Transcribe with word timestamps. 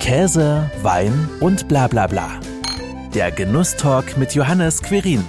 Käse, 0.00 0.70
Wein 0.82 1.28
und 1.40 1.68
bla 1.68 1.86
bla 1.86 2.06
bla. 2.06 2.40
Der 3.14 3.30
Genusstalk 3.30 4.16
mit 4.16 4.34
Johannes 4.34 4.82
Querin. 4.82 5.22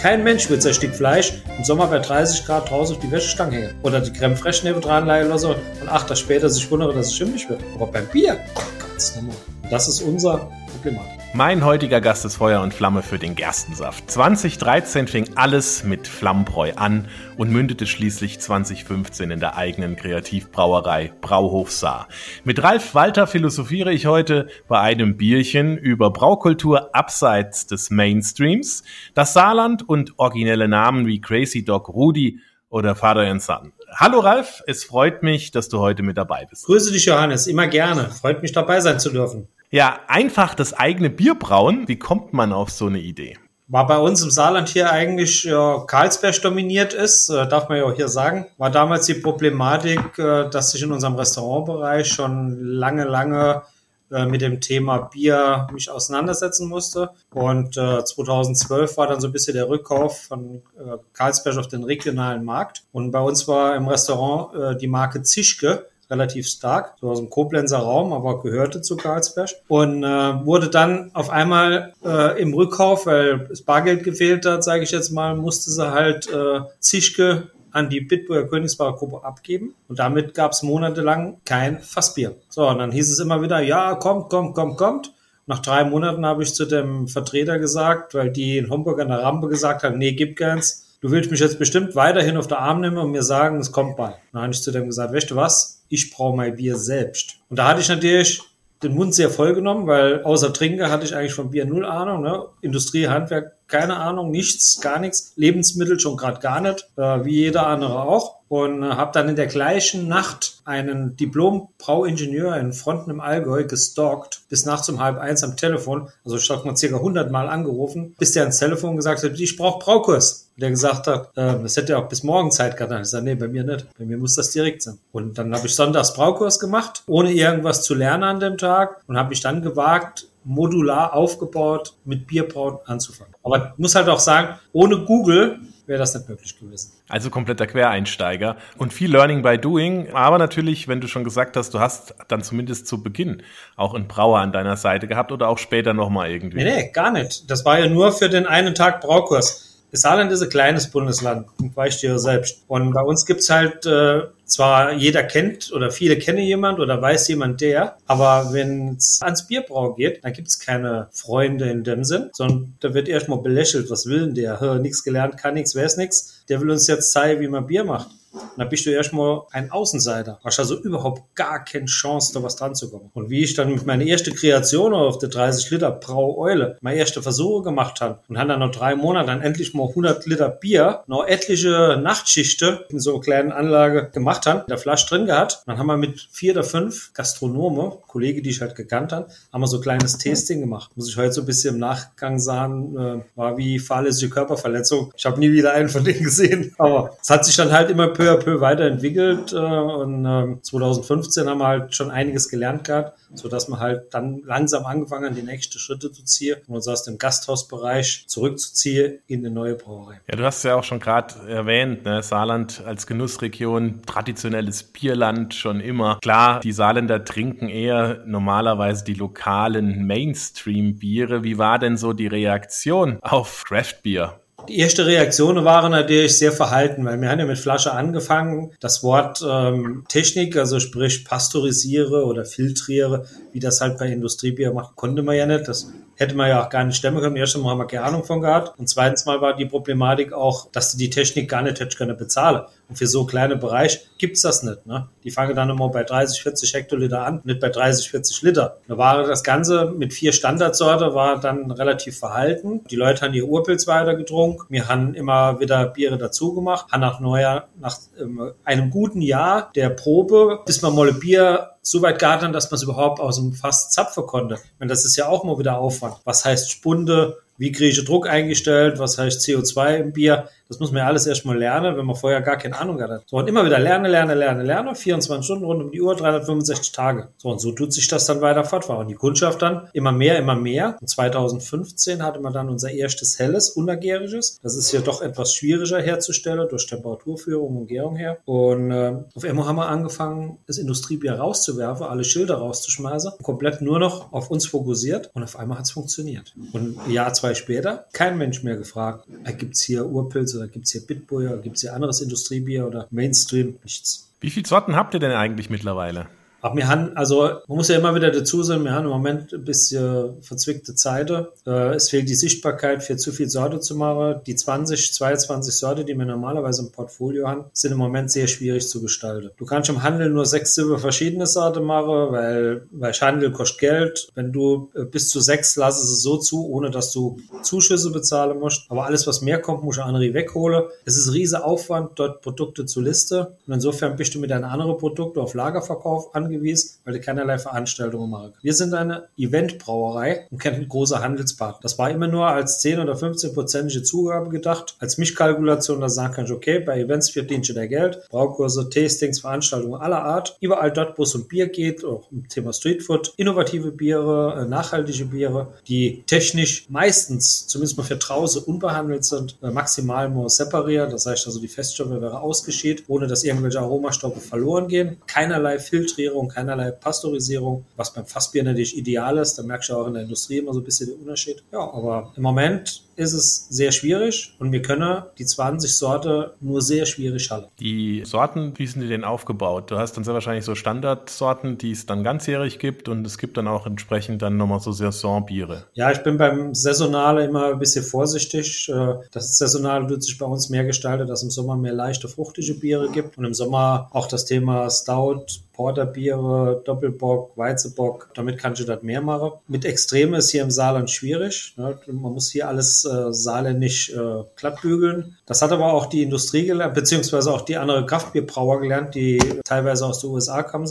Kein 0.00 0.24
Mensch 0.24 0.48
wird 0.48 0.62
sein 0.62 0.72
Stück 0.72 0.94
Fleisch 0.94 1.34
im 1.56 1.62
Sommer 1.62 1.86
bei 1.86 1.98
30 1.98 2.46
Grad 2.46 2.70
draußen 2.70 2.96
auf 2.96 3.02
die 3.02 3.10
Wäschestange 3.10 3.56
hängen. 3.56 3.74
Oder 3.82 4.00
die 4.00 4.12
Creme 4.12 4.36
Fraiche 4.36 4.66
neben 4.66 4.80
dran 4.80 5.06
leihen 5.06 5.38
so 5.38 5.50
und 5.50 5.88
acht 5.88 6.08
Tage 6.08 6.18
später 6.18 6.48
sich 6.48 6.68
wundere, 6.70 6.94
dass 6.94 7.08
es 7.08 7.16
schimmelig 7.16 7.48
wird. 7.50 7.60
Aber 7.74 7.86
beim 7.86 8.06
Bier, 8.06 8.38
ganz 8.80 9.14
normal. 9.14 9.36
Das 9.70 9.86
ist 9.86 10.00
unser 10.00 10.50
Problematik. 10.72 11.21
Mein 11.34 11.64
heutiger 11.64 12.02
Gast 12.02 12.26
ist 12.26 12.36
Feuer 12.36 12.60
und 12.60 12.74
Flamme 12.74 13.02
für 13.02 13.18
den 13.18 13.34
Gerstensaft. 13.34 14.10
2013 14.10 15.08
fing 15.08 15.30
alles 15.34 15.82
mit 15.82 16.06
Flammbräu 16.06 16.72
an 16.76 17.08
und 17.38 17.50
mündete 17.50 17.86
schließlich 17.86 18.38
2015 18.38 19.30
in 19.30 19.40
der 19.40 19.56
eigenen 19.56 19.96
Kreativbrauerei 19.96 21.10
Brauhof 21.22 21.72
Saar. 21.72 22.08
Mit 22.44 22.62
Ralf 22.62 22.94
Walter 22.94 23.26
philosophiere 23.26 23.94
ich 23.94 24.04
heute 24.04 24.48
bei 24.68 24.78
einem 24.80 25.16
Bierchen 25.16 25.78
über 25.78 26.10
Braukultur 26.10 26.94
abseits 26.94 27.66
des 27.66 27.88
Mainstreams, 27.88 28.84
das 29.14 29.32
Saarland 29.32 29.88
und 29.88 30.12
originelle 30.18 30.68
Namen 30.68 31.06
wie 31.06 31.22
Crazy 31.22 31.64
Dog 31.64 31.88
Rudi 31.88 32.40
oder 32.68 32.94
Father 32.94 33.22
and 33.22 33.40
Son. 33.40 33.72
Hallo 33.94 34.20
Ralf, 34.20 34.62
es 34.66 34.84
freut 34.84 35.22
mich, 35.22 35.50
dass 35.50 35.70
du 35.70 35.78
heute 35.78 36.02
mit 36.02 36.18
dabei 36.18 36.46
bist. 36.48 36.66
Grüße 36.66 36.92
dich, 36.92 37.06
Johannes. 37.06 37.46
Immer 37.46 37.68
gerne. 37.68 38.10
Freut 38.10 38.42
mich 38.42 38.52
dabei 38.52 38.80
sein 38.80 39.00
zu 39.00 39.10
dürfen. 39.10 39.48
Ja, 39.72 40.00
einfach 40.06 40.54
das 40.54 40.74
eigene 40.74 41.08
Bier 41.08 41.34
brauen. 41.34 41.88
Wie 41.88 41.98
kommt 41.98 42.34
man 42.34 42.52
auf 42.52 42.68
so 42.68 42.88
eine 42.88 43.00
Idee? 43.00 43.38
War 43.68 43.86
bei 43.86 43.96
uns 43.96 44.22
im 44.22 44.30
Saarland 44.30 44.68
hier 44.68 44.92
eigentlich 44.92 45.48
äh, 45.48 45.76
Karlsberg 45.86 46.42
dominiert 46.42 46.92
ist, 46.92 47.30
äh, 47.30 47.48
darf 47.48 47.70
man 47.70 47.78
ja 47.78 47.84
auch 47.84 47.94
hier 47.94 48.08
sagen. 48.08 48.44
War 48.58 48.70
damals 48.70 49.06
die 49.06 49.14
Problematik, 49.14 50.18
äh, 50.18 50.50
dass 50.50 50.74
ich 50.74 50.82
in 50.82 50.92
unserem 50.92 51.14
Restaurantbereich 51.14 52.06
schon 52.06 52.62
lange, 52.62 53.04
lange 53.04 53.62
äh, 54.10 54.26
mit 54.26 54.42
dem 54.42 54.60
Thema 54.60 54.98
Bier 54.98 55.68
mich 55.72 55.90
auseinandersetzen 55.90 56.68
musste. 56.68 57.08
Und 57.32 57.78
äh, 57.78 58.04
2012 58.04 58.98
war 58.98 59.06
dann 59.06 59.22
so 59.22 59.28
ein 59.28 59.32
bisschen 59.32 59.54
der 59.54 59.70
Rückkauf 59.70 60.24
von 60.24 60.60
äh, 60.76 60.98
Karlsberg 61.14 61.56
auf 61.56 61.68
den 61.68 61.84
regionalen 61.84 62.44
Markt. 62.44 62.82
Und 62.92 63.10
bei 63.10 63.20
uns 63.20 63.48
war 63.48 63.74
im 63.74 63.88
Restaurant 63.88 64.54
äh, 64.54 64.76
die 64.76 64.88
Marke 64.88 65.22
Zischke 65.22 65.86
relativ 66.12 66.46
stark, 66.46 66.94
so 67.00 67.08
aus 67.08 67.18
dem 67.18 67.30
Koblenzer 67.30 67.78
Raum, 67.78 68.12
aber 68.12 68.40
gehörte 68.42 68.82
zu 68.82 68.96
Karlsberg 68.96 69.48
und 69.66 70.04
äh, 70.04 70.06
wurde 70.44 70.68
dann 70.68 71.10
auf 71.14 71.30
einmal 71.30 71.94
äh, 72.04 72.40
im 72.40 72.52
Rückkauf, 72.52 73.06
weil 73.06 73.46
das 73.48 73.62
Bargeld 73.62 74.04
gefehlt 74.04 74.44
hat, 74.44 74.62
sage 74.62 74.84
ich 74.84 74.90
jetzt 74.90 75.10
mal, 75.10 75.34
musste 75.34 75.70
sie 75.70 75.90
halt 75.90 76.28
äh, 76.30 76.60
Zischke 76.78 77.50
an 77.72 77.88
die 77.88 78.02
Bitburger 78.02 78.46
Königsbacher 78.46 78.96
Gruppe 78.96 79.24
abgeben 79.24 79.74
und 79.88 79.98
damit 79.98 80.34
gab 80.34 80.52
es 80.52 80.62
monatelang 80.62 81.38
kein 81.46 81.80
Fassbier. 81.80 82.36
So, 82.50 82.68
und 82.68 82.78
dann 82.78 82.92
hieß 82.92 83.10
es 83.10 83.18
immer 83.18 83.40
wieder, 83.40 83.60
ja, 83.60 83.94
kommt, 83.94 84.28
kommt, 84.28 84.54
kommt, 84.54 84.76
kommt. 84.76 85.14
Nach 85.46 85.58
drei 85.58 85.84
Monaten 85.84 86.24
habe 86.24 86.42
ich 86.42 86.54
zu 86.54 86.66
dem 86.66 87.08
Vertreter 87.08 87.58
gesagt, 87.58 88.14
weil 88.14 88.30
die 88.30 88.58
in 88.58 88.70
Homburg 88.70 89.00
an 89.00 89.08
der 89.08 89.22
Rampe 89.22 89.48
gesagt 89.48 89.82
haben, 89.82 89.98
nee, 89.98 90.12
gib 90.12 90.36
keins. 90.36 90.91
Du 91.02 91.10
willst 91.10 91.30
mich 91.30 91.40
jetzt 91.40 91.58
bestimmt 91.58 91.94
weiterhin 91.94 92.36
auf 92.38 92.46
der 92.46 92.60
Arm 92.60 92.80
nehmen 92.80 92.96
und 92.96 93.10
mir 93.10 93.22
sagen, 93.22 93.58
es 93.58 93.72
kommt 93.72 93.96
bald. 93.96 94.16
Dann 94.32 94.42
habe 94.42 94.52
ich 94.52 94.62
zu 94.62 94.70
dem 94.70 94.86
gesagt, 94.86 95.12
weißt 95.12 95.30
du 95.30 95.36
was? 95.36 95.82
ich 95.92 96.10
brauche 96.10 96.34
mein 96.34 96.56
Bier 96.56 96.76
selbst. 96.76 97.36
Und 97.50 97.58
da 97.58 97.68
hatte 97.68 97.82
ich 97.82 97.88
natürlich 97.88 98.42
den 98.82 98.94
Mund 98.94 99.14
sehr 99.14 99.28
voll 99.28 99.54
genommen, 99.54 99.86
weil 99.86 100.22
außer 100.22 100.54
Trinker 100.54 100.90
hatte 100.90 101.04
ich 101.04 101.14
eigentlich 101.14 101.34
von 101.34 101.50
Bier 101.50 101.66
null 101.66 101.84
Ahnung. 101.84 102.22
Ne? 102.22 102.46
Industrie, 102.62 103.08
Handwerk, 103.08 103.52
keine 103.72 103.96
Ahnung, 103.96 104.30
nichts, 104.30 104.80
gar 104.82 104.98
nichts. 104.98 105.32
Lebensmittel 105.36 105.98
schon 105.98 106.18
gerade 106.18 106.40
gar 106.40 106.60
nicht, 106.60 106.86
äh, 106.96 107.24
wie 107.24 107.36
jeder 107.36 107.66
andere 107.66 108.02
auch. 108.02 108.42
Und 108.48 108.82
äh, 108.82 108.86
habe 108.86 109.12
dann 109.14 109.30
in 109.30 109.36
der 109.36 109.46
gleichen 109.46 110.08
Nacht 110.08 110.58
einen 110.66 111.16
Diplom-Brauingenieur 111.16 112.54
in 112.58 112.74
Fronten 112.74 113.10
im 113.10 113.22
Allgäu 113.22 113.64
gestalkt, 113.64 114.42
bis 114.50 114.66
nachts 114.66 114.90
um 114.90 115.00
halb 115.00 115.18
eins 115.18 115.42
am 115.42 115.56
Telefon. 115.56 116.10
Also 116.22 116.36
ich 116.36 116.50
habe 116.50 116.66
mal 116.66 116.76
circa 116.76 116.96
100 116.96 117.30
Mal 117.30 117.48
angerufen, 117.48 118.14
bis 118.18 118.32
der 118.32 118.42
ans 118.42 118.58
Telefon 118.58 118.96
gesagt 118.96 119.22
hat, 119.22 119.40
ich 119.40 119.56
brauche 119.56 119.82
Braukurs. 119.82 120.50
Der 120.58 120.68
gesagt 120.68 121.06
hat, 121.06 121.30
äh, 121.34 121.58
das 121.62 121.74
hätte 121.78 121.92
ja 121.92 121.98
auch 121.98 122.10
bis 122.10 122.22
morgen 122.22 122.50
Zeit 122.50 122.76
gehabt. 122.76 122.92
Ich 123.00 123.08
sage, 123.08 123.24
nee, 123.24 123.36
bei 123.36 123.48
mir 123.48 123.64
nicht. 123.64 123.86
Bei 123.98 124.04
mir 124.04 124.18
muss 124.18 124.34
das 124.34 124.50
direkt 124.50 124.82
sein. 124.82 124.98
Und 125.12 125.38
dann 125.38 125.54
habe 125.56 125.66
ich 125.66 125.74
sonntags 125.74 126.12
Braukurs 126.12 126.60
gemacht, 126.60 127.04
ohne 127.06 127.32
irgendwas 127.32 127.82
zu 127.82 127.94
lernen 127.94 128.24
an 128.24 128.40
dem 128.40 128.58
Tag 128.58 129.00
und 129.06 129.16
habe 129.16 129.30
mich 129.30 129.40
dann 129.40 129.62
gewagt, 129.62 130.26
modular 130.44 131.14
aufgebaut 131.14 131.94
mit 132.04 132.26
Bierbrauen 132.26 132.78
anzufangen. 132.86 133.34
Aber 133.42 133.72
ich 133.72 133.78
muss 133.78 133.94
halt 133.94 134.08
auch 134.08 134.20
sagen, 134.20 134.58
ohne 134.72 134.98
Google 134.98 135.60
wäre 135.86 135.98
das 135.98 136.14
nicht 136.14 136.28
möglich 136.28 136.58
gewesen. 136.58 136.92
Also 137.08 137.30
kompletter 137.30 137.66
Quereinsteiger 137.66 138.56
und 138.78 138.92
viel 138.92 139.10
Learning 139.10 139.42
by 139.42 139.58
Doing. 139.58 140.12
Aber 140.12 140.38
natürlich, 140.38 140.88
wenn 140.88 141.00
du 141.00 141.08
schon 141.08 141.24
gesagt 141.24 141.56
hast, 141.56 141.74
du 141.74 141.80
hast 141.80 142.14
dann 142.28 142.42
zumindest 142.42 142.86
zu 142.86 143.02
Beginn 143.02 143.42
auch 143.76 143.94
einen 143.94 144.08
Brauer 144.08 144.38
an 144.38 144.52
deiner 144.52 144.76
Seite 144.76 145.06
gehabt 145.06 145.32
oder 145.32 145.48
auch 145.48 145.58
später 145.58 145.92
nochmal 145.92 146.30
irgendwie. 146.30 146.58
Nee, 146.58 146.76
nee, 146.76 146.90
gar 146.92 147.10
nicht. 147.10 147.50
Das 147.50 147.64
war 147.64 147.78
ja 147.78 147.88
nur 147.88 148.12
für 148.12 148.28
den 148.28 148.46
einen 148.46 148.74
Tag 148.74 149.00
Braukurs. 149.00 149.71
Das 149.92 150.00
Saarland 150.00 150.32
ist 150.32 150.40
ein 150.40 150.48
kleines 150.48 150.90
Bundesland, 150.90 151.48
weißt 151.58 152.02
du 152.02 152.06
ja 152.06 152.18
selbst. 152.18 152.62
Und 152.66 152.94
bei 152.94 153.02
uns 153.02 153.26
gibt's 153.26 153.50
halt 153.50 153.84
äh, 153.84 154.22
zwar 154.46 154.94
jeder 154.94 155.22
kennt 155.22 155.70
oder 155.70 155.90
viele 155.90 156.18
kennen 156.18 156.38
jemand 156.38 156.80
oder 156.80 157.02
weiß 157.02 157.28
jemand 157.28 157.60
der, 157.60 157.98
aber 158.06 158.54
wenn 158.54 158.96
es 158.96 159.20
ans 159.22 159.46
Bierbrau 159.46 159.92
geht, 159.92 160.24
dann 160.24 160.32
gibt's 160.32 160.58
keine 160.58 161.08
Freunde 161.12 161.68
in 161.68 161.84
dem 161.84 162.04
Sinn, 162.04 162.30
sondern 162.32 162.74
da 162.80 162.94
wird 162.94 163.06
erstmal 163.06 163.42
belächelt, 163.42 163.90
was 163.90 164.06
will 164.06 164.20
denn 164.20 164.34
der? 164.34 164.60
Hör, 164.60 164.78
nix 164.78 165.04
gelernt, 165.04 165.36
kann 165.36 165.54
nix, 165.54 165.76
weiß 165.76 165.98
nix. 165.98 166.42
Der 166.48 166.62
will 166.62 166.70
uns 166.70 166.86
jetzt 166.86 167.12
zeigen, 167.12 167.42
wie 167.42 167.48
man 167.48 167.66
Bier 167.66 167.84
macht. 167.84 168.08
Und 168.32 168.58
dann 168.58 168.68
bist 168.68 168.86
du 168.86 168.90
erstmal 168.90 169.42
ein 169.50 169.70
Außenseiter. 169.70 170.40
Hast 170.44 170.58
also 170.58 170.78
überhaupt 170.78 171.34
gar 171.34 171.64
keine 171.64 171.86
Chance, 171.86 172.32
da 172.32 172.42
was 172.42 172.56
dran 172.56 172.74
zu 172.74 172.90
kommen. 172.90 173.10
Und 173.14 173.30
wie 173.30 173.42
ich 173.42 173.54
dann 173.54 173.72
mit 173.72 173.86
meiner 173.86 174.06
ersten 174.06 174.34
Kreation 174.34 174.94
auf 174.94 175.18
der 175.18 175.28
30 175.28 175.70
Liter 175.70 175.90
Brau 175.90 176.38
Eule 176.38 176.78
meine 176.80 176.98
erste 176.98 177.22
Versuche 177.22 177.62
gemacht 177.62 178.00
habe 178.00 178.20
und 178.28 178.38
habe 178.38 178.48
dann 178.48 178.60
noch 178.60 178.70
drei 178.70 178.94
Monate 178.94 179.26
dann 179.26 179.42
endlich 179.42 179.74
mal 179.74 179.88
100 179.88 180.26
Liter 180.26 180.48
Bier, 180.48 181.02
noch 181.06 181.26
etliche 181.26 182.00
Nachtschichten 182.02 182.78
in 182.88 183.00
so 183.00 183.12
einer 183.12 183.20
kleinen 183.20 183.52
Anlage 183.52 184.10
gemacht 184.12 184.46
haben, 184.46 184.60
in 184.60 184.68
der 184.68 184.78
Flasche 184.78 185.08
drin 185.08 185.26
gehabt. 185.26 185.62
Dann 185.66 185.78
haben 185.78 185.86
wir 185.86 185.96
mit 185.96 186.28
vier 186.30 186.52
oder 186.52 186.64
fünf 186.64 187.12
Gastronome, 187.14 187.98
Kollege, 188.06 188.42
die 188.42 188.50
ich 188.50 188.60
halt 188.60 188.74
gekannt 188.74 189.12
habe, 189.12 189.28
haben 189.52 189.60
wir 189.60 189.66
so 189.66 189.78
ein 189.78 189.82
kleines 189.82 190.18
Tasting 190.18 190.60
gemacht. 190.60 190.90
Muss 190.96 191.08
ich 191.08 191.16
heute 191.16 191.32
so 191.32 191.42
ein 191.42 191.46
bisschen 191.46 191.74
im 191.74 191.80
Nachgang 191.80 192.38
sagen, 192.38 192.96
äh, 192.96 193.38
war 193.38 193.56
wie 193.56 193.78
fahrlässige 193.78 194.30
Körperverletzung. 194.30 195.12
Ich 195.16 195.24
habe 195.26 195.38
nie 195.38 195.52
wieder 195.52 195.72
einen 195.72 195.88
von 195.88 196.04
denen 196.04 196.22
gesehen. 196.24 196.74
Aber 196.78 197.16
es 197.20 197.30
hat 197.30 197.44
sich 197.44 197.56
dann 197.56 197.72
halt 197.72 197.90
immer 197.90 198.08
peu 198.22 198.30
à 198.30 198.36
peu 198.36 198.60
weiterentwickelt 198.60 199.52
äh, 199.52 199.56
und 199.56 200.24
äh, 200.24 200.60
2015 200.60 201.48
haben 201.48 201.58
wir 201.58 201.66
halt 201.66 201.94
schon 201.94 202.10
einiges 202.10 202.48
gelernt 202.48 202.84
gehabt, 202.84 203.18
so 203.34 203.48
dass 203.48 203.68
wir 203.68 203.80
halt 203.80 204.14
dann 204.14 204.42
langsam 204.44 204.86
angefangen 204.86 205.26
haben, 205.26 205.34
die 205.34 205.42
nächsten 205.42 205.78
Schritte 205.78 206.12
zu 206.12 206.24
ziehen 206.24 206.56
und 206.68 206.76
uns 206.76 206.86
aus 206.86 207.02
dem 207.04 207.18
Gasthausbereich 207.18 208.24
zurückzuziehen 208.28 209.18
in 209.26 209.40
eine 209.40 209.52
neue 209.52 209.74
Brauerei. 209.74 210.20
Ja, 210.28 210.36
du 210.36 210.44
hast 210.44 210.62
ja 210.62 210.76
auch 210.76 210.84
schon 210.84 211.00
gerade 211.00 211.34
erwähnt, 211.48 212.04
ne? 212.04 212.22
Saarland 212.22 212.82
als 212.86 213.06
Genussregion, 213.06 214.02
traditionelles 214.06 214.84
Bierland 214.84 215.54
schon 215.54 215.80
immer. 215.80 216.18
Klar, 216.22 216.60
die 216.60 216.72
Saarländer 216.72 217.24
trinken 217.24 217.68
eher 217.68 218.22
normalerweise 218.26 219.04
die 219.04 219.14
lokalen 219.14 220.06
Mainstream-Biere. 220.06 221.42
Wie 221.42 221.58
war 221.58 221.78
denn 221.78 221.96
so 221.96 222.12
die 222.12 222.28
Reaktion 222.28 223.18
auf 223.22 223.64
Craft-Bier? 223.64 224.41
Die 224.68 224.78
erste 224.78 225.06
Reaktion 225.06 225.64
waren 225.64 225.90
natürlich 225.90 226.38
sehr 226.38 226.52
verhalten, 226.52 227.04
weil 227.04 227.20
wir 227.20 227.28
haben 227.28 227.40
ja 227.40 227.46
mit 227.46 227.58
Flasche 227.58 227.92
angefangen. 227.92 228.70
Das 228.80 229.02
Wort 229.02 229.44
ähm, 229.46 230.04
Technik, 230.08 230.56
also 230.56 230.78
sprich 230.78 231.24
pasteurisiere 231.24 232.24
oder 232.24 232.44
filtriere, 232.44 233.26
wie 233.52 233.60
das 233.60 233.80
halt 233.80 233.98
bei 233.98 234.06
Industriebier 234.06 234.72
macht, 234.72 234.94
konnte 234.94 235.22
man 235.22 235.36
ja 235.36 235.46
nicht. 235.46 235.66
Das 235.66 235.90
hätte 236.22 236.34
man 236.34 236.48
ja 236.48 236.64
auch 236.64 236.70
gar 236.70 236.84
nicht 236.84 236.96
stemmen 236.96 237.20
können. 237.20 237.36
Erstens 237.36 237.62
mal 237.62 237.70
haben 237.70 237.78
wir 237.78 237.86
keine 237.86 238.04
Ahnung 238.04 238.24
von 238.24 238.40
gehabt. 238.40 238.78
Und 238.78 238.88
zweitens 238.88 239.26
mal 239.26 239.40
war 239.40 239.54
die 239.54 239.66
Problematik 239.66 240.32
auch, 240.32 240.70
dass 240.70 240.92
du 240.92 240.98
die 240.98 241.10
Technik 241.10 241.50
gar 241.50 241.62
nicht 241.62 241.80
hättest 241.80 241.98
können 241.98 242.16
bezahlen. 242.16 242.62
Und 242.88 242.96
für 242.96 243.06
so 243.06 243.24
kleine 243.24 243.56
Bereich 243.56 244.08
gibt's 244.18 244.42
das 244.42 244.62
nicht. 244.62 244.86
Ne? 244.86 245.08
Die 245.24 245.30
fangen 245.30 245.56
dann 245.56 245.70
immer 245.70 245.88
bei 245.88 246.04
30, 246.04 246.42
40 246.42 246.74
Hektoliter 246.74 247.24
an, 247.24 247.40
nicht 247.44 247.60
bei 247.60 247.68
30, 247.68 248.10
40 248.10 248.42
Liter. 248.42 248.78
Da 248.86 248.98
war 248.98 249.22
das 249.24 249.42
Ganze 249.42 249.92
mit 249.96 250.12
vier 250.12 250.32
Standardsorte 250.32 251.14
war 251.14 251.40
dann 251.40 251.70
relativ 251.70 252.18
verhalten. 252.18 252.82
Die 252.90 252.96
Leute 252.96 253.22
haben 253.22 253.34
ihr 253.34 253.46
Urpilz 253.46 253.86
weiter 253.86 254.14
getrunken. 254.14 254.66
Wir 254.68 254.88
haben 254.88 255.14
immer 255.14 255.60
wieder 255.60 255.86
Biere 255.86 256.18
dazu 256.18 256.54
gemacht. 256.54 256.86
Haben 256.92 257.00
nach 257.00 257.20
neuer, 257.20 257.68
nach 257.80 257.96
ähm, 258.20 258.52
einem 258.64 258.90
guten 258.90 259.20
Jahr 259.20 259.70
der 259.74 259.90
Probe, 259.90 260.60
bis 260.66 260.82
man 260.82 260.94
mal 260.94 261.08
ein 261.08 261.18
Bier 261.18 261.71
so 261.82 262.00
weit 262.00 262.18
gartern, 262.18 262.52
dass 262.52 262.70
man 262.70 262.76
es 262.76 262.84
überhaupt 262.84 263.20
aus 263.20 263.36
dem 263.36 263.52
Fass 263.52 263.90
zapfen 263.90 264.24
konnte. 264.24 264.58
Meine, 264.78 264.88
das 264.88 265.04
ist 265.04 265.16
ja 265.16 265.28
auch 265.28 265.44
mal 265.44 265.58
wieder 265.58 265.78
Aufwand. 265.78 266.16
Was 266.24 266.44
heißt 266.44 266.70
Spunde, 266.70 267.38
wie 267.58 267.72
kriege 267.72 267.90
ich 267.90 268.04
Druck 268.04 268.28
eingestellt, 268.28 268.98
was 268.98 269.18
heißt 269.18 269.42
CO2 269.42 269.96
im 269.96 270.12
Bier. 270.12 270.48
Das 270.72 270.80
muss 270.80 270.90
man 270.90 271.00
ja 271.00 271.06
alles 271.06 271.26
erstmal 271.26 271.58
lernen, 271.58 271.96
wenn 271.96 272.06
man 272.06 272.16
vorher 272.16 272.40
gar 272.42 272.56
keine 272.56 272.78
Ahnung 272.78 273.00
hat. 273.00 273.22
So, 273.26 273.36
und 273.36 273.48
immer 273.48 273.64
wieder 273.64 273.78
lernen, 273.78 274.10
lernen, 274.10 274.38
lernen, 274.38 274.66
lernen, 274.66 274.94
24 274.94 275.44
Stunden 275.44 275.64
rund 275.64 275.82
um 275.82 275.90
die 275.90 276.00
Uhr, 276.00 276.16
365 276.16 276.92
Tage. 276.92 277.28
So, 277.36 277.50
und 277.50 277.60
so 277.60 277.72
tut 277.72 277.92
sich 277.92 278.08
das 278.08 278.26
dann 278.26 278.40
weiter 278.40 278.64
fortfahren. 278.64 279.02
Und 279.02 279.08
die 279.08 279.14
Kundschaft 279.14 279.62
dann 279.62 279.88
immer 279.92 280.12
mehr, 280.12 280.38
immer 280.38 280.56
mehr. 280.56 280.96
Und 281.00 281.08
2015 281.08 282.22
hatte 282.22 282.40
man 282.40 282.52
dann 282.52 282.68
unser 282.68 282.90
erstes 282.90 283.38
helles, 283.38 283.70
unergäriges. 283.70 284.58
Das 284.62 284.76
ist 284.76 284.90
ja 284.92 285.00
doch 285.00 285.22
etwas 285.22 285.54
schwieriger 285.54 286.00
herzustellen 286.00 286.68
durch 286.68 286.86
Temperaturführung 286.86 287.76
und 287.76 287.86
Gärung 287.86 288.16
her. 288.16 288.38
Und 288.44 288.90
äh, 288.90 289.14
auf 289.34 289.44
einmal 289.44 289.66
haben 289.66 289.76
wir 289.76 289.88
angefangen, 289.88 290.58
das 290.66 290.78
Industriebier 290.78 291.34
rauszuwerfen, 291.34 292.06
alle 292.06 292.24
Schilder 292.24 292.56
rauszuschmeißen, 292.56 293.32
komplett 293.42 293.82
nur 293.82 293.98
noch 293.98 294.32
auf 294.32 294.50
uns 294.50 294.66
fokussiert. 294.66 295.30
Und 295.34 295.42
auf 295.42 295.56
einmal 295.56 295.78
hat 295.78 295.84
es 295.84 295.92
funktioniert. 295.92 296.54
Und 296.72 296.98
ein 297.06 297.10
Jahr, 297.10 297.32
zwei 297.32 297.52
zwei 297.54 298.04
kein 298.12 298.38
Mensch 298.38 298.62
mehr 298.62 298.76
gefragt, 298.76 299.26
gibt 299.58 299.74
es 299.74 299.82
hier 299.82 300.06
Urpilz 300.06 300.54
oder 300.62 300.70
gibt 300.70 300.86
es 300.86 300.92
hier 300.92 301.00
Bitburger, 301.02 301.56
gibt 301.58 301.76
es 301.76 301.82
hier 301.82 301.94
anderes 301.94 302.20
Industriebier 302.20 302.86
oder 302.86 303.06
Mainstream? 303.10 303.76
Nichts. 303.82 304.30
Wie 304.40 304.50
viele 304.50 304.66
Sorten 304.66 304.96
habt 304.96 305.14
ihr 305.14 305.20
denn 305.20 305.32
eigentlich 305.32 305.70
mittlerweile? 305.70 306.28
Aber 306.62 306.76
wir 306.76 306.86
haben, 306.86 307.16
also 307.16 307.42
man 307.66 307.76
muss 307.76 307.88
ja 307.88 307.96
immer 307.96 308.14
wieder 308.14 308.30
dazu 308.30 308.62
sagen, 308.62 308.84
wir 308.84 308.92
haben 308.92 309.04
im 309.04 309.10
Moment 309.10 309.52
ein 309.52 309.64
bisschen 309.64 310.40
verzwickte 310.42 310.94
Zeiten. 310.94 311.46
Äh, 311.66 311.96
es 311.96 312.08
fehlt 312.08 312.28
die 312.28 312.36
Sichtbarkeit 312.36 313.02
für 313.02 313.16
zu 313.16 313.32
viel 313.32 313.50
Sorte 313.50 313.80
zu 313.80 313.96
machen. 313.96 314.40
Die 314.46 314.54
20, 314.54 315.12
22 315.12 315.74
Sorte, 315.74 316.04
die 316.04 316.16
wir 316.16 316.24
normalerweise 316.24 316.82
im 316.82 316.92
Portfolio 316.92 317.48
haben, 317.48 317.64
sind 317.72 317.90
im 317.90 317.98
Moment 317.98 318.30
sehr 318.30 318.46
schwierig 318.46 318.88
zu 318.88 319.02
gestalten. 319.02 319.50
Du 319.56 319.66
kannst 319.66 319.90
im 319.90 320.04
Handel 320.04 320.30
nur 320.30 320.46
sechs, 320.46 320.76
sieben 320.76 320.96
verschiedene 321.00 321.48
Sorten 321.48 321.82
machen, 321.82 322.32
weil, 322.32 322.86
weil 322.92 323.12
Handel 323.12 323.50
kostet 323.50 323.80
Geld. 323.80 324.28
Wenn 324.36 324.52
du 324.52 324.88
äh, 324.94 325.02
bis 325.04 325.30
zu 325.30 325.40
sechs 325.40 325.74
lass 325.74 326.00
es 326.00 326.22
so 326.22 326.36
zu, 326.36 326.68
ohne 326.68 326.92
dass 326.92 327.10
du 327.10 327.40
Zuschüsse 327.62 328.12
bezahlen 328.12 328.60
musst. 328.60 328.84
Aber 328.88 329.06
alles, 329.06 329.26
was 329.26 329.42
mehr 329.42 329.60
kommt, 329.60 329.82
muss 329.82 329.98
andere 329.98 330.32
wegholen. 330.32 330.84
Es 331.04 331.16
ist 331.16 331.32
riese 331.32 331.64
Aufwand, 331.64 332.10
dort 332.20 332.40
Produkte 332.40 332.86
zu 332.86 333.00
listen. 333.00 333.46
Und 333.66 333.74
insofern 333.74 334.14
bist 334.14 334.36
du 334.36 334.38
mit 334.38 334.52
deinen 334.52 334.64
anderen 334.64 334.96
Produkten 334.96 335.40
auf 335.40 335.54
Lagerverkauf 335.54 336.32
angewiesen 336.36 336.51
angewiesen, 336.52 336.98
weil 337.04 337.14
du 337.14 337.20
keinerlei 337.20 337.58
Veranstaltungen 337.58 338.30
machen. 338.30 338.52
Wir 338.62 338.74
sind 338.74 338.94
eine 338.94 339.28
Eventbrauerei 339.36 340.46
und 340.50 340.58
kennen 340.58 340.86
große 340.88 341.20
Handelspartner. 341.20 341.80
Das 341.82 341.98
war 341.98 342.10
immer 342.10 342.28
nur 342.28 342.46
als 342.46 342.80
10 342.80 343.00
oder 343.00 343.16
15 343.16 343.54
prozentige 343.54 344.02
Zugabe 344.02 344.50
gedacht, 344.50 344.96
als 344.98 345.18
Mischkalkulation, 345.18 346.00
du 346.00 346.08
sagen 346.08 346.34
kannst, 346.34 346.52
okay, 346.52 346.80
bei 346.80 347.00
Events 347.00 347.30
verdienst 347.30 347.70
du 347.70 347.74
dein 347.74 347.88
Geld, 347.88 348.28
Braukurse, 348.30 348.88
Tastings, 348.90 349.40
Veranstaltungen 349.40 350.00
aller 350.00 350.22
Art, 350.22 350.56
überall 350.60 350.92
dort, 350.92 351.18
wo 351.18 351.22
es 351.22 351.34
um 351.34 351.46
Bier 351.48 351.68
geht, 351.68 352.04
auch 352.04 352.30
um 352.30 352.48
Thema 352.48 352.72
Streetfood, 352.72 353.32
innovative 353.36 353.90
Biere, 353.90 354.62
äh, 354.62 354.68
nachhaltige 354.68 355.26
Biere, 355.26 355.68
die 355.88 356.22
technisch 356.26 356.86
meistens, 356.88 357.66
zumindest 357.66 357.96
mal 357.96 358.04
für 358.04 358.16
draußen, 358.16 358.62
unbehandelt 358.62 359.24
sind, 359.24 359.58
äh, 359.62 359.70
maximal 359.70 360.28
nur 360.28 360.50
separiert, 360.50 361.12
das 361.12 361.26
heißt 361.26 361.46
also 361.46 361.60
die 361.60 361.68
Feststoffe 361.68 362.10
wäre 362.10 362.40
ausgeschieden, 362.40 363.04
ohne 363.08 363.26
dass 363.26 363.44
irgendwelche 363.44 363.80
Aromastoffe 363.80 364.40
verloren 364.40 364.88
gehen, 364.88 365.16
keinerlei 365.26 365.78
Filtrierung 365.78 366.41
Filtrierung, 366.42 366.48
keinerlei 366.48 366.90
Pasteurisierung, 366.90 367.84
was 367.96 368.12
beim 368.12 368.26
Fassbier 368.26 368.64
natürlich 368.64 368.96
ideal 368.96 369.38
ist. 369.38 369.54
Da 369.56 369.62
merkst 369.62 369.90
du 369.90 369.96
auch 369.96 370.06
in 370.06 370.14
der 370.14 370.22
Industrie 370.22 370.58
immer 370.58 370.72
so 370.72 370.80
ein 370.80 370.84
bisschen 370.84 371.10
den 371.10 371.20
Unterschied. 371.20 371.62
Ja, 371.72 371.80
aber 371.80 372.32
im 372.36 372.42
Moment 372.42 373.02
ist 373.16 373.32
es 373.32 373.68
sehr 373.68 373.92
schwierig 373.92 374.54
und 374.58 374.72
wir 374.72 374.82
können 374.82 375.22
die 375.38 375.44
20 375.44 375.96
Sorte 375.96 376.54
nur 376.60 376.82
sehr 376.82 377.06
schwierig 377.06 377.50
halten. 377.50 377.68
Die 377.78 378.22
Sorten, 378.24 378.72
wie 378.76 378.86
sind 378.86 379.02
die 379.02 379.08
denn 379.08 379.24
aufgebaut? 379.24 379.90
Du 379.90 379.98
hast 379.98 380.16
dann 380.16 380.24
sehr 380.24 380.34
wahrscheinlich 380.34 380.64
so 380.64 380.74
Standardsorten, 380.74 381.78
die 381.78 381.92
es 381.92 382.06
dann 382.06 382.24
ganzjährig 382.24 382.78
gibt 382.78 383.08
und 383.08 383.26
es 383.26 383.38
gibt 383.38 383.56
dann 383.56 383.68
auch 383.68 383.86
entsprechend 383.86 384.42
dann 384.42 384.56
nochmal 384.56 384.80
so 384.80 384.92
Saisonbiere. 384.92 385.84
Ja, 385.94 386.10
ich 386.10 386.22
bin 386.22 386.38
beim 386.38 386.74
Saisonale 386.74 387.44
immer 387.44 387.72
ein 387.72 387.78
bisschen 387.78 388.04
vorsichtig. 388.04 388.88
Äh, 388.88 389.14
das 389.30 389.58
Saisonale 389.58 390.08
wird 390.08 390.22
sich 390.22 390.38
bei 390.38 390.46
uns 390.46 390.68
mehr 390.70 390.84
gestaltet, 390.84 391.28
dass 391.28 391.42
im 391.42 391.50
Sommer 391.50 391.76
mehr 391.76 391.92
leichte, 391.92 392.28
fruchtige 392.28 392.74
Biere 392.74 393.10
gibt 393.10 393.38
und 393.38 393.44
im 393.44 393.54
Sommer 393.54 394.08
auch 394.12 394.26
das 394.26 394.44
Thema 394.44 394.88
Stout, 394.90 395.46
Porterbiere, 395.72 396.82
Doppelbock, 396.84 397.56
Weizebock, 397.56 398.30
damit 398.34 398.58
kannst 398.58 398.80
du 398.80 398.84
das 398.84 399.02
mehr 399.02 399.22
machen. 399.22 399.52
Mit 399.68 399.84
Extreme 399.84 400.36
ist 400.38 400.50
hier 400.50 400.62
im 400.62 400.70
Saarland 400.70 401.10
schwierig. 401.10 401.74
Ne? 401.76 401.98
Man 402.06 402.32
muss 402.32 402.50
hier 402.50 402.68
alles 402.68 403.01
äh, 403.04 403.32
saarländisch 403.32 404.10
äh, 404.10 404.44
glattbügeln. 404.56 405.36
Das 405.46 405.62
hat 405.62 405.72
aber 405.72 405.92
auch 405.92 406.06
die 406.06 406.22
Industrie 406.22 406.66
gelernt, 406.66 406.94
beziehungsweise 406.94 407.52
auch 407.52 407.62
die 407.62 407.76
andere 407.76 408.06
Kraftbierbrauer 408.06 408.80
gelernt, 408.80 409.14
die 409.14 409.38
teilweise 409.64 410.06
aus 410.06 410.20
den 410.20 410.30
USA 410.30 410.62
kamen 410.62 410.82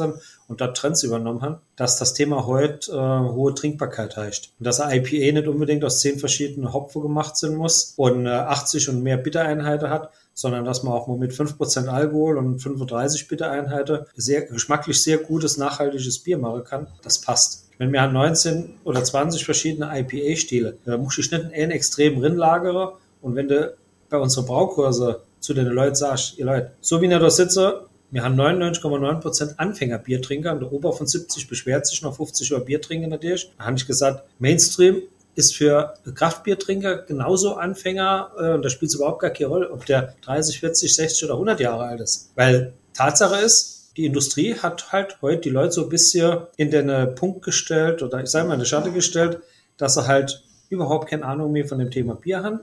und 0.48 0.62
da 0.62 0.68
Trends 0.68 1.04
übernommen 1.04 1.42
haben, 1.42 1.58
dass 1.76 1.98
das 1.98 2.14
Thema 2.14 2.46
heute 2.46 2.92
äh, 2.92 3.34
hohe 3.34 3.56
Trinkbarkeit 3.56 4.18
heißt. 4.18 4.54
Und 4.60 4.66
dass 4.68 4.80
ein 4.80 5.04
IPA 5.04 5.40
nicht 5.40 5.48
unbedingt 5.48 5.84
aus 5.84 6.00
zehn 6.00 6.20
verschiedenen 6.20 6.74
Hopfen 6.74 7.02
gemacht 7.02 7.38
sein 7.38 7.56
muss 7.56 7.94
und 7.98 8.26
äh, 8.26 8.30
80 8.30 8.90
und 8.90 9.04
mehr 9.04 9.18
Bittereinheiten 9.18 9.90
hat, 9.90 10.12
sondern 10.34 10.66
dass 10.66 10.84
man 10.84 10.94
auch 10.94 11.08
mal 11.08 11.18
mit 11.18 11.32
5% 11.32 11.88
Alkohol 11.88 12.38
und 12.38 12.60
35 12.60 13.28
Bittereinheiten 13.28 14.06
sehr 14.16 14.42
geschmacklich 14.42 15.02
sehr 15.04 15.18
gutes, 15.18 15.58
nachhaltiges 15.58 16.20
Bier 16.20 16.38
machen 16.38 16.64
kann. 16.64 16.88
Das 17.02 17.22
passt. 17.22 17.71
Wenn 17.82 17.94
wir 17.94 18.04
haben 18.04 18.14
19 18.14 18.76
oder 18.84 19.04
20 19.04 19.44
verschiedene 19.44 19.90
IPA-Stile, 19.92 20.78
da 20.86 20.98
muss 20.98 21.18
ich 21.18 21.32
nicht 21.32 21.46
einen 21.46 21.72
extrem 21.72 22.20
Rindlagerer 22.20 23.00
und 23.24 23.36
wenn 23.36 23.48
du 23.48 23.76
bei 24.08 24.20
unserer 24.20 24.46
Braukurse 24.46 25.24
zu 25.40 25.56
den 25.56 25.66
Leuten 25.66 25.96
sagst, 25.96 26.38
ihr 26.38 26.46
Leute, 26.46 26.74
so 26.80 27.02
wie 27.02 27.08
ihr 27.08 27.18
da 27.18 27.32
sitze, 27.32 27.88
wir 28.12 28.24
haben 28.24 28.40
99,9% 28.40 29.56
Anfängerbiertrinker 29.58 30.52
und 30.52 30.60
der 30.60 30.72
Ober 30.72 30.94
von 30.94 31.08
70 31.08 31.48
beschwert 31.48 31.88
sich 31.88 32.04
noch 32.04 32.16
50 32.16 32.52
über 32.52 32.60
Bier 32.60 32.80
trinken 32.84 33.10
natürlich. 33.10 33.52
Da 33.58 33.66
habe 33.66 33.78
ich 33.78 33.88
gesagt, 33.88 34.26
Mainstream 34.38 35.02
ist 35.34 35.56
für 35.56 35.96
Kraftbiertrinker 36.14 36.98
genauso 36.98 37.56
Anfänger 37.56 38.30
äh, 38.38 38.54
und 38.54 38.64
da 38.64 38.70
spielt 38.70 38.90
es 38.90 38.96
überhaupt 38.96 39.22
gar 39.22 39.32
keine 39.32 39.50
Rolle, 39.50 39.72
ob 39.72 39.88
der 39.88 40.14
30, 40.22 40.60
40, 40.60 40.96
60 40.96 41.24
oder 41.24 41.34
100 41.34 41.60
Jahre 41.60 41.86
alt 41.86 42.02
ist. 42.02 42.30
Weil 42.36 42.74
Tatsache 42.94 43.44
ist, 43.44 43.81
die 43.98 44.06
Industrie 44.06 44.56
hat 44.56 44.92
halt 44.92 45.22
heute 45.22 45.42
die 45.42 45.50
Leute 45.50 45.74
so 45.74 45.84
ein 45.84 45.90
bisschen 45.90 46.40
in 46.58 46.72
den 46.72 47.16
Punkt 47.16 47.44
gestellt 47.44 48.02
oder 48.02 48.22
ich 48.22 48.30
sage 48.30 48.48
mal 48.48 48.56
in 48.56 48.60
die 48.62 48.66
Schatte 48.66 48.92
gestellt, 48.92 49.40
dass 49.78 49.96
sie 49.96 50.08
halt 50.08 50.44
überhaupt 50.70 51.10
keine 51.10 51.26
Ahnung 51.26 51.52
mehr 51.52 51.68
von 51.68 51.80
dem 51.80 51.92
Thema 51.92 52.16
Bier 52.16 52.44
haben 52.44 52.62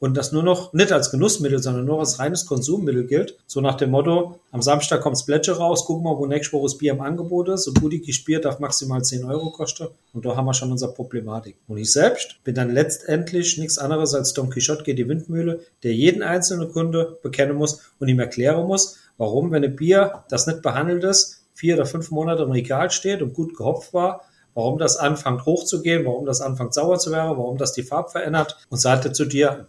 und 0.00 0.16
das 0.16 0.32
nur 0.32 0.42
noch 0.42 0.72
nicht 0.72 0.92
als 0.92 1.10
Genussmittel, 1.10 1.62
sondern 1.62 1.86
nur 1.86 2.00
als 2.00 2.18
reines 2.18 2.44
Konsummittel 2.44 3.06
gilt. 3.06 3.38
So 3.46 3.60
nach 3.60 3.76
dem 3.76 3.90
Motto, 3.90 4.40
am 4.50 4.60
Samstag 4.60 5.00
kommt 5.00 5.18
Splätsche 5.18 5.56
raus, 5.56 5.86
gucken 5.86 6.04
wir, 6.04 6.18
wo 6.18 6.26
nächste 6.26 6.52
Woche 6.54 6.64
das 6.64 6.76
Bier 6.76 6.92
im 6.92 7.00
Angebot 7.00 7.48
ist 7.48 7.68
und 7.68 7.80
gutes 7.80 8.24
Bier 8.24 8.40
darf 8.40 8.58
maximal 8.58 9.02
10 9.02 9.24
Euro 9.24 9.50
kosten 9.50 9.88
und 10.12 10.26
da 10.26 10.36
haben 10.36 10.44
wir 10.46 10.54
schon 10.54 10.72
unsere 10.72 10.92
Problematik. 10.92 11.56
Und 11.68 11.78
ich 11.78 11.92
selbst 11.92 12.42
bin 12.44 12.54
dann 12.54 12.70
letztendlich 12.70 13.56
nichts 13.56 13.78
anderes 13.78 14.14
als 14.14 14.34
Don 14.34 14.50
Quixote 14.50 14.82
geht 14.82 14.98
die 14.98 15.08
Windmühle, 15.08 15.60
der 15.82 15.94
jeden 15.94 16.22
einzelnen 16.22 16.70
Kunde 16.70 17.18
bekennen 17.22 17.56
muss 17.56 17.80
und 17.98 18.08
ihm 18.08 18.20
erklären 18.20 18.66
muss, 18.66 18.98
warum, 19.18 19.50
wenn 19.50 19.64
ein 19.64 19.76
Bier, 19.76 20.24
das 20.28 20.46
nicht 20.46 20.62
behandelt 20.62 21.04
ist, 21.04 21.44
vier 21.54 21.74
oder 21.74 21.86
fünf 21.86 22.10
Monate 22.10 22.42
im 22.42 22.50
Regal 22.50 22.90
steht 22.90 23.22
und 23.22 23.34
gut 23.34 23.56
gehopft 23.56 23.94
war, 23.94 24.22
warum 24.54 24.78
das 24.78 24.96
anfängt 24.96 25.46
hochzugehen, 25.46 26.04
warum 26.04 26.26
das 26.26 26.40
anfängt 26.40 26.74
sauer 26.74 26.98
zu 26.98 27.10
werden, 27.10 27.36
warum 27.36 27.58
das 27.58 27.72
die 27.72 27.82
Farbe 27.82 28.10
verändert 28.10 28.58
und 28.70 28.78
sagte 28.78 29.12
zu 29.12 29.24
dir, 29.24 29.68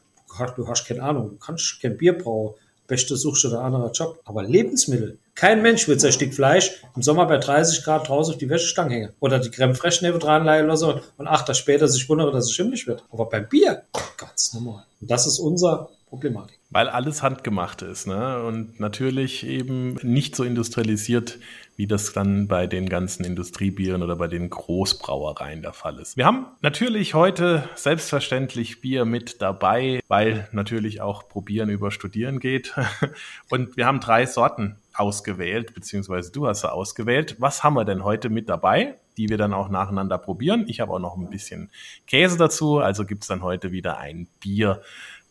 du 0.56 0.68
hast 0.68 0.86
keine 0.86 1.04
Ahnung, 1.04 1.30
du 1.32 1.38
kannst 1.38 1.82
kein 1.82 1.98
Bier 1.98 2.18
brauen, 2.18 2.56
beste 2.88 3.16
suchst 3.16 3.44
du 3.44 3.50
da 3.50 3.62
anderer 3.62 3.92
Job. 3.92 4.20
Aber 4.26 4.44
Lebensmittel, 4.44 5.18
kein 5.34 5.62
Mensch 5.62 5.88
wird 5.88 6.02
sein 6.02 6.12
Stück 6.12 6.34
Fleisch 6.34 6.84
im 6.96 7.02
Sommer 7.02 7.26
bei 7.26 7.38
30 7.38 7.84
Grad 7.84 8.08
draußen 8.08 8.34
auf 8.34 8.38
die 8.38 8.50
Wäschestange 8.50 8.94
hängen. 8.94 9.14
Oder 9.20 9.40
die 9.40 9.50
Creme 9.50 9.76
Fraiche 9.76 10.06
neben 10.06 10.20
dran 10.20 10.46
leihen 10.46 10.76
so 10.76 11.00
und 11.18 11.28
acht 11.28 11.48
Tage 11.48 11.58
später 11.58 11.88
sich 11.88 12.08
wundere, 12.10 12.32
dass 12.32 12.46
es 12.46 12.52
schimmelig 12.52 12.88
wird. 12.88 13.04
Aber 13.12 13.25
beim 13.25 13.48
Bier, 13.48 13.84
ganz 14.18 14.54
normal. 14.54 14.86
Und 15.02 15.10
das 15.10 15.25
ist 15.25 15.40
unser 15.40 15.90
Problematik. 16.08 16.60
Weil 16.75 16.89
alles 16.89 17.24
handgemacht 17.24 17.84
ist, 17.84 18.05
ne? 18.05 18.44
Und 18.44 18.82
natürlich 18.82 19.48
eben 19.48 19.94
nicht 20.03 20.36
so 20.36 20.44
industrialisiert, 20.44 21.39
wie 21.77 21.88
das 21.88 22.12
dann 22.12 22.50
bei 22.50 22.67
den 22.67 22.89
ganzen 22.89 23.24
Industriebieren 23.24 24.03
oder 24.03 24.17
bei 24.17 24.27
den 24.27 24.50
Großbrauereien 24.50 25.62
der 25.62 25.72
Fall 25.72 25.98
ist. 26.00 26.17
Wir 26.17 26.25
haben 26.25 26.48
natürlich 26.60 27.13
heute 27.13 27.70
selbstverständlich 27.75 28.82
Bier 28.82 29.05
mit 29.05 29.41
dabei, 29.41 30.01
weil 30.10 30.50
natürlich 30.51 31.00
auch 31.00 31.29
Probieren 31.29 31.70
über 31.70 31.91
Studieren 31.91 32.41
geht. 32.41 32.75
Und 33.50 33.77
wir 33.77 33.86
haben 33.86 34.01
drei 34.01 34.25
Sorten 34.25 34.75
ausgewählt, 34.94 35.74
beziehungsweise 35.75 36.34
du 36.34 36.46
hast 36.46 36.60
sie 36.60 36.70
ausgewählt. 36.74 37.38
Was 37.39 37.63
haben 37.63 37.75
wir 37.75 37.86
denn 37.86 38.03
heute 38.03 38.29
mit 38.29 38.50
dabei? 38.50 38.96
die 39.17 39.29
wir 39.29 39.38
dann 39.38 39.53
auch 39.53 39.70
nacheinander 39.70 40.17
probieren. 40.17 40.65
Ich 40.67 40.79
habe 40.79 40.94
auch 40.94 41.00
noch 41.00 41.15
ein 41.17 41.29
bisschen 41.29 41.70
Käse 42.08 42.38
dazu, 42.38 42.79
also 42.79 43.05
gibt's 43.05 43.27
dann 43.27 43.41
heute 43.41 43.72
wieder 43.72 43.98
ein 43.98 44.27
Bier 44.39 44.82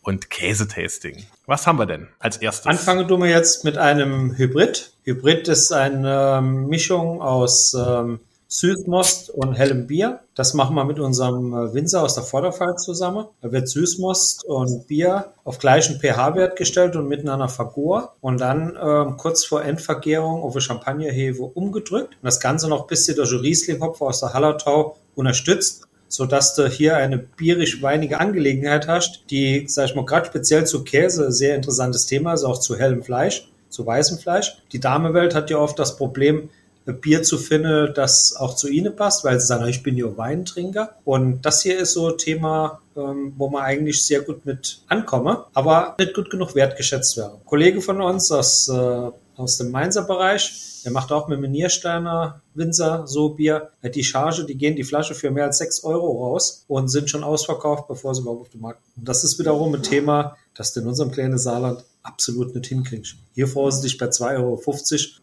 und 0.05 0.29
Käsetasting. 0.29 1.25
Was 1.47 1.67
haben 1.67 1.79
wir 1.79 1.85
denn 1.85 2.07
als 2.19 2.37
erstes? 2.37 2.67
Anfangen 2.67 3.07
du 3.07 3.17
mir 3.17 3.29
jetzt 3.29 3.63
mit 3.65 3.77
einem 3.77 4.37
Hybrid. 4.37 4.91
Hybrid 5.03 5.47
ist 5.47 5.71
eine 5.71 6.37
ähm, 6.39 6.67
Mischung 6.67 7.21
aus 7.21 7.73
ähm, 7.73 8.19
Süßmost 8.47 9.31
und 9.31 9.53
hellem 9.53 9.87
Bier. 9.87 10.19
Das 10.35 10.53
machen 10.53 10.75
wir 10.75 10.85
mit 10.85 10.99
unserem 10.99 11.53
äh, 11.53 11.73
Winzer 11.73 12.03
aus 12.03 12.13
der 12.13 12.23
Vorderpfalz 12.23 12.83
zusammen. 12.83 13.25
Da 13.41 13.51
wird 13.51 13.67
Süßmost 13.67 14.45
und 14.45 14.87
Bier 14.87 15.33
auf 15.43 15.57
gleichen 15.57 15.99
pH-Wert 15.99 16.55
gestellt 16.55 16.95
und 16.95 17.07
miteinander 17.07 17.49
vergoren 17.49 18.07
und 18.21 18.39
dann 18.39 18.77
ähm, 18.81 19.17
kurz 19.17 19.43
vor 19.43 19.63
Endvergärung 19.63 20.43
auf 20.43 20.53
eine 20.53 20.61
Champagnerhefe 20.61 21.43
umgedrückt 21.43 22.13
und 22.13 22.23
das 22.23 22.39
Ganze 22.39 22.69
noch 22.69 22.81
ein 22.81 22.87
bisschen 22.87 23.17
durch 23.17 23.31
Riesling-Hopfer 23.31 24.05
aus 24.05 24.19
der 24.19 24.33
Hallertau 24.33 24.97
unterstützt 25.15 25.87
sodass 26.07 26.55
du 26.55 26.67
hier 26.67 26.97
eine 26.97 27.17
bierisch-weinige 27.17 28.19
Angelegenheit 28.19 28.87
hast, 28.87 29.23
die, 29.29 29.65
sag 29.67 29.89
ich 29.89 29.95
mal, 29.95 30.05
gerade 30.05 30.27
speziell 30.27 30.65
zu 30.65 30.83
Käse 30.83 31.31
sehr 31.31 31.55
interessantes 31.55 32.05
Thema 32.05 32.33
ist, 32.33 32.43
auch 32.43 32.59
zu 32.59 32.77
hellem 32.77 33.03
Fleisch, 33.03 33.49
zu 33.69 33.85
weißem 33.85 34.17
Fleisch. 34.17 34.57
Die 34.71 34.79
Damewelt 34.79 35.35
hat 35.35 35.49
ja 35.49 35.57
oft 35.57 35.77
das 35.79 35.97
Problem, 35.97 36.49
Bier 36.93 37.23
zu 37.23 37.37
finden, 37.37 37.93
das 37.95 38.35
auch 38.35 38.55
zu 38.55 38.67
ihnen 38.69 38.95
passt, 38.95 39.23
weil 39.23 39.39
sie 39.39 39.47
sagen, 39.47 39.67
ich 39.67 39.81
bin 39.81 39.97
ja 39.97 40.17
Weintrinker. 40.17 40.95
Und 41.03 41.41
das 41.41 41.63
hier 41.63 41.79
ist 41.79 41.93
so 41.93 42.09
ein 42.09 42.17
Thema, 42.17 42.79
ähm, 42.95 43.33
wo 43.37 43.49
man 43.49 43.63
eigentlich 43.63 44.05
sehr 44.05 44.21
gut 44.21 44.45
mit 44.45 44.81
ankomme, 44.87 45.45
aber 45.53 45.95
nicht 45.97 46.13
gut 46.13 46.29
genug 46.29 46.53
wertgeschätzt 46.55 47.17
wäre. 47.17 47.33
Ein 47.33 47.45
Kollege 47.45 47.81
von 47.81 48.01
uns 48.01 48.31
aus, 48.31 48.69
äh, 48.69 49.09
aus 49.37 49.57
dem 49.57 49.71
Mainzer 49.71 50.03
Bereich, 50.03 50.81
der 50.83 50.91
macht 50.91 51.11
auch 51.11 51.27
mit 51.27 51.41
dem 51.41 51.51
Niersteiner 51.51 52.41
Winzer 52.53 53.07
so 53.07 53.29
Bier. 53.29 53.71
Die 53.83 54.03
Charge, 54.03 54.45
die 54.45 54.55
gehen 54.55 54.75
die 54.75 54.83
Flasche 54.83 55.15
für 55.15 55.31
mehr 55.31 55.45
als 55.45 55.57
sechs 55.57 55.83
Euro 55.83 56.25
raus 56.25 56.65
und 56.67 56.89
sind 56.89 57.09
schon 57.09 57.23
ausverkauft, 57.23 57.87
bevor 57.87 58.13
sie 58.13 58.21
überhaupt 58.21 58.41
auf 58.41 58.49
den 58.49 58.61
Markt 58.61 58.81
kommen. 58.81 59.05
Das 59.05 59.23
ist 59.23 59.39
wiederum 59.39 59.73
ein 59.73 59.83
Thema, 59.83 60.37
das 60.53 60.73
du 60.73 60.81
in 60.81 60.87
unserem 60.87 61.11
kleinen 61.11 61.37
Saarland 61.37 61.83
absolut 62.03 62.53
nicht 62.53 62.67
hinkriegst. 62.67 63.15
Hier 63.33 63.47
dich 63.47 63.97
bei 63.97 64.07
2,50 64.07 64.35
Euro, 64.37 64.61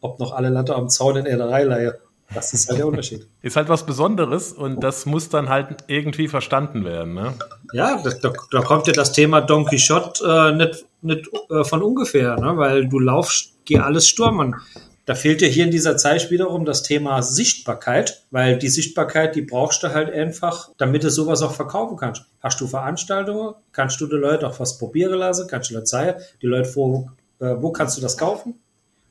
ob 0.00 0.18
noch 0.18 0.32
alle 0.32 0.48
Latte 0.48 0.74
am 0.74 0.88
Zaun 0.88 1.16
in 1.16 1.26
Äderei 1.26 1.64
leihe. 1.64 1.98
Das 2.34 2.52
ist 2.52 2.68
halt 2.68 2.78
der 2.78 2.86
Unterschied. 2.86 3.26
Ist 3.42 3.56
halt 3.56 3.68
was 3.68 3.84
Besonderes 3.86 4.52
und 4.52 4.82
das 4.82 5.06
muss 5.06 5.28
dann 5.28 5.48
halt 5.48 5.84
irgendwie 5.86 6.28
verstanden 6.28 6.84
werden. 6.84 7.14
Ne? 7.14 7.34
Ja, 7.72 8.02
da, 8.02 8.32
da 8.50 8.60
kommt 8.60 8.86
ja 8.86 8.92
das 8.92 9.12
Thema 9.12 9.40
Don 9.40 9.64
Quixote 9.64 10.24
äh, 10.24 10.52
nicht, 10.54 10.84
nicht 11.02 11.28
äh, 11.50 11.64
von 11.64 11.82
ungefähr, 11.82 12.38
ne? 12.38 12.56
weil 12.56 12.88
du 12.88 12.98
laufst, 12.98 13.52
geh 13.64 13.78
alles 13.78 14.08
stürmen. 14.08 14.56
Da 15.04 15.16
fehlt 15.16 15.42
ja 15.42 15.48
hier 15.48 15.64
in 15.64 15.72
dieser 15.72 15.96
Zeit 15.96 16.30
wiederum 16.30 16.64
das 16.64 16.84
Thema 16.84 17.22
Sichtbarkeit, 17.22 18.22
weil 18.30 18.56
die 18.56 18.68
Sichtbarkeit, 18.68 19.34
die 19.34 19.42
brauchst 19.42 19.82
du 19.82 19.92
halt 19.92 20.12
einfach, 20.12 20.70
damit 20.78 21.02
du 21.02 21.10
sowas 21.10 21.42
auch 21.42 21.52
verkaufen 21.52 21.96
kannst. 21.96 22.24
Hast 22.40 22.60
du 22.60 22.68
Veranstaltungen, 22.68 23.54
kannst 23.72 24.00
du 24.00 24.06
die 24.06 24.14
Leute 24.14 24.46
auch 24.46 24.60
was 24.60 24.78
probieren 24.78 25.18
lassen, 25.18 25.48
kannst 25.48 25.70
du 25.70 25.74
Leute 25.74 25.86
zeigen, 25.86 26.20
die 26.40 26.46
Leute 26.46 26.68
vor, 26.68 27.12
äh, 27.40 27.56
wo 27.58 27.72
kannst 27.72 27.96
du 27.96 28.00
das 28.00 28.16
kaufen? 28.16 28.60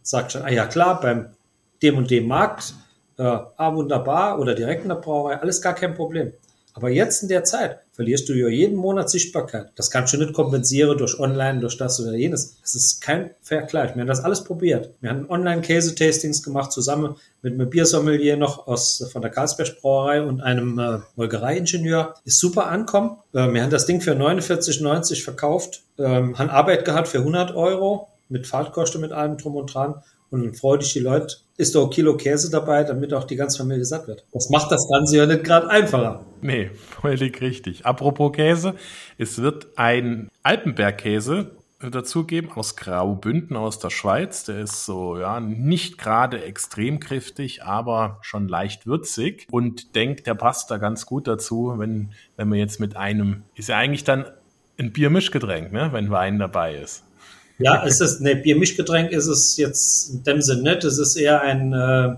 Sagt 0.02 0.32
schon, 0.32 0.44
ah 0.44 0.50
ja 0.50 0.66
klar, 0.66 1.02
beim 1.02 1.28
dem 1.82 1.98
und 1.98 2.10
dem 2.10 2.28
Markt, 2.28 2.74
äh, 3.22 3.40
ah 3.58 3.76
wunderbar, 3.76 4.40
oder 4.40 4.56
direkt 4.56 4.84
in 4.84 4.90
der 4.90 4.96
Brauerei, 4.96 5.40
alles 5.40 5.62
gar 5.62 5.76
kein 5.76 5.94
Problem. 5.94 6.34
Aber 6.74 6.90
jetzt 6.90 7.22
in 7.22 7.30
der 7.30 7.44
Zeit 7.44 7.82
verlierst 7.92 8.30
du 8.30 8.34
ja 8.34 8.48
jeden 8.48 8.78
Monat 8.78 9.10
Sichtbarkeit. 9.10 9.72
Das 9.76 9.92
kannst 9.92 10.14
du 10.14 10.18
nicht 10.18 10.34
kompensieren 10.34 10.98
durch 10.98 11.20
Online, 11.20 11.60
durch 11.60 11.78
das 11.78 12.00
oder 12.00 12.14
jenes. 12.14 12.60
Das 12.62 12.76
ist 12.76 13.02
kein 13.02 13.32
Vergleich. 13.42 13.94
Wir 13.94 14.02
haben 14.02 14.08
das 14.08 14.24
alles 14.24 14.46
probiert. 14.46 14.92
Wir 15.02 15.10
haben 15.10 15.30
Online-Käse-Tastings 15.30 16.42
gemacht, 16.42 16.72
zusammen 16.72 17.18
mit 17.42 17.54
einem 17.54 17.70
Biersommelier 17.70 18.38
noch 18.38 18.68
aus, 18.68 19.08
von 19.12 19.22
der 19.22 19.30
Karlsberg 19.30 19.82
Brauerei 19.82 20.24
und 20.24 20.42
einem 20.42 20.80
äh, 20.80 21.00
Molkereiingenieur. 21.18 22.16
Ist 22.24 22.40
super 22.40 22.68
ankommen. 22.68 23.18
Äh, 23.34 23.52
wir 23.54 23.62
haben 23.62 23.70
das 23.70 23.86
Ding 23.86 24.00
für 24.00 24.14
49,90 24.14 25.24
verkauft, 25.24 25.84
ähm, 26.00 26.40
haben 26.40 26.50
Arbeit 26.50 26.86
gehabt 26.86 27.10
für 27.10 27.20
100 27.20 27.54
Euro 27.54 28.08
mit 28.30 28.48
Fahrtkosten, 28.48 29.02
mit 29.02 29.12
allem 29.12 29.38
drum 29.38 29.58
und 29.58 29.74
dran 29.74 30.02
und 30.32 30.58
freue 30.58 30.80
dich 30.80 30.94
die 30.94 31.00
Leute, 31.00 31.36
ist 31.58 31.76
doch 31.76 31.86
ein 31.86 31.90
Kilo 31.92 32.18
Käse 32.18 32.50
dabei, 32.50 32.84
damit 32.84 33.14
auch 33.14 33.26
die 33.26 33.36
ganze 33.36 33.60
Familie 33.60 33.86
satt 33.86 34.08
wird. 34.08 34.26
Das 34.32 34.50
macht 34.50 34.72
das 34.72 34.88
Ganze 34.90 35.18
ja 35.18 35.26
nicht 35.28 35.44
gerade 35.44 35.70
einfacher. 35.70 36.26
Nee, 36.42 36.72
völlig 37.02 37.40
richtig. 37.42 37.86
Apropos 37.86 38.32
Käse, 38.32 38.76
es 39.18 39.42
wird 39.42 39.68
ein 39.76 40.30
Alpenbergkäse 40.42 41.52
dazugeben 41.80 42.52
aus 42.52 42.76
Graubünden 42.76 43.58
aus 43.58 43.80
der 43.80 43.90
Schweiz. 43.90 44.44
Der 44.46 44.60
ist 44.60 44.86
so, 44.86 45.18
ja, 45.18 45.40
nicht 45.40 45.98
gerade 45.98 46.44
extrem 46.44 47.00
kräftig, 47.00 47.64
aber 47.64 48.20
schon 48.22 48.48
leicht 48.48 48.86
würzig 48.86 49.48
und 49.52 49.96
denkt, 49.96 50.28
der 50.28 50.36
passt 50.36 50.72
da 50.72 50.78
ganz 50.78 51.06
gut 51.06 51.28
dazu, 51.28 51.74
wenn, 51.78 52.12
wenn 52.38 52.50
man 52.50 52.60
jetzt 52.60 52.80
mit 52.80 52.96
einem, 52.96 53.44
ist 53.56 53.70
ja 53.70 53.78
eigentlich 53.78 54.04
dann 54.04 54.26
ein 54.78 54.94
Biermischgetränk, 54.94 55.72
ne, 55.72 55.90
wenn 55.92 56.10
Wein 56.12 56.40
dabei 56.40 56.76
ist. 56.76 57.04
Ja, 57.62 57.86
es 57.86 58.02
ist, 58.02 58.22
ne, 58.22 58.36
Biermischgetränk 58.36 59.12
ist 59.12 59.28
es 59.28 59.58
jetzt 59.58 60.10
in 60.12 60.24
dem 60.24 60.42
Sinne 60.42 60.74
nicht. 60.74 60.84
Es 60.84 60.98
ist 60.98 61.16
eher 61.16 61.42
ein 61.42 61.74
äh, 61.74 62.16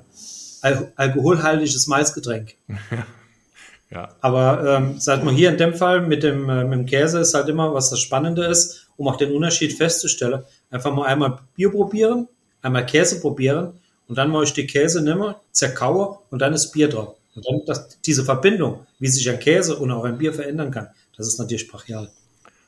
al 0.62 0.92
alkoholhaltiges 0.96 1.88
Malzgetränk. 1.88 2.56
ja. 3.92 4.10
Aber 4.22 4.64
ähm, 4.78 4.96
sag 5.00 5.24
mal, 5.24 5.34
hier 5.34 5.50
in 5.50 5.58
dem 5.58 5.74
Fall 5.74 6.02
mit 6.02 6.24
dem, 6.24 6.50
äh, 6.50 6.64
mit 6.64 6.80
dem 6.80 6.86
Käse 6.86 7.20
ist 7.20 7.34
halt 7.34 7.50
immer, 7.50 7.74
was 7.74 7.90
das 7.90 8.00
Spannende 8.00 8.46
ist, 8.46 8.88
um 8.98 9.08
auch 9.08 9.18
den 9.18 9.32
Unterschied 9.32 9.74
festzustellen. 9.74 10.44
Einfach 10.72 10.94
mal 10.94 11.06
einmal 11.06 11.40
Bier 11.56 11.72
probieren, 11.72 12.28
einmal 12.62 12.86
Käse 12.86 13.20
probieren 13.20 13.74
und 14.08 14.18
dann 14.18 14.32
mache 14.32 14.46
ich 14.46 14.54
die 14.54 14.68
Käse 14.68 15.04
nehmen, 15.04 15.36
zerkaue 15.52 16.20
und 16.30 16.42
dann 16.42 16.54
ist 16.54 16.72
Bier 16.72 16.90
drauf. 16.90 17.16
Und 17.36 17.46
dann 17.48 17.62
das, 17.66 18.00
diese 18.02 18.24
Verbindung, 18.24 18.86
wie 19.00 19.08
sich 19.08 19.30
ein 19.30 19.40
Käse 19.40 19.76
und 19.76 19.92
auch 19.92 20.04
ein 20.04 20.18
Bier 20.18 20.34
verändern 20.34 20.72
kann, 20.72 20.88
das 21.18 21.28
ist 21.28 21.40
natürlich 21.40 21.68
brachial. 21.68 22.10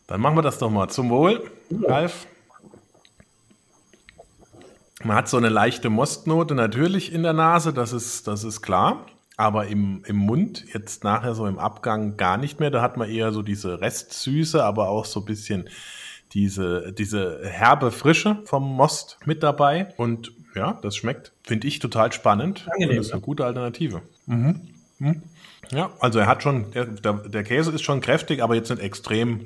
Dann 0.08 0.22
machen 0.22 0.38
wir 0.38 0.42
das 0.42 0.58
doch 0.58 0.70
mal. 0.70 0.88
Zum 0.90 1.10
Wohl. 1.10 1.44
Ralf. 1.84 2.28
Man 5.06 5.18
hat 5.18 5.30
so 5.30 5.38
eine 5.38 5.50
leichte 5.50 5.92
Mostnote 5.92 6.56
natürlich 6.56 7.14
in 7.14 7.22
der 7.22 7.34
Nase, 7.34 7.74
das 7.74 7.94
ist, 7.94 8.28
das 8.28 8.44
ist 8.44 8.64
klar. 8.64 9.06
Aber 9.38 9.68
im, 9.68 10.04
im 10.06 10.16
Mund, 10.16 10.66
jetzt 10.74 11.04
nachher 11.04 11.36
so 11.36 11.46
im 11.46 11.60
Abgang 11.60 12.18
gar 12.18 12.38
nicht 12.38 12.60
mehr. 12.60 12.72
Da 12.72 12.82
hat 12.82 12.98
man 12.98 13.10
eher 13.10 13.32
so 13.32 13.44
diese 13.44 13.82
Restsüße, 13.82 14.64
aber 14.64 14.90
auch 14.90 15.06
so 15.06 15.20
ein 15.20 15.26
bisschen 15.26 15.70
diese, 16.34 16.92
diese 16.92 17.42
herbe 17.44 17.92
Frische 17.92 18.40
vom 18.46 18.64
Most 18.64 19.20
mit 19.26 19.44
dabei. 19.44 19.94
Und 19.98 20.32
ja, 20.56 20.80
das 20.82 20.96
schmeckt, 20.96 21.34
finde 21.44 21.68
ich, 21.68 21.78
total 21.78 22.12
spannend. 22.12 22.68
Angenehm, 22.74 22.98
das 22.98 23.08
ist 23.08 23.12
eine 23.12 23.22
gute 23.22 23.46
Alternative. 23.46 24.02
Mhm. 24.26 24.62
Mhm. 24.98 25.22
Ja, 25.70 25.92
also 26.00 26.18
er 26.18 26.26
hat 26.26 26.42
schon, 26.42 26.72
der, 26.72 26.86
der, 26.86 27.44
Käse 27.44 27.72
ist 27.72 27.84
schon 27.84 28.02
kräftig, 28.02 28.42
aber 28.42 28.56
jetzt 28.56 28.72
nicht 28.72 28.82
extrem 28.82 29.46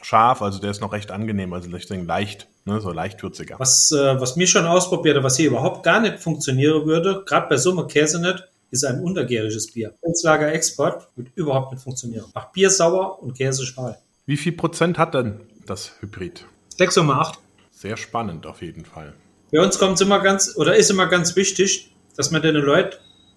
scharf, 0.00 0.40
also 0.40 0.60
der 0.60 0.70
ist 0.70 0.80
noch 0.80 0.92
recht 0.92 1.10
angenehm, 1.10 1.52
also 1.52 1.68
deswegen 1.70 2.06
leicht, 2.06 2.46
ne, 2.64 2.80
so 2.80 2.90
leicht 2.92 3.22
würziger. 3.22 3.58
Was, 3.58 3.90
äh, 3.92 4.20
was 4.20 4.36
mir 4.36 4.46
schon 4.46 4.66
ausprobiert, 4.66 5.22
was 5.22 5.36
hier 5.36 5.48
überhaupt 5.48 5.82
gar 5.82 6.00
nicht 6.00 6.20
funktionieren 6.20 6.86
würde, 6.86 7.22
gerade 7.26 7.48
bei 7.48 7.56
Summe 7.56 7.86
Käse 7.86 8.20
nicht, 8.20 8.44
ist 8.70 8.84
ein 8.84 9.00
untergäriges 9.00 9.72
Bier. 9.72 9.94
Holzlager 10.02 10.52
Export 10.52 11.08
wird 11.16 11.28
überhaupt 11.36 11.72
nicht 11.72 11.82
funktionieren. 11.82 12.26
Macht 12.34 12.52
Bier 12.52 12.70
sauer 12.70 13.22
und 13.22 13.34
Käse 13.36 13.64
schmal. 13.64 13.98
Wie 14.26 14.36
viel 14.36 14.52
Prozent 14.52 14.98
hat 14.98 15.14
denn 15.14 15.40
das 15.66 15.92
Hybrid? 16.00 16.46
6,8. 16.78 17.34
Sehr 17.70 17.96
spannend 17.96 18.46
auf 18.46 18.62
jeden 18.62 18.84
Fall. 18.84 19.14
Bei 19.52 19.60
uns 19.60 19.78
kommt 19.78 19.94
es 19.94 20.00
immer 20.00 20.20
ganz, 20.20 20.56
oder 20.56 20.74
ist 20.74 20.90
immer 20.90 21.06
ganz 21.06 21.36
wichtig, 21.36 21.94
dass 22.16 22.32
wir 22.32 22.40
den 22.40 22.56
Leuten 22.56 22.96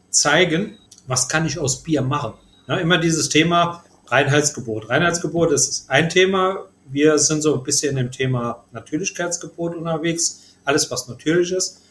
zeigen, 0.10 0.78
was 1.06 1.28
kann 1.30 1.46
ich 1.46 1.60
aus 1.60 1.84
Bier 1.84 2.02
machen. 2.02 2.34
Ja, 2.68 2.78
immer 2.78 2.98
dieses 2.98 3.30
Thema, 3.30 3.84
Reinheitsgebot. 4.08 4.90
Reinheitsgebot 4.90 5.52
ist 5.52 5.90
ein 5.90 6.10
Thema. 6.10 6.66
Wir 6.90 7.18
sind 7.18 7.42
so 7.42 7.56
ein 7.56 7.64
bisschen 7.64 7.98
im 7.98 8.12
Thema 8.12 8.66
Natürlichkeitsgebot 8.72 9.76
unterwegs. 9.76 10.56
Alles, 10.66 10.90
was 10.92 11.08
natürlich 11.08 11.52
ist. 11.52 11.82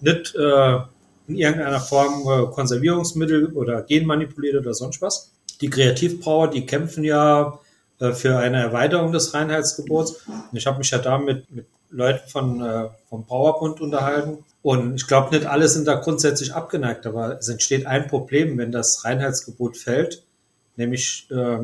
Nicht 0.00 0.34
äh, 0.34 0.78
in 1.28 1.36
irgendeiner 1.36 1.80
Form 1.80 2.22
äh, 2.26 2.50
Konservierungsmittel 2.52 3.52
oder 3.52 3.82
genmanipuliert 3.82 4.56
oder 4.56 4.74
sonst 4.74 5.00
was. 5.00 5.32
Die 5.60 5.70
Kreativbrauer, 5.70 6.48
die 6.48 6.66
kämpfen 6.66 7.04
ja 7.04 7.58
äh, 8.00 8.12
für 8.12 8.38
eine 8.38 8.60
Erweiterung 8.60 9.12
des 9.12 9.34
Reinheitsgebots. 9.34 10.22
Und 10.26 10.56
ich 10.56 10.66
habe 10.66 10.78
mich 10.78 10.90
ja 10.90 10.98
da 10.98 11.18
mit, 11.18 11.50
mit 11.50 11.66
Leuten 11.90 12.28
von, 12.28 12.60
äh, 12.60 12.88
vom 13.08 13.24
Brauerbund 13.24 13.80
unterhalten. 13.80 14.44
Und 14.62 14.96
ich 14.96 15.06
glaube, 15.06 15.34
nicht 15.34 15.46
alle 15.46 15.68
sind 15.68 15.86
da 15.86 15.94
grundsätzlich 15.94 16.54
abgeneigt, 16.54 17.06
aber 17.06 17.38
es 17.38 17.48
entsteht 17.48 17.86
ein 17.86 18.06
Problem, 18.06 18.58
wenn 18.58 18.72
das 18.72 19.04
Reinheitsgebot 19.04 19.76
fällt 19.76 20.22
nämlich 20.76 21.28
äh, 21.30 21.58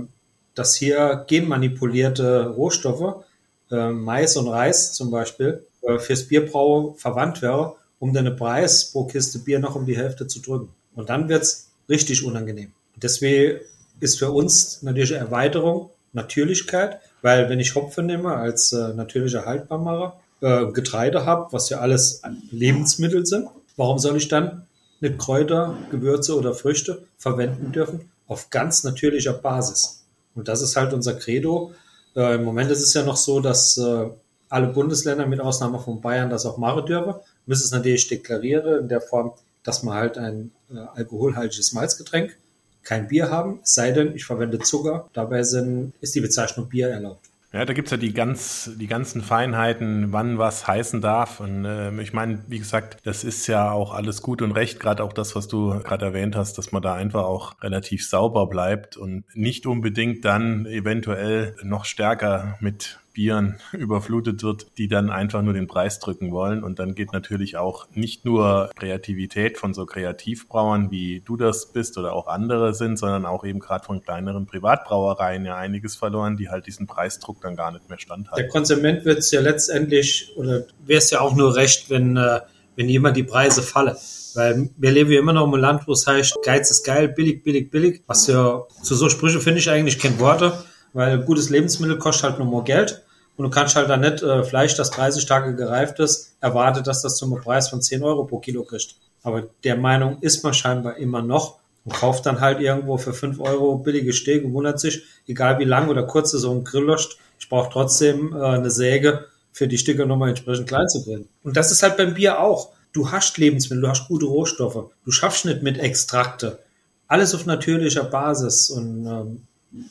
dass 0.58 0.74
hier 0.74 1.24
genmanipulierte 1.26 2.48
Rohstoffe, 2.48 3.24
äh, 3.70 3.90
Mais 3.90 4.36
und 4.36 4.48
Reis 4.48 4.92
zum 4.92 5.10
Beispiel, 5.10 5.64
äh, 5.82 5.98
fürs 5.98 6.24
Bierbrau 6.24 6.94
verwandt 6.98 7.42
wäre, 7.42 7.76
um 7.98 8.12
den 8.12 8.34
Preis 8.36 8.92
pro 8.92 9.04
Kiste 9.04 9.38
Bier 9.38 9.58
noch 9.58 9.76
um 9.76 9.86
die 9.86 9.96
Hälfte 9.96 10.26
zu 10.26 10.40
drücken. 10.40 10.70
Und 10.94 11.10
dann 11.10 11.28
wird's 11.28 11.70
richtig 11.88 12.24
unangenehm. 12.24 12.72
Deswegen 12.96 13.60
ist 14.00 14.18
für 14.18 14.30
uns 14.30 14.82
natürlich 14.82 15.12
Erweiterung 15.12 15.90
Natürlichkeit, 16.12 17.00
weil 17.22 17.48
wenn 17.48 17.60
ich 17.60 17.74
Hopfen 17.74 18.06
nehme 18.06 18.34
als 18.34 18.72
äh, 18.72 18.94
natürlicher 18.94 19.44
Haltbarmacher, 19.44 20.20
äh, 20.40 20.66
Getreide 20.66 21.26
habe, 21.26 21.52
was 21.52 21.68
ja 21.68 21.78
alles 21.78 22.22
Lebensmittel 22.50 23.26
sind, 23.26 23.48
warum 23.76 23.98
soll 23.98 24.16
ich 24.16 24.28
dann 24.28 24.66
nicht 25.00 25.18
Kräuter, 25.18 25.76
Gewürze 25.90 26.36
oder 26.36 26.54
Früchte 26.54 27.04
verwenden 27.16 27.72
dürfen, 27.72 28.10
auf 28.26 28.50
ganz 28.50 28.84
natürlicher 28.84 29.32
Basis. 29.32 29.97
Und 30.38 30.48
das 30.48 30.62
ist 30.62 30.76
halt 30.76 30.92
unser 30.92 31.14
Credo. 31.14 31.72
Äh, 32.14 32.36
Im 32.36 32.44
Moment 32.44 32.70
ist 32.70 32.82
es 32.82 32.94
ja 32.94 33.02
noch 33.02 33.16
so, 33.16 33.40
dass 33.40 33.76
äh, 33.76 34.08
alle 34.48 34.68
Bundesländer 34.68 35.26
mit 35.26 35.40
Ausnahme 35.40 35.80
von 35.80 36.00
Bayern 36.00 36.30
das 36.30 36.46
auch 36.46 36.58
machen 36.58 36.86
dürfen. 36.86 37.14
Müssen 37.46 37.64
es 37.64 37.72
natürlich 37.72 38.06
deklarieren 38.08 38.82
in 38.82 38.88
der 38.88 39.00
Form, 39.00 39.32
dass 39.64 39.82
man 39.82 39.94
halt 39.94 40.16
ein 40.16 40.52
äh, 40.72 40.78
alkoholhaltiges 40.78 41.72
Malzgetränk, 41.72 42.38
kein 42.84 43.08
Bier 43.08 43.30
haben, 43.30 43.60
es 43.62 43.74
sei 43.74 43.90
denn, 43.90 44.14
ich 44.14 44.24
verwende 44.24 44.60
Zucker. 44.60 45.10
Dabei 45.12 45.42
sind, 45.42 45.92
ist 46.00 46.14
die 46.14 46.20
Bezeichnung 46.20 46.68
Bier 46.68 46.88
erlaubt. 46.88 47.27
Ja, 47.50 47.64
da 47.64 47.72
gibt's 47.72 47.90
ja 47.90 47.96
die, 47.96 48.12
ganz, 48.12 48.70
die 48.78 48.86
ganzen 48.86 49.22
Feinheiten, 49.22 50.12
wann 50.12 50.36
was 50.36 50.66
heißen 50.66 51.00
darf. 51.00 51.40
Und 51.40 51.64
äh, 51.64 51.98
ich 52.02 52.12
meine, 52.12 52.44
wie 52.46 52.58
gesagt, 52.58 52.98
das 53.04 53.24
ist 53.24 53.46
ja 53.46 53.70
auch 53.70 53.94
alles 53.94 54.20
gut 54.20 54.42
und 54.42 54.52
recht, 54.52 54.78
gerade 54.80 55.02
auch 55.02 55.14
das, 55.14 55.34
was 55.34 55.48
du 55.48 55.70
gerade 55.82 56.04
erwähnt 56.04 56.36
hast, 56.36 56.58
dass 56.58 56.72
man 56.72 56.82
da 56.82 56.94
einfach 56.94 57.24
auch 57.24 57.54
relativ 57.62 58.06
sauber 58.06 58.48
bleibt 58.48 58.98
und 58.98 59.24
nicht 59.34 59.66
unbedingt 59.66 60.26
dann 60.26 60.66
eventuell 60.66 61.56
noch 61.62 61.86
stärker 61.86 62.58
mit 62.60 63.00
Bieren 63.18 63.56
überflutet 63.72 64.44
wird, 64.44 64.78
die 64.78 64.86
dann 64.86 65.10
einfach 65.10 65.42
nur 65.42 65.52
den 65.52 65.66
Preis 65.66 65.98
drücken 65.98 66.30
wollen. 66.30 66.62
Und 66.62 66.78
dann 66.78 66.94
geht 66.94 67.12
natürlich 67.12 67.56
auch 67.56 67.88
nicht 67.92 68.24
nur 68.24 68.70
Kreativität 68.76 69.58
von 69.58 69.74
so 69.74 69.86
Kreativbrauern, 69.86 70.92
wie 70.92 71.20
du 71.24 71.36
das 71.36 71.72
bist 71.72 71.98
oder 71.98 72.12
auch 72.12 72.28
andere 72.28 72.74
sind, 72.74 72.96
sondern 72.96 73.26
auch 73.26 73.44
eben 73.44 73.58
gerade 73.58 73.84
von 73.84 74.00
kleineren 74.02 74.46
Privatbrauereien 74.46 75.44
ja 75.44 75.56
einiges 75.56 75.96
verloren, 75.96 76.36
die 76.36 76.48
halt 76.48 76.68
diesen 76.68 76.86
Preisdruck 76.86 77.40
dann 77.40 77.56
gar 77.56 77.72
nicht 77.72 77.88
mehr 77.88 77.98
standhalten. 77.98 78.40
Der 78.40 78.48
Konsument 78.52 79.04
wird 79.04 79.18
es 79.18 79.32
ja 79.32 79.40
letztendlich, 79.40 80.32
oder 80.36 80.62
wäre 80.86 80.98
es 80.98 81.10
ja 81.10 81.20
auch 81.20 81.34
nur 81.34 81.56
recht, 81.56 81.90
wenn, 81.90 82.16
äh, 82.16 82.42
wenn 82.76 82.88
jemand 82.88 83.16
die 83.16 83.24
Preise 83.24 83.62
falle. 83.62 83.96
Weil 84.36 84.70
wir 84.76 84.92
leben 84.92 85.10
ja 85.10 85.18
immer 85.18 85.32
noch 85.32 85.52
im 85.52 85.58
Land, 85.58 85.88
wo 85.88 85.92
es 85.92 86.06
heißt, 86.06 86.36
Geiz 86.44 86.70
ist 86.70 86.86
geil, 86.86 87.08
billig, 87.08 87.42
billig, 87.42 87.68
billig. 87.72 88.04
Was 88.06 88.28
ja, 88.28 88.62
zu 88.80 88.94
so 88.94 89.08
Sprüche 89.08 89.40
finde 89.40 89.58
ich 89.58 89.70
eigentlich 89.70 89.98
kein 89.98 90.20
Worte, 90.20 90.52
weil 90.92 91.18
gutes 91.24 91.50
Lebensmittel 91.50 91.98
kostet 91.98 92.30
halt 92.30 92.38
nur 92.38 92.48
mehr 92.48 92.62
Geld. 92.62 93.02
Und 93.38 93.44
du 93.44 93.50
kannst 93.50 93.76
halt 93.76 93.88
dann 93.88 94.00
nicht 94.00 94.20
äh, 94.20 94.42
Fleisch, 94.42 94.74
das 94.74 94.90
30 94.90 95.24
Tage 95.24 95.54
gereift 95.54 96.00
ist, 96.00 96.34
erwartet, 96.40 96.88
dass 96.88 97.02
das 97.02 97.16
zum 97.16 97.40
Preis 97.40 97.68
von 97.68 97.80
10 97.80 98.02
Euro 98.02 98.24
pro 98.24 98.40
Kilo 98.40 98.64
kriegt. 98.64 98.96
Aber 99.22 99.44
der 99.62 99.76
Meinung 99.76 100.18
ist 100.22 100.42
man 100.42 100.52
scheinbar 100.52 100.96
immer 100.96 101.22
noch 101.22 101.60
und 101.84 101.94
kauft 101.94 102.26
dann 102.26 102.40
halt 102.40 102.60
irgendwo 102.60 102.98
für 102.98 103.14
5 103.14 103.38
Euro 103.38 103.78
billige 103.78 104.12
Steak 104.12 104.44
und 104.44 104.54
wundert 104.54 104.80
sich, 104.80 105.04
egal 105.28 105.60
wie 105.60 105.64
lang 105.64 105.88
oder 105.88 106.02
kurz 106.02 106.32
so 106.32 106.50
ein 106.50 106.64
Grill 106.64 106.82
löscht, 106.82 107.16
ich 107.38 107.48
brauche 107.48 107.72
trotzdem 107.72 108.34
äh, 108.36 108.44
eine 108.44 108.72
Säge 108.72 109.26
für 109.52 109.68
die 109.68 109.78
Stücke 109.78 110.04
nochmal 110.04 110.30
entsprechend 110.30 110.66
klein 110.66 110.88
zu 110.88 111.04
grillen. 111.04 111.28
Und 111.44 111.56
das 111.56 111.70
ist 111.70 111.84
halt 111.84 111.96
beim 111.96 112.14
Bier 112.14 112.40
auch. 112.40 112.70
Du 112.92 113.12
hast 113.12 113.38
Lebensmittel, 113.38 113.82
du 113.82 113.88
hast 113.88 114.08
gute 114.08 114.26
Rohstoffe, 114.26 114.90
du 115.04 115.10
schaffst 115.12 115.44
nicht 115.44 115.62
mit 115.62 115.78
Extrakte. 115.78 116.58
Alles 117.06 117.36
auf 117.36 117.46
natürlicher 117.46 118.02
Basis 118.02 118.68
und 118.68 119.06
ähm, 119.06 119.86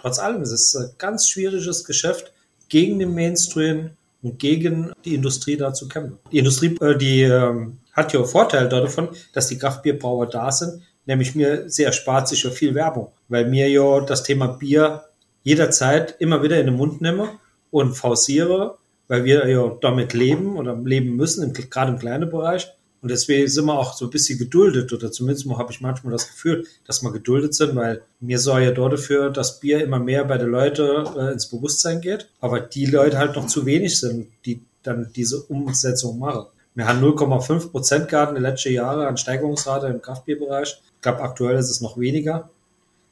trotz 0.00 0.20
allem 0.20 0.40
ist 0.42 0.52
es 0.52 0.76
ein 0.76 0.90
ganz 0.98 1.28
schwieriges 1.28 1.82
Geschäft 1.84 2.32
gegen 2.72 2.98
den 2.98 3.14
Mainstream 3.14 3.90
und 4.22 4.38
gegen 4.38 4.92
die 5.04 5.14
Industrie 5.14 5.58
da 5.58 5.74
zu 5.74 5.88
kämpfen. 5.88 6.18
Die 6.32 6.38
Industrie, 6.38 6.74
äh, 6.80 6.96
die 6.96 7.20
ähm, 7.20 7.76
hat 7.92 8.14
ja 8.14 8.24
Vorteil 8.24 8.70
davon, 8.70 9.10
dass 9.34 9.48
die 9.48 9.58
Kraftbierbrauer 9.58 10.26
da 10.26 10.50
sind, 10.50 10.82
nämlich 11.04 11.34
mir 11.34 11.68
sehr 11.68 11.88
erspart 11.88 12.28
sich 12.28 12.42
ja 12.44 12.50
viel 12.50 12.74
Werbung, 12.74 13.08
weil 13.28 13.46
mir 13.46 13.68
ja 13.68 14.00
das 14.00 14.22
Thema 14.22 14.46
Bier 14.46 15.04
jederzeit 15.42 16.16
immer 16.18 16.42
wieder 16.42 16.58
in 16.58 16.64
den 16.64 16.76
Mund 16.76 17.02
nehme 17.02 17.28
und 17.70 17.92
forciere, 17.92 18.78
weil 19.06 19.24
wir 19.24 19.46
ja 19.46 19.76
damit 19.82 20.14
leben 20.14 20.56
oder 20.56 20.74
leben 20.74 21.14
müssen, 21.14 21.44
im, 21.44 21.52
gerade 21.52 21.92
im 21.92 21.98
kleinen 21.98 22.30
Bereich. 22.30 22.72
Und 23.02 23.10
deswegen 23.10 23.48
sind 23.48 23.64
wir 23.66 23.76
auch 23.76 23.94
so 23.94 24.06
ein 24.06 24.10
bisschen 24.10 24.38
geduldet 24.38 24.92
oder 24.92 25.10
zumindest 25.10 25.48
habe 25.50 25.72
ich 25.72 25.80
manchmal 25.80 26.12
das 26.12 26.28
Gefühl, 26.28 26.64
dass 26.86 27.02
wir 27.02 27.10
geduldet 27.10 27.52
sind, 27.52 27.74
weil 27.74 28.02
mir 28.20 28.38
soll 28.38 28.62
ja 28.62 28.70
dort 28.70 28.92
dafür, 28.92 29.30
dass 29.30 29.58
Bier 29.58 29.82
immer 29.82 29.98
mehr 29.98 30.24
bei 30.24 30.38
den 30.38 30.50
Leuten 30.50 31.04
äh, 31.16 31.32
ins 31.32 31.48
Bewusstsein 31.48 32.00
geht, 32.00 32.28
aber 32.40 32.60
die 32.60 32.86
Leute 32.86 33.18
halt 33.18 33.34
noch 33.34 33.48
zu 33.48 33.66
wenig 33.66 33.98
sind, 33.98 34.28
die 34.46 34.62
dann 34.84 35.10
diese 35.16 35.42
Umsetzung 35.42 36.20
machen. 36.20 36.46
Wir 36.74 36.86
haben 36.86 37.04
0,5 37.04 37.70
Prozent 37.70 38.08
gehabt 38.08 38.30
in 38.30 38.36
den 38.36 38.44
letzten 38.44 38.72
Jahren 38.72 39.04
an 39.04 39.16
Steigerungsrate 39.16 39.88
im 39.88 40.00
Kraftbierbereich. 40.00 40.80
Ich 40.94 41.02
glaube, 41.02 41.22
aktuell 41.22 41.56
ist 41.56 41.70
es 41.70 41.80
noch 41.80 41.98
weniger. 41.98 42.50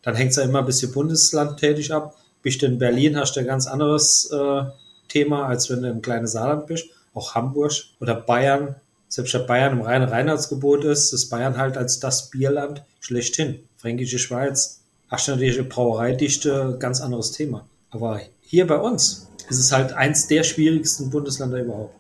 Dann 0.03 0.15
hängt 0.15 0.31
es 0.31 0.37
ja 0.37 0.45
immer 0.45 0.61
ein 0.61 0.67
bisschen 0.67 0.93
Bundesland 0.93 1.59
tätig 1.59 1.93
ab. 1.93 2.17
Bist 2.43 2.63
du 2.63 2.67
in 2.67 2.79
Berlin, 2.79 3.19
hast 3.19 3.35
du 3.35 3.41
ein 3.41 3.47
ganz 3.47 3.67
anderes 3.67 4.31
äh, 4.33 4.63
Thema, 5.09 5.47
als 5.47 5.69
wenn 5.69 5.83
du 5.83 5.91
im 5.91 6.01
kleinen 6.01 6.29
Saarland 6.29 6.69
bist. 6.69 6.87
Auch 7.13 7.35
Hamburg 7.35 7.73
oder 8.01 8.15
Bayern 8.15 8.77
selbst 9.11 9.35
wenn 9.35 9.47
Bayern 9.47 9.73
im 9.73 9.83
reinen 9.83 10.09
Reinheitsgebot 10.09 10.85
ist, 10.85 11.13
ist 11.13 11.29
Bayern 11.31 11.59
halt 11.59 11.77
als 11.77 11.99
das 11.99 12.31
Bierland 12.31 12.85
schlechthin. 13.01 13.59
Fränkische 13.77 14.21
Schweiz, 14.21 14.83
aschnärdische 15.09 15.65
Brauereidichte, 15.65 16.77
ganz 16.79 17.01
anderes 17.01 17.33
Thema. 17.33 17.67
Aber 17.91 18.21
hier 18.41 18.69
bei 18.69 18.77
uns 18.77 19.29
ist 19.49 19.59
es 19.59 19.73
halt 19.73 19.93
eins 19.93 20.29
der 20.29 20.45
schwierigsten 20.45 21.11
Bundesländer 21.11 21.59
überhaupt. 21.61 21.95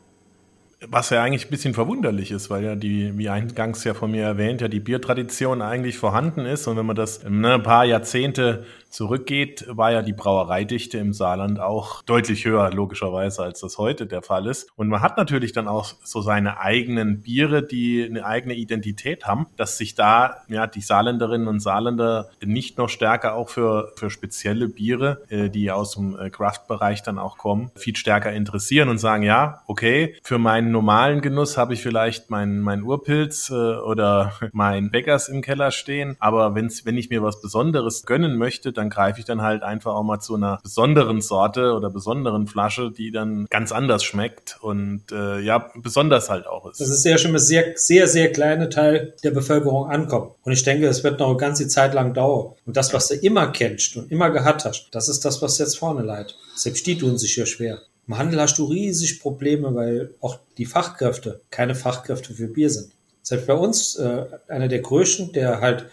Was 0.88 1.10
ja 1.10 1.22
eigentlich 1.22 1.46
ein 1.46 1.50
bisschen 1.50 1.74
verwunderlich 1.74 2.30
ist, 2.30 2.48
weil 2.48 2.64
ja 2.64 2.74
die, 2.74 3.16
wie 3.18 3.28
eingangs 3.28 3.84
ja 3.84 3.92
von 3.92 4.10
mir 4.10 4.24
erwähnt, 4.24 4.62
ja 4.62 4.68
die 4.68 4.80
Biertradition 4.80 5.60
eigentlich 5.60 5.98
vorhanden 5.98 6.46
ist. 6.46 6.66
Und 6.66 6.78
wenn 6.78 6.86
man 6.86 6.96
das 6.96 7.22
ne, 7.22 7.54
ein 7.54 7.62
paar 7.62 7.84
Jahrzehnte 7.84 8.64
zurückgeht, 8.90 9.64
war 9.68 9.92
ja 9.92 10.02
die 10.02 10.12
Brauereidichte 10.12 10.98
im 10.98 11.12
Saarland 11.12 11.60
auch 11.60 12.02
deutlich 12.02 12.44
höher, 12.44 12.70
logischerweise, 12.72 13.42
als 13.42 13.60
das 13.60 13.78
heute 13.78 14.06
der 14.06 14.22
Fall 14.22 14.46
ist. 14.46 14.68
Und 14.76 14.88
man 14.88 15.00
hat 15.00 15.16
natürlich 15.16 15.52
dann 15.52 15.68
auch 15.68 15.94
so 16.02 16.20
seine 16.20 16.60
eigenen 16.60 17.22
Biere, 17.22 17.62
die 17.62 18.04
eine 18.04 18.24
eigene 18.24 18.54
Identität 18.54 19.26
haben, 19.26 19.46
dass 19.56 19.78
sich 19.78 19.94
da 19.94 20.38
ja 20.48 20.66
die 20.66 20.80
Saarländerinnen 20.80 21.46
und 21.46 21.60
Saarländer 21.60 22.30
nicht 22.44 22.78
noch 22.78 22.88
stärker 22.88 23.34
auch 23.34 23.48
für, 23.48 23.92
für 23.96 24.10
spezielle 24.10 24.68
Biere, 24.68 25.22
äh, 25.28 25.48
die 25.48 25.70
aus 25.70 25.92
dem 25.92 26.18
äh, 26.18 26.30
Craft-Bereich 26.30 27.02
dann 27.02 27.18
auch 27.18 27.38
kommen, 27.38 27.70
viel 27.76 27.96
stärker 27.96 28.32
interessieren 28.32 28.88
und 28.88 28.98
sagen, 28.98 29.22
ja, 29.22 29.62
okay, 29.66 30.16
für 30.22 30.38
meinen 30.38 30.69
normalen 30.70 31.20
Genuss 31.20 31.56
habe 31.56 31.74
ich 31.74 31.82
vielleicht 31.82 32.30
meinen 32.30 32.60
mein 32.60 32.82
Urpilz 32.82 33.50
äh, 33.50 33.54
oder 33.54 34.32
mein 34.52 34.90
Bäckers 34.90 35.28
im 35.28 35.42
Keller 35.42 35.70
stehen, 35.70 36.16
aber 36.18 36.54
wenn's, 36.54 36.84
wenn 36.84 36.96
ich 36.96 37.10
mir 37.10 37.22
was 37.22 37.40
Besonderes 37.40 38.04
gönnen 38.04 38.36
möchte, 38.36 38.72
dann 38.72 38.90
greife 38.90 39.20
ich 39.20 39.26
dann 39.26 39.42
halt 39.42 39.62
einfach 39.62 39.94
auch 39.94 40.02
mal 40.02 40.20
zu 40.20 40.34
einer 40.34 40.60
besonderen 40.62 41.20
Sorte 41.20 41.74
oder 41.74 41.90
besonderen 41.90 42.46
Flasche, 42.46 42.90
die 42.90 43.10
dann 43.10 43.46
ganz 43.50 43.72
anders 43.72 44.04
schmeckt 44.04 44.58
und 44.60 45.12
äh, 45.12 45.40
ja, 45.40 45.70
besonders 45.76 46.30
halt 46.30 46.46
auch 46.46 46.70
ist. 46.70 46.80
Das 46.80 46.88
ist 46.88 47.04
ja 47.04 47.18
schon 47.18 47.32
ein 47.32 47.38
sehr, 47.38 47.72
sehr, 47.76 48.06
sehr 48.06 48.32
kleiner 48.32 48.70
Teil 48.70 49.14
der 49.22 49.30
Bevölkerung 49.30 49.90
ankommt. 49.90 50.32
Und 50.42 50.52
ich 50.52 50.62
denke, 50.62 50.86
es 50.86 51.04
wird 51.04 51.20
noch 51.20 51.28
eine 51.28 51.36
ganze 51.36 51.68
Zeit 51.68 51.94
lang 51.94 52.14
dauern. 52.14 52.54
Und 52.66 52.76
das, 52.76 52.92
was 52.92 53.08
du 53.08 53.14
immer 53.14 53.48
kennst 53.48 53.96
und 53.96 54.10
immer 54.10 54.30
gehabt 54.30 54.64
hast, 54.64 54.88
das 54.92 55.08
ist 55.08 55.24
das, 55.24 55.42
was 55.42 55.58
jetzt 55.58 55.78
vorne 55.78 56.02
leidet. 56.02 56.36
Selbst 56.54 56.86
die 56.86 56.98
tun 56.98 57.18
sich 57.18 57.34
hier 57.34 57.46
schwer. 57.46 57.80
Im 58.06 58.18
Handel 58.18 58.40
hast 58.40 58.58
du 58.58 58.64
riesig 58.64 59.20
Probleme, 59.20 59.74
weil 59.74 60.14
auch 60.20 60.38
die 60.58 60.66
Fachkräfte 60.66 61.40
keine 61.50 61.74
Fachkräfte 61.74 62.34
für 62.34 62.48
Bier 62.48 62.70
sind. 62.70 62.92
Selbst 63.22 63.46
bei 63.46 63.54
uns, 63.54 63.96
äh, 63.96 64.26
einer 64.48 64.68
der 64.68 64.80
größten, 64.80 65.32
der 65.32 65.60
halt 65.60 65.86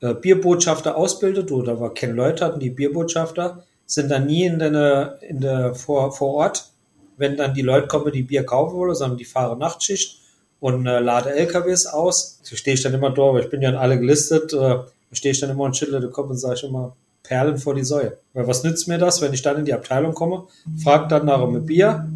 äh, 0.00 0.14
Bierbotschafter 0.14 0.96
ausbildet 0.96 1.52
oder 1.52 1.80
war 1.80 1.94
Ken 1.94 2.16
Leutert 2.16 2.54
und 2.54 2.60
die 2.60 2.70
Bierbotschafter 2.70 3.64
sind 3.86 4.10
dann 4.10 4.26
nie 4.26 4.44
in 4.44 4.58
der, 4.58 5.18
in 5.20 5.40
der 5.40 5.74
vor, 5.74 6.12
vor 6.12 6.34
Ort, 6.34 6.70
wenn 7.16 7.36
dann 7.36 7.54
die 7.54 7.62
Leute 7.62 7.86
kommen, 7.86 8.12
die 8.12 8.22
Bier 8.22 8.44
kaufen 8.44 8.76
wollen, 8.76 8.94
sondern 8.94 9.18
die 9.18 9.24
fahren 9.24 9.58
Nachtschicht 9.58 10.20
und 10.58 10.86
äh, 10.86 11.00
lade 11.00 11.30
LKWs 11.34 11.86
aus. 11.86 12.40
Da 12.48 12.56
stehe 12.56 12.74
ich 12.74 12.82
dann 12.82 12.94
immer 12.94 13.10
dort, 13.10 13.34
weil 13.34 13.44
ich 13.44 13.50
bin 13.50 13.62
ja 13.62 13.68
an 13.68 13.76
alle 13.76 13.98
gelistet, 13.98 14.52
äh, 14.52 14.56
da 14.56 14.86
stehe 15.12 15.32
ich 15.32 15.40
dann 15.40 15.50
immer 15.50 15.64
und 15.64 15.76
schüttle 15.76 16.00
den 16.00 16.12
Kopf 16.12 16.30
und 16.30 16.38
sage 16.38 16.66
immer, 16.66 16.96
Perlen 17.30 17.58
vor 17.58 17.76
die 17.76 17.84
Säue. 17.84 18.18
Weil 18.34 18.48
was 18.48 18.64
nützt 18.64 18.88
mir 18.88 18.98
das, 18.98 19.22
wenn 19.22 19.32
ich 19.32 19.42
dann 19.42 19.56
in 19.56 19.64
die 19.64 19.72
Abteilung 19.72 20.14
komme, 20.14 20.48
frage 20.82 21.06
dann 21.06 21.26
nach 21.26 21.40
einem 21.40 21.64
Bier 21.64 22.08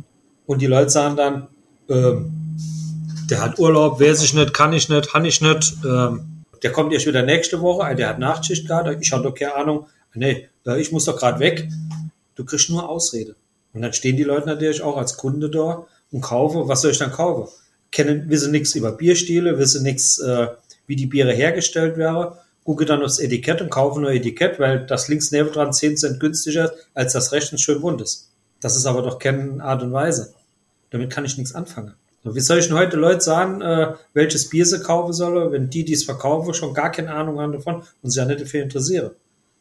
und 0.44 0.60
die 0.60 0.66
Leute 0.66 0.90
sagen 0.90 1.14
dann, 1.14 1.46
ähm, 1.88 2.56
der 3.30 3.40
hat 3.40 3.60
Urlaub, 3.60 4.00
weiß 4.00 4.24
ich 4.24 4.34
nicht, 4.34 4.52
kann 4.52 4.72
ich 4.72 4.88
nicht, 4.88 5.12
kann 5.12 5.24
ich 5.24 5.40
nicht, 5.40 5.76
ähm, 5.84 6.42
der 6.64 6.72
kommt 6.72 6.92
erst 6.92 7.06
wieder 7.06 7.22
nächste 7.22 7.60
Woche, 7.60 7.94
der 7.94 8.08
hat 8.08 8.18
Nachtschicht 8.18 8.66
gerade, 8.66 8.98
ich 9.00 9.12
habe 9.12 9.22
doch 9.22 9.34
keine 9.36 9.54
Ahnung, 9.54 9.86
nee, 10.14 10.48
ich 10.78 10.90
muss 10.90 11.04
doch 11.04 11.16
gerade 11.16 11.38
weg. 11.38 11.68
Du 12.34 12.44
kriegst 12.44 12.68
nur 12.68 12.88
Ausrede. 12.88 13.36
Und 13.72 13.82
dann 13.82 13.92
stehen 13.92 14.16
die 14.16 14.24
Leute 14.24 14.48
natürlich 14.48 14.82
auch 14.82 14.96
als 14.96 15.16
Kunde 15.16 15.48
da 15.48 15.86
und 16.10 16.22
kaufen, 16.22 16.66
was 16.66 16.82
soll 16.82 16.90
ich 16.90 16.98
dann 16.98 17.12
kaufen? 17.12 17.48
Kennen, 17.92 18.28
wissen 18.28 18.50
nichts 18.50 18.74
über 18.74 18.90
Bierstile, 18.90 19.58
wissen 19.58 19.84
nichts, 19.84 20.18
äh, 20.18 20.48
wie 20.88 20.96
die 20.96 21.06
Biere 21.06 21.32
hergestellt 21.32 21.96
wären, 21.96 22.32
gucke 22.64 22.84
dann 22.86 23.02
aufs 23.02 23.18
Etikett 23.18 23.60
und 23.60 23.70
kaufe 23.70 24.00
nur 24.00 24.10
Etikett, 24.10 24.58
weil 24.58 24.86
das 24.86 25.08
links 25.08 25.30
neben 25.30 25.52
dran 25.52 25.72
10 25.72 25.96
Cent 25.96 26.20
günstiger 26.20 26.72
als 26.94 27.12
das 27.12 27.32
rechts 27.32 27.60
schön 27.60 27.80
bunt 27.80 28.00
ist. 28.00 28.30
Das 28.60 28.76
ist 28.76 28.86
aber 28.86 29.02
doch 29.02 29.18
keine 29.18 29.62
Art 29.62 29.82
und 29.82 29.92
Weise. 29.92 30.34
Damit 30.90 31.10
kann 31.10 31.24
ich 31.24 31.36
nichts 31.36 31.54
anfangen. 31.54 31.94
Wie 32.24 32.40
soll 32.40 32.58
ich 32.58 32.68
denn 32.68 32.78
heute 32.78 32.96
Leute 32.96 33.20
sagen, 33.20 33.60
äh, 33.60 33.92
welches 34.14 34.48
Bier 34.48 34.64
sie 34.64 34.80
kaufen 34.80 35.12
sollen, 35.12 35.52
wenn 35.52 35.68
die, 35.68 35.84
die 35.84 35.92
es 35.92 36.04
verkaufen, 36.04 36.54
schon 36.54 36.72
gar 36.72 36.90
keine 36.90 37.12
Ahnung 37.12 37.38
haben 37.38 37.52
davon 37.52 37.82
und 38.02 38.10
sich 38.10 38.16
ja 38.16 38.24
nicht 38.24 38.40
dafür 38.40 38.62
interessieren. 38.62 39.10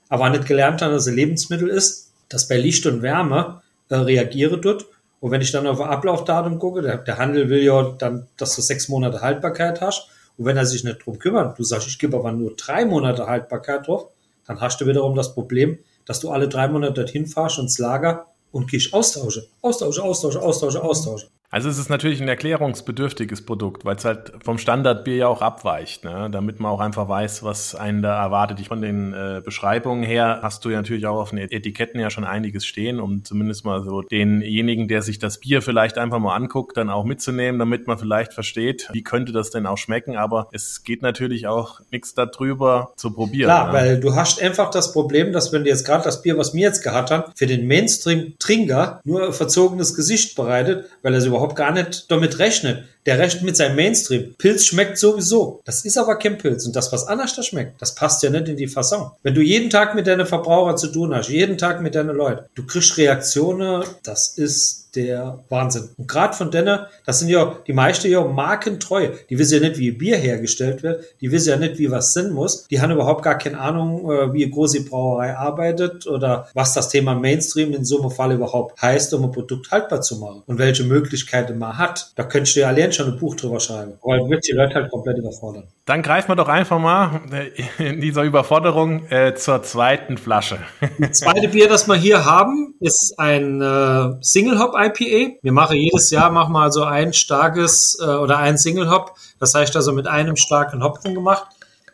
Aber 0.07 0.29
nicht 0.29 0.45
gelernt 0.45 0.81
haben, 0.81 0.93
dass 0.93 1.01
es 1.03 1.07
ein 1.09 1.15
Lebensmittel 1.15 1.67
ist, 1.67 2.11
das 2.29 2.47
bei 2.47 2.57
Licht 2.57 2.85
und 2.85 3.01
Wärme 3.01 3.61
äh, 3.89 3.95
reagieren 3.95 4.61
tut. 4.61 4.85
Und 5.19 5.31
wenn 5.31 5.41
ich 5.41 5.51
dann 5.51 5.67
auf 5.67 5.81
Ablaufdatum 5.81 6.57
gucke, 6.59 6.81
der, 6.81 6.97
der, 6.97 7.17
Handel 7.17 7.49
will 7.49 7.63
ja 7.63 7.95
dann, 7.97 8.27
dass 8.37 8.55
du 8.55 8.61
sechs 8.61 8.87
Monate 8.87 9.21
Haltbarkeit 9.21 9.81
hast. 9.81 10.07
Und 10.37 10.45
wenn 10.45 10.57
er 10.57 10.65
sich 10.65 10.83
nicht 10.83 11.05
drum 11.05 11.19
kümmert, 11.19 11.57
du 11.57 11.63
sagst, 11.63 11.87
ich 11.87 11.99
gebe 11.99 12.17
aber 12.17 12.31
nur 12.31 12.55
drei 12.55 12.85
Monate 12.85 13.27
Haltbarkeit 13.27 13.87
drauf, 13.87 14.07
dann 14.45 14.59
hast 14.59 14.81
du 14.81 14.87
wiederum 14.87 15.15
das 15.15 15.33
Problem, 15.33 15.79
dass 16.05 16.19
du 16.19 16.31
alle 16.31 16.49
drei 16.49 16.67
Monate 16.67 16.93
dorthin 16.93 17.27
fahrst 17.27 17.59
ins 17.59 17.77
Lager 17.79 18.27
und 18.51 18.69
gehst 18.69 18.93
austausche, 18.93 19.47
austausche, 19.61 20.03
austausche, 20.03 20.41
austausche, 20.41 20.83
austausche. 20.83 21.27
Also 21.53 21.69
es 21.69 21.77
ist 21.77 21.87
natürlich 21.87 22.19
ein 22.19 22.27
erklärungsbedürftiges 22.27 23.45
Produkt, 23.45 23.85
weil 23.85 23.95
es 23.95 24.05
halt 24.05 24.33
vom 24.43 24.57
Standardbier 24.57 25.15
ja 25.17 25.27
auch 25.27 25.43
abweicht, 25.43 26.03
ne? 26.03 26.27
damit 26.31 26.59
man 26.59 26.71
auch 26.71 26.79
einfach 26.79 27.07
weiß, 27.07 27.43
was 27.43 27.75
einen 27.75 28.01
da 28.01 28.19
erwartet. 28.19 28.59
Von 28.65 28.81
den 28.81 29.13
äh, 29.13 29.39
Beschreibungen 29.45 30.01
her 30.01 30.39
hast 30.41 30.65
du 30.65 30.71
ja 30.71 30.77
natürlich 30.77 31.05
auch 31.05 31.19
auf 31.19 31.29
den 31.29 31.37
Etiketten 31.37 31.99
ja 31.99 32.09
schon 32.09 32.23
einiges 32.23 32.65
stehen, 32.65 32.99
um 32.99 33.23
zumindest 33.23 33.65
mal 33.65 33.83
so 33.83 34.01
denjenigen, 34.01 34.87
der 34.87 35.03
sich 35.03 35.19
das 35.19 35.41
Bier 35.41 35.61
vielleicht 35.61 35.99
einfach 35.99 36.17
mal 36.17 36.35
anguckt, 36.35 36.75
dann 36.75 36.89
auch 36.89 37.03
mitzunehmen, 37.03 37.59
damit 37.59 37.85
man 37.85 37.99
vielleicht 37.99 38.33
versteht, 38.33 38.89
wie 38.91 39.03
könnte 39.03 39.31
das 39.31 39.51
denn 39.51 39.67
auch 39.67 39.77
schmecken. 39.77 40.17
Aber 40.17 40.47
es 40.53 40.83
geht 40.83 41.03
natürlich 41.03 41.45
auch 41.45 41.81
nichts 41.91 42.15
darüber 42.15 42.93
zu 42.95 43.13
probieren. 43.13 43.49
Klar, 43.49 43.67
ne? 43.67 43.73
weil 43.73 43.99
du 43.99 44.15
hast 44.15 44.41
einfach 44.41 44.71
das 44.71 44.91
Problem, 44.91 45.31
dass 45.31 45.53
wenn 45.53 45.65
du 45.65 45.69
jetzt 45.69 45.85
gerade 45.85 46.03
das 46.03 46.23
Bier, 46.23 46.35
was 46.35 46.55
wir 46.55 46.61
jetzt 46.61 46.81
gehabt 46.81 47.11
haben, 47.11 47.31
für 47.35 47.45
den 47.45 47.67
Mainstream-Trinker 47.67 49.01
nur 49.03 49.27
ein 49.27 49.33
verzogenes 49.33 49.93
Gesicht 49.93 50.35
bereitet, 50.35 50.89
weil 51.03 51.13
er 51.13 51.19
es 51.19 51.25
überhaupt 51.27 51.42
überhaupt 51.43 51.57
gar 51.57 51.71
nicht 51.71 52.09
damit 52.09 52.39
rechnet. 52.39 52.85
Der 53.05 53.19
rechnet 53.19 53.43
mit 53.43 53.57
seinem 53.57 53.75
Mainstream. 53.75 54.35
Pilz 54.37 54.65
schmeckt 54.65 54.97
sowieso. 54.97 55.61
Das 55.65 55.85
ist 55.85 55.97
aber 55.97 56.17
kein 56.17 56.37
Pilz. 56.37 56.65
Und 56.65 56.75
das, 56.75 56.91
was 56.91 57.07
anders 57.07 57.35
da 57.35 57.43
schmeckt, 57.43 57.81
das 57.81 57.95
passt 57.95 58.23
ja 58.23 58.29
nicht 58.29 58.47
in 58.47 58.57
die 58.57 58.67
Fasson. 58.67 59.11
Wenn 59.23 59.35
du 59.35 59.41
jeden 59.41 59.69
Tag 59.69 59.95
mit 59.95 60.07
deinen 60.07 60.25
Verbraucher 60.25 60.75
zu 60.75 60.87
tun 60.87 61.13
hast, 61.13 61.29
jeden 61.29 61.57
Tag 61.57 61.81
mit 61.81 61.95
deinen 61.95 62.15
Leuten, 62.15 62.45
du 62.55 62.65
kriegst 62.65 62.97
Reaktionen, 62.97 63.83
das 64.03 64.37
ist 64.37 64.83
der 64.95 65.43
Wahnsinn. 65.49 65.89
Und 65.97 66.07
gerade 66.07 66.35
von 66.35 66.51
denen, 66.51 66.79
das 67.05 67.19
sind 67.19 67.29
ja 67.29 67.57
die 67.65 67.73
meisten 67.73 68.09
ja 68.09 68.23
markentreu. 68.23 69.09
Die 69.29 69.39
wissen 69.39 69.55
ja 69.61 69.67
nicht, 69.67 69.79
wie 69.79 69.91
Bier 69.91 70.17
hergestellt 70.17 70.83
wird. 70.83 71.03
Die 71.21 71.31
wissen 71.31 71.49
ja 71.49 71.57
nicht, 71.57 71.79
wie 71.79 71.89
was 71.89 72.13
Sinn 72.13 72.31
muss. 72.31 72.67
Die 72.67 72.81
haben 72.81 72.91
überhaupt 72.91 73.23
gar 73.23 73.37
keine 73.37 73.59
Ahnung, 73.59 74.11
äh, 74.11 74.33
wie 74.33 74.43
eine 74.43 74.53
große 74.53 74.83
Brauerei 74.83 75.35
arbeitet 75.35 76.07
oder 76.07 76.47
was 76.53 76.73
das 76.73 76.89
Thema 76.89 77.15
Mainstream 77.15 77.73
in 77.73 77.85
so 77.85 78.01
einem 78.01 78.11
Fall 78.11 78.33
überhaupt 78.33 78.81
heißt, 78.81 79.13
um 79.13 79.23
ein 79.23 79.31
Produkt 79.31 79.71
haltbar 79.71 80.01
zu 80.01 80.17
machen 80.17 80.43
und 80.45 80.59
welche 80.59 80.83
Möglichkeiten 80.83 81.57
man 81.57 81.77
hat. 81.77 82.11
Da 82.15 82.23
könntest 82.23 82.55
du 82.55 82.61
ja 82.61 82.67
allein 82.67 82.92
schon 82.95 83.13
ein 83.13 83.19
Buch 83.19 83.35
drüber 83.35 83.59
schreiben. 83.59 83.93
Aber 84.01 84.29
wird 84.29 84.47
die 84.47 84.53
Leute 84.53 84.75
halt 84.75 84.91
komplett 84.91 85.17
überfordern. 85.17 85.67
Dann 85.85 86.01
greifen 86.01 86.29
wir 86.29 86.35
doch 86.35 86.47
einfach 86.47 86.79
mal 86.79 87.21
äh, 87.31 87.89
in 87.89 88.01
dieser 88.01 88.23
Überforderung 88.23 89.05
äh, 89.07 89.35
zur 89.35 89.63
zweiten 89.63 90.17
Flasche. 90.17 90.59
Das 90.99 91.19
zweite 91.19 91.49
Bier, 91.49 91.67
das 91.67 91.87
wir 91.87 91.95
hier 91.95 92.25
haben, 92.25 92.75
ist 92.79 93.15
ein 93.17 93.61
äh, 93.61 94.15
Single 94.21 94.59
Hop 94.59 94.73
IPA. 94.75 95.37
Wir 95.41 95.51
machen 95.51 95.75
jedes 95.75 96.09
Jahr 96.11 96.31
machen 96.31 96.53
wir 96.53 96.61
also 96.61 96.83
ein 96.83 97.13
starkes 97.13 97.97
äh, 98.01 98.05
oder 98.05 98.37
ein 98.39 98.57
Single 98.57 98.89
Hop. 98.89 99.15
Das 99.39 99.53
heißt 99.53 99.75
also 99.75 99.91
mit 99.91 100.07
einem 100.07 100.35
starken 100.35 100.83
Hopfen 100.83 101.13
gemacht. 101.13 101.47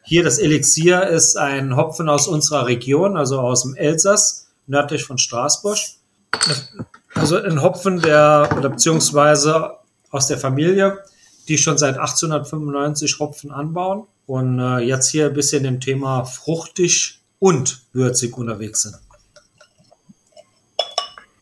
Hier 0.03 0.23
das 0.23 0.39
Elixier 0.39 1.07
ist 1.07 1.37
ein 1.37 1.75
Hopfen 1.75 2.09
aus 2.09 2.27
unserer 2.27 2.67
Region, 2.67 3.17
also 3.17 3.39
aus 3.39 3.63
dem 3.63 3.75
Elsass, 3.75 4.47
nördlich 4.65 5.03
von 5.03 5.17
Straßburg. 5.17 5.77
Also 7.15 7.37
ein 7.37 7.61
Hopfen, 7.61 8.01
der, 8.01 8.49
oder 8.57 8.69
beziehungsweise 8.69 9.78
aus 10.09 10.27
der 10.27 10.37
Familie, 10.37 10.99
die 11.47 11.57
schon 11.57 11.77
seit 11.77 11.97
1895 11.97 13.19
Hopfen 13.19 13.51
anbauen 13.51 14.07
und 14.25 14.59
äh, 14.59 14.79
jetzt 14.79 15.09
hier 15.09 15.27
ein 15.27 15.33
bisschen 15.33 15.65
im 15.65 15.79
Thema 15.79 16.25
fruchtig 16.25 17.21
und 17.39 17.81
würzig 17.93 18.37
unterwegs 18.37 18.83
sind. 18.83 18.95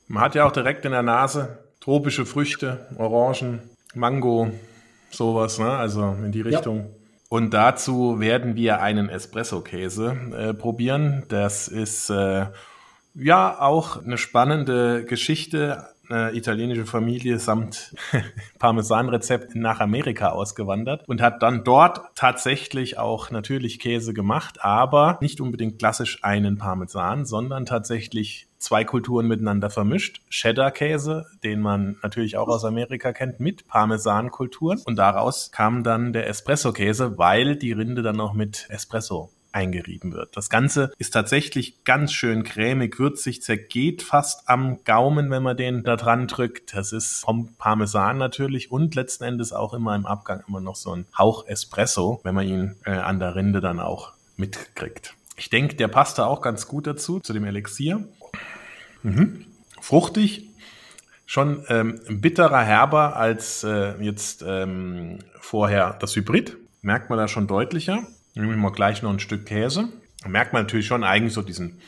Man 0.08 0.23
hat 0.23 0.36
ja 0.36 0.45
auch 0.45 0.53
direkt 0.53 0.86
in 0.86 0.91
der 0.91 1.03
Nase 1.03 1.58
tropische 1.82 2.25
Früchte, 2.25 2.88
Orangen, 2.97 3.62
Mango, 3.93 4.51
sowas, 5.10 5.60
ne? 5.60 5.69
also 5.69 6.15
in 6.23 6.32
die 6.32 6.41
Richtung. 6.41 6.77
Ja. 6.77 6.86
Und 7.30 7.53
dazu 7.53 8.19
werden 8.19 8.56
wir 8.56 8.82
einen 8.82 9.10
Espresso-Käse 9.10 10.17
äh, 10.38 10.53
probieren. 10.53 11.23
Das 11.27 11.67
ist 11.67 12.10
äh, 12.10 12.45
ja 13.15 13.60
auch 13.60 14.03
eine 14.03 14.17
spannende 14.17 15.03
Geschichte. 15.03 15.89
Eine 16.09 16.33
italienische 16.33 16.85
Familie 16.85 17.39
samt 17.39 17.95
Parmesanrezept 18.59 19.55
nach 19.55 19.79
Amerika 19.79 20.29
ausgewandert 20.29 21.07
und 21.07 21.21
hat 21.21 21.43
dann 21.43 21.63
dort 21.63 22.15
tatsächlich 22.15 22.97
auch 22.97 23.31
natürlich 23.31 23.79
Käse 23.79 24.13
gemacht, 24.13 24.63
aber 24.63 25.17
nicht 25.21 25.41
unbedingt 25.41 25.79
klassisch 25.79 26.23
einen 26.23 26.57
Parmesan, 26.57 27.25
sondern 27.25 27.65
tatsächlich 27.65 28.47
zwei 28.57 28.83
Kulturen 28.83 29.27
miteinander 29.27 29.69
vermischt. 29.69 30.21
Cheddar-Käse, 30.29 31.25
den 31.43 31.61
man 31.61 31.97
natürlich 32.01 32.37
auch 32.37 32.47
aus 32.47 32.65
Amerika 32.65 33.13
kennt, 33.13 33.39
mit 33.39 33.67
Parmesan-Kulturen. 33.67 34.81
Und 34.85 34.97
daraus 34.97 35.51
kam 35.51 35.83
dann 35.83 36.13
der 36.13 36.27
Espresso-Käse, 36.27 37.17
weil 37.17 37.55
die 37.55 37.71
Rinde 37.71 38.01
dann 38.01 38.15
noch 38.15 38.33
mit 38.33 38.67
Espresso 38.69 39.29
eingerieben 39.57 40.13
wird. 40.13 40.37
Das 40.37 40.49
Ganze 40.49 40.91
ist 40.99 41.11
tatsächlich 41.11 41.83
ganz 41.83 42.13
schön 42.13 42.43
cremig, 42.43 42.99
würzig, 42.99 43.41
zergeht 43.41 44.03
fast 44.03 44.47
am 44.47 44.83
Gaumen, 44.83 45.31
wenn 45.31 45.41
man 45.41 45.57
den 45.57 45.83
da 45.83 45.95
dran 45.95 46.27
drückt. 46.27 46.75
Das 46.75 46.91
ist 46.91 47.21
vom 47.21 47.55
Parmesan 47.57 48.19
natürlich 48.19 48.71
und 48.71 48.93
letzten 48.93 49.23
Endes 49.23 49.53
auch 49.53 49.73
immer 49.73 49.95
im 49.95 50.05
Abgang 50.05 50.43
immer 50.47 50.61
noch 50.61 50.75
so 50.75 50.95
ein 50.95 51.07
Hauch 51.17 51.47
Espresso, 51.47 52.21
wenn 52.23 52.35
man 52.35 52.47
ihn 52.47 52.75
äh, 52.85 52.91
an 52.91 53.19
der 53.19 53.35
Rinde 53.35 53.59
dann 53.59 53.79
auch 53.79 54.13
mitkriegt. 54.35 55.15
Ich 55.37 55.49
denke, 55.49 55.75
der 55.75 55.87
passt 55.87 56.19
da 56.19 56.25
auch 56.25 56.41
ganz 56.41 56.67
gut 56.67 56.85
dazu, 56.85 57.19
zu 57.19 57.33
dem 57.33 57.43
Elixier. 57.43 58.07
Mhm. 59.01 59.45
Fruchtig, 59.81 60.49
schon 61.25 61.63
ähm, 61.69 61.99
bitterer, 62.09 62.61
herber 62.61 63.15
als 63.15 63.63
äh, 63.63 63.95
jetzt 64.03 64.43
ähm, 64.45 65.19
vorher 65.39 65.97
das 65.99 66.15
Hybrid. 66.15 66.57
Merkt 66.83 67.09
man 67.09 67.17
da 67.17 67.27
schon 67.27 67.47
deutlicher. 67.47 68.05
Nehmen 68.38 68.50
wir 68.50 68.58
mal 68.58 68.71
gleich 68.71 69.02
noch 69.02 69.12
ein 69.12 69.19
Stück 69.19 69.45
Käse. 69.47 69.89
Da 70.21 70.30
merkt 70.30 70.54
man 70.54 70.63
natürlich 70.63 70.86
schon 70.86 71.04
eigentlich 71.04 71.34
so 71.34 71.41
diesen 71.41 71.80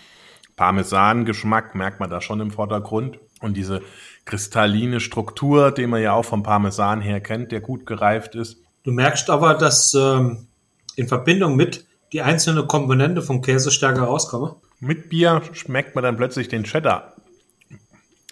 Parmesan-Geschmack, 0.56 1.76
merkt 1.76 2.00
man 2.00 2.10
da 2.10 2.22
schon 2.22 2.40
im 2.40 2.52
Vordergrund. 2.52 3.20
Und 3.40 3.56
diese 3.56 3.82
kristalline 4.26 5.00
Struktur, 5.00 5.72
den 5.72 5.92
man 5.92 6.02
ja 6.02 6.14
auch 6.14 6.26
vom 6.26 6.44
Parmesan 6.44 7.02
her 7.02 7.22
kennt, 7.22 7.52
der 7.52 7.62
gut 7.62 7.86
gereift 7.86 8.36
ist. 8.36 8.58
Du 8.84 8.92
merkst 8.92 9.30
aber, 9.30 9.54
dass 9.54 9.94
ähm, 9.94 10.48
in 10.96 11.08
Verbindung 11.08 11.56
mit 11.56 11.86
die 12.14 12.22
einzelne 12.22 12.66
Komponente 12.66 13.22
vom 13.22 13.42
Käse 13.42 13.70
stärker 13.70 14.04
rauskommen. 14.04 14.54
Mit 14.80 15.10
Bier 15.10 15.42
schmeckt 15.54 15.94
man 15.94 16.04
dann 16.04 16.18
plötzlich 16.18 16.48
den 16.48 16.64
Cheddar 16.64 17.14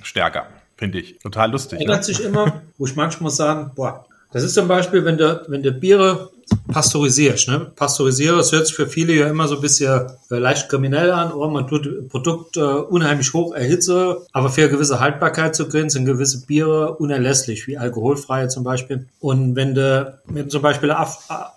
stärker, 0.02 0.48
finde 0.76 1.00
ich. 1.00 1.20
Total 1.20 1.52
lustig. 1.52 1.82
Ändert 1.82 2.00
ne? 2.00 2.04
sich 2.04 2.24
immer, 2.24 2.62
wo 2.78 2.88
ich 2.88 2.96
manchmal 2.96 3.32
sagen, 3.32 3.72
boah, 3.76 4.08
das 4.32 4.44
ist 4.44 4.56
zum 4.56 4.68
Beispiel, 4.68 5.06
wenn 5.06 5.18
du, 5.18 5.46
wenn 5.48 5.62
du 5.62 5.72
Biere 5.72 6.32
pasteurisierst. 6.72 7.48
Ne? 7.48 7.72
Pasteurisieren, 7.76 8.38
das 8.38 8.52
hört 8.52 8.68
sich 8.68 8.76
für 8.76 8.88
viele 8.88 9.14
ja 9.14 9.28
immer 9.28 9.48
so 9.48 9.56
ein 9.56 9.62
bisschen 9.62 10.12
äh, 10.30 10.36
leicht 10.36 10.70
kriminell 10.70 11.12
an. 11.12 11.32
Oh, 11.34 11.48
man 11.50 11.68
tut 11.68 12.10
Produkt 12.10 12.58
äh, 12.58 12.62
unheimlich 12.62 13.34
hoch 13.34 13.54
erhitze, 13.54 14.26
aber 14.32 14.50
für 14.50 14.62
eine 14.62 14.72
gewisse 14.72 15.00
Haltbarkeit 15.00 15.56
zu 15.56 15.68
kriegen, 15.68 15.90
sind 15.90 16.06
gewisse 16.06 16.46
Biere 16.46 16.96
unerlässlich, 16.96 17.68
wie 17.68 17.78
alkoholfreie 17.78 18.48
zum 18.48 18.64
Beispiel. 18.64 19.08
Und 19.20 19.56
wenn 19.56 19.76
du 19.76 20.20
mit 20.26 20.52
zum 20.52 20.62
Beispiel 20.62 20.94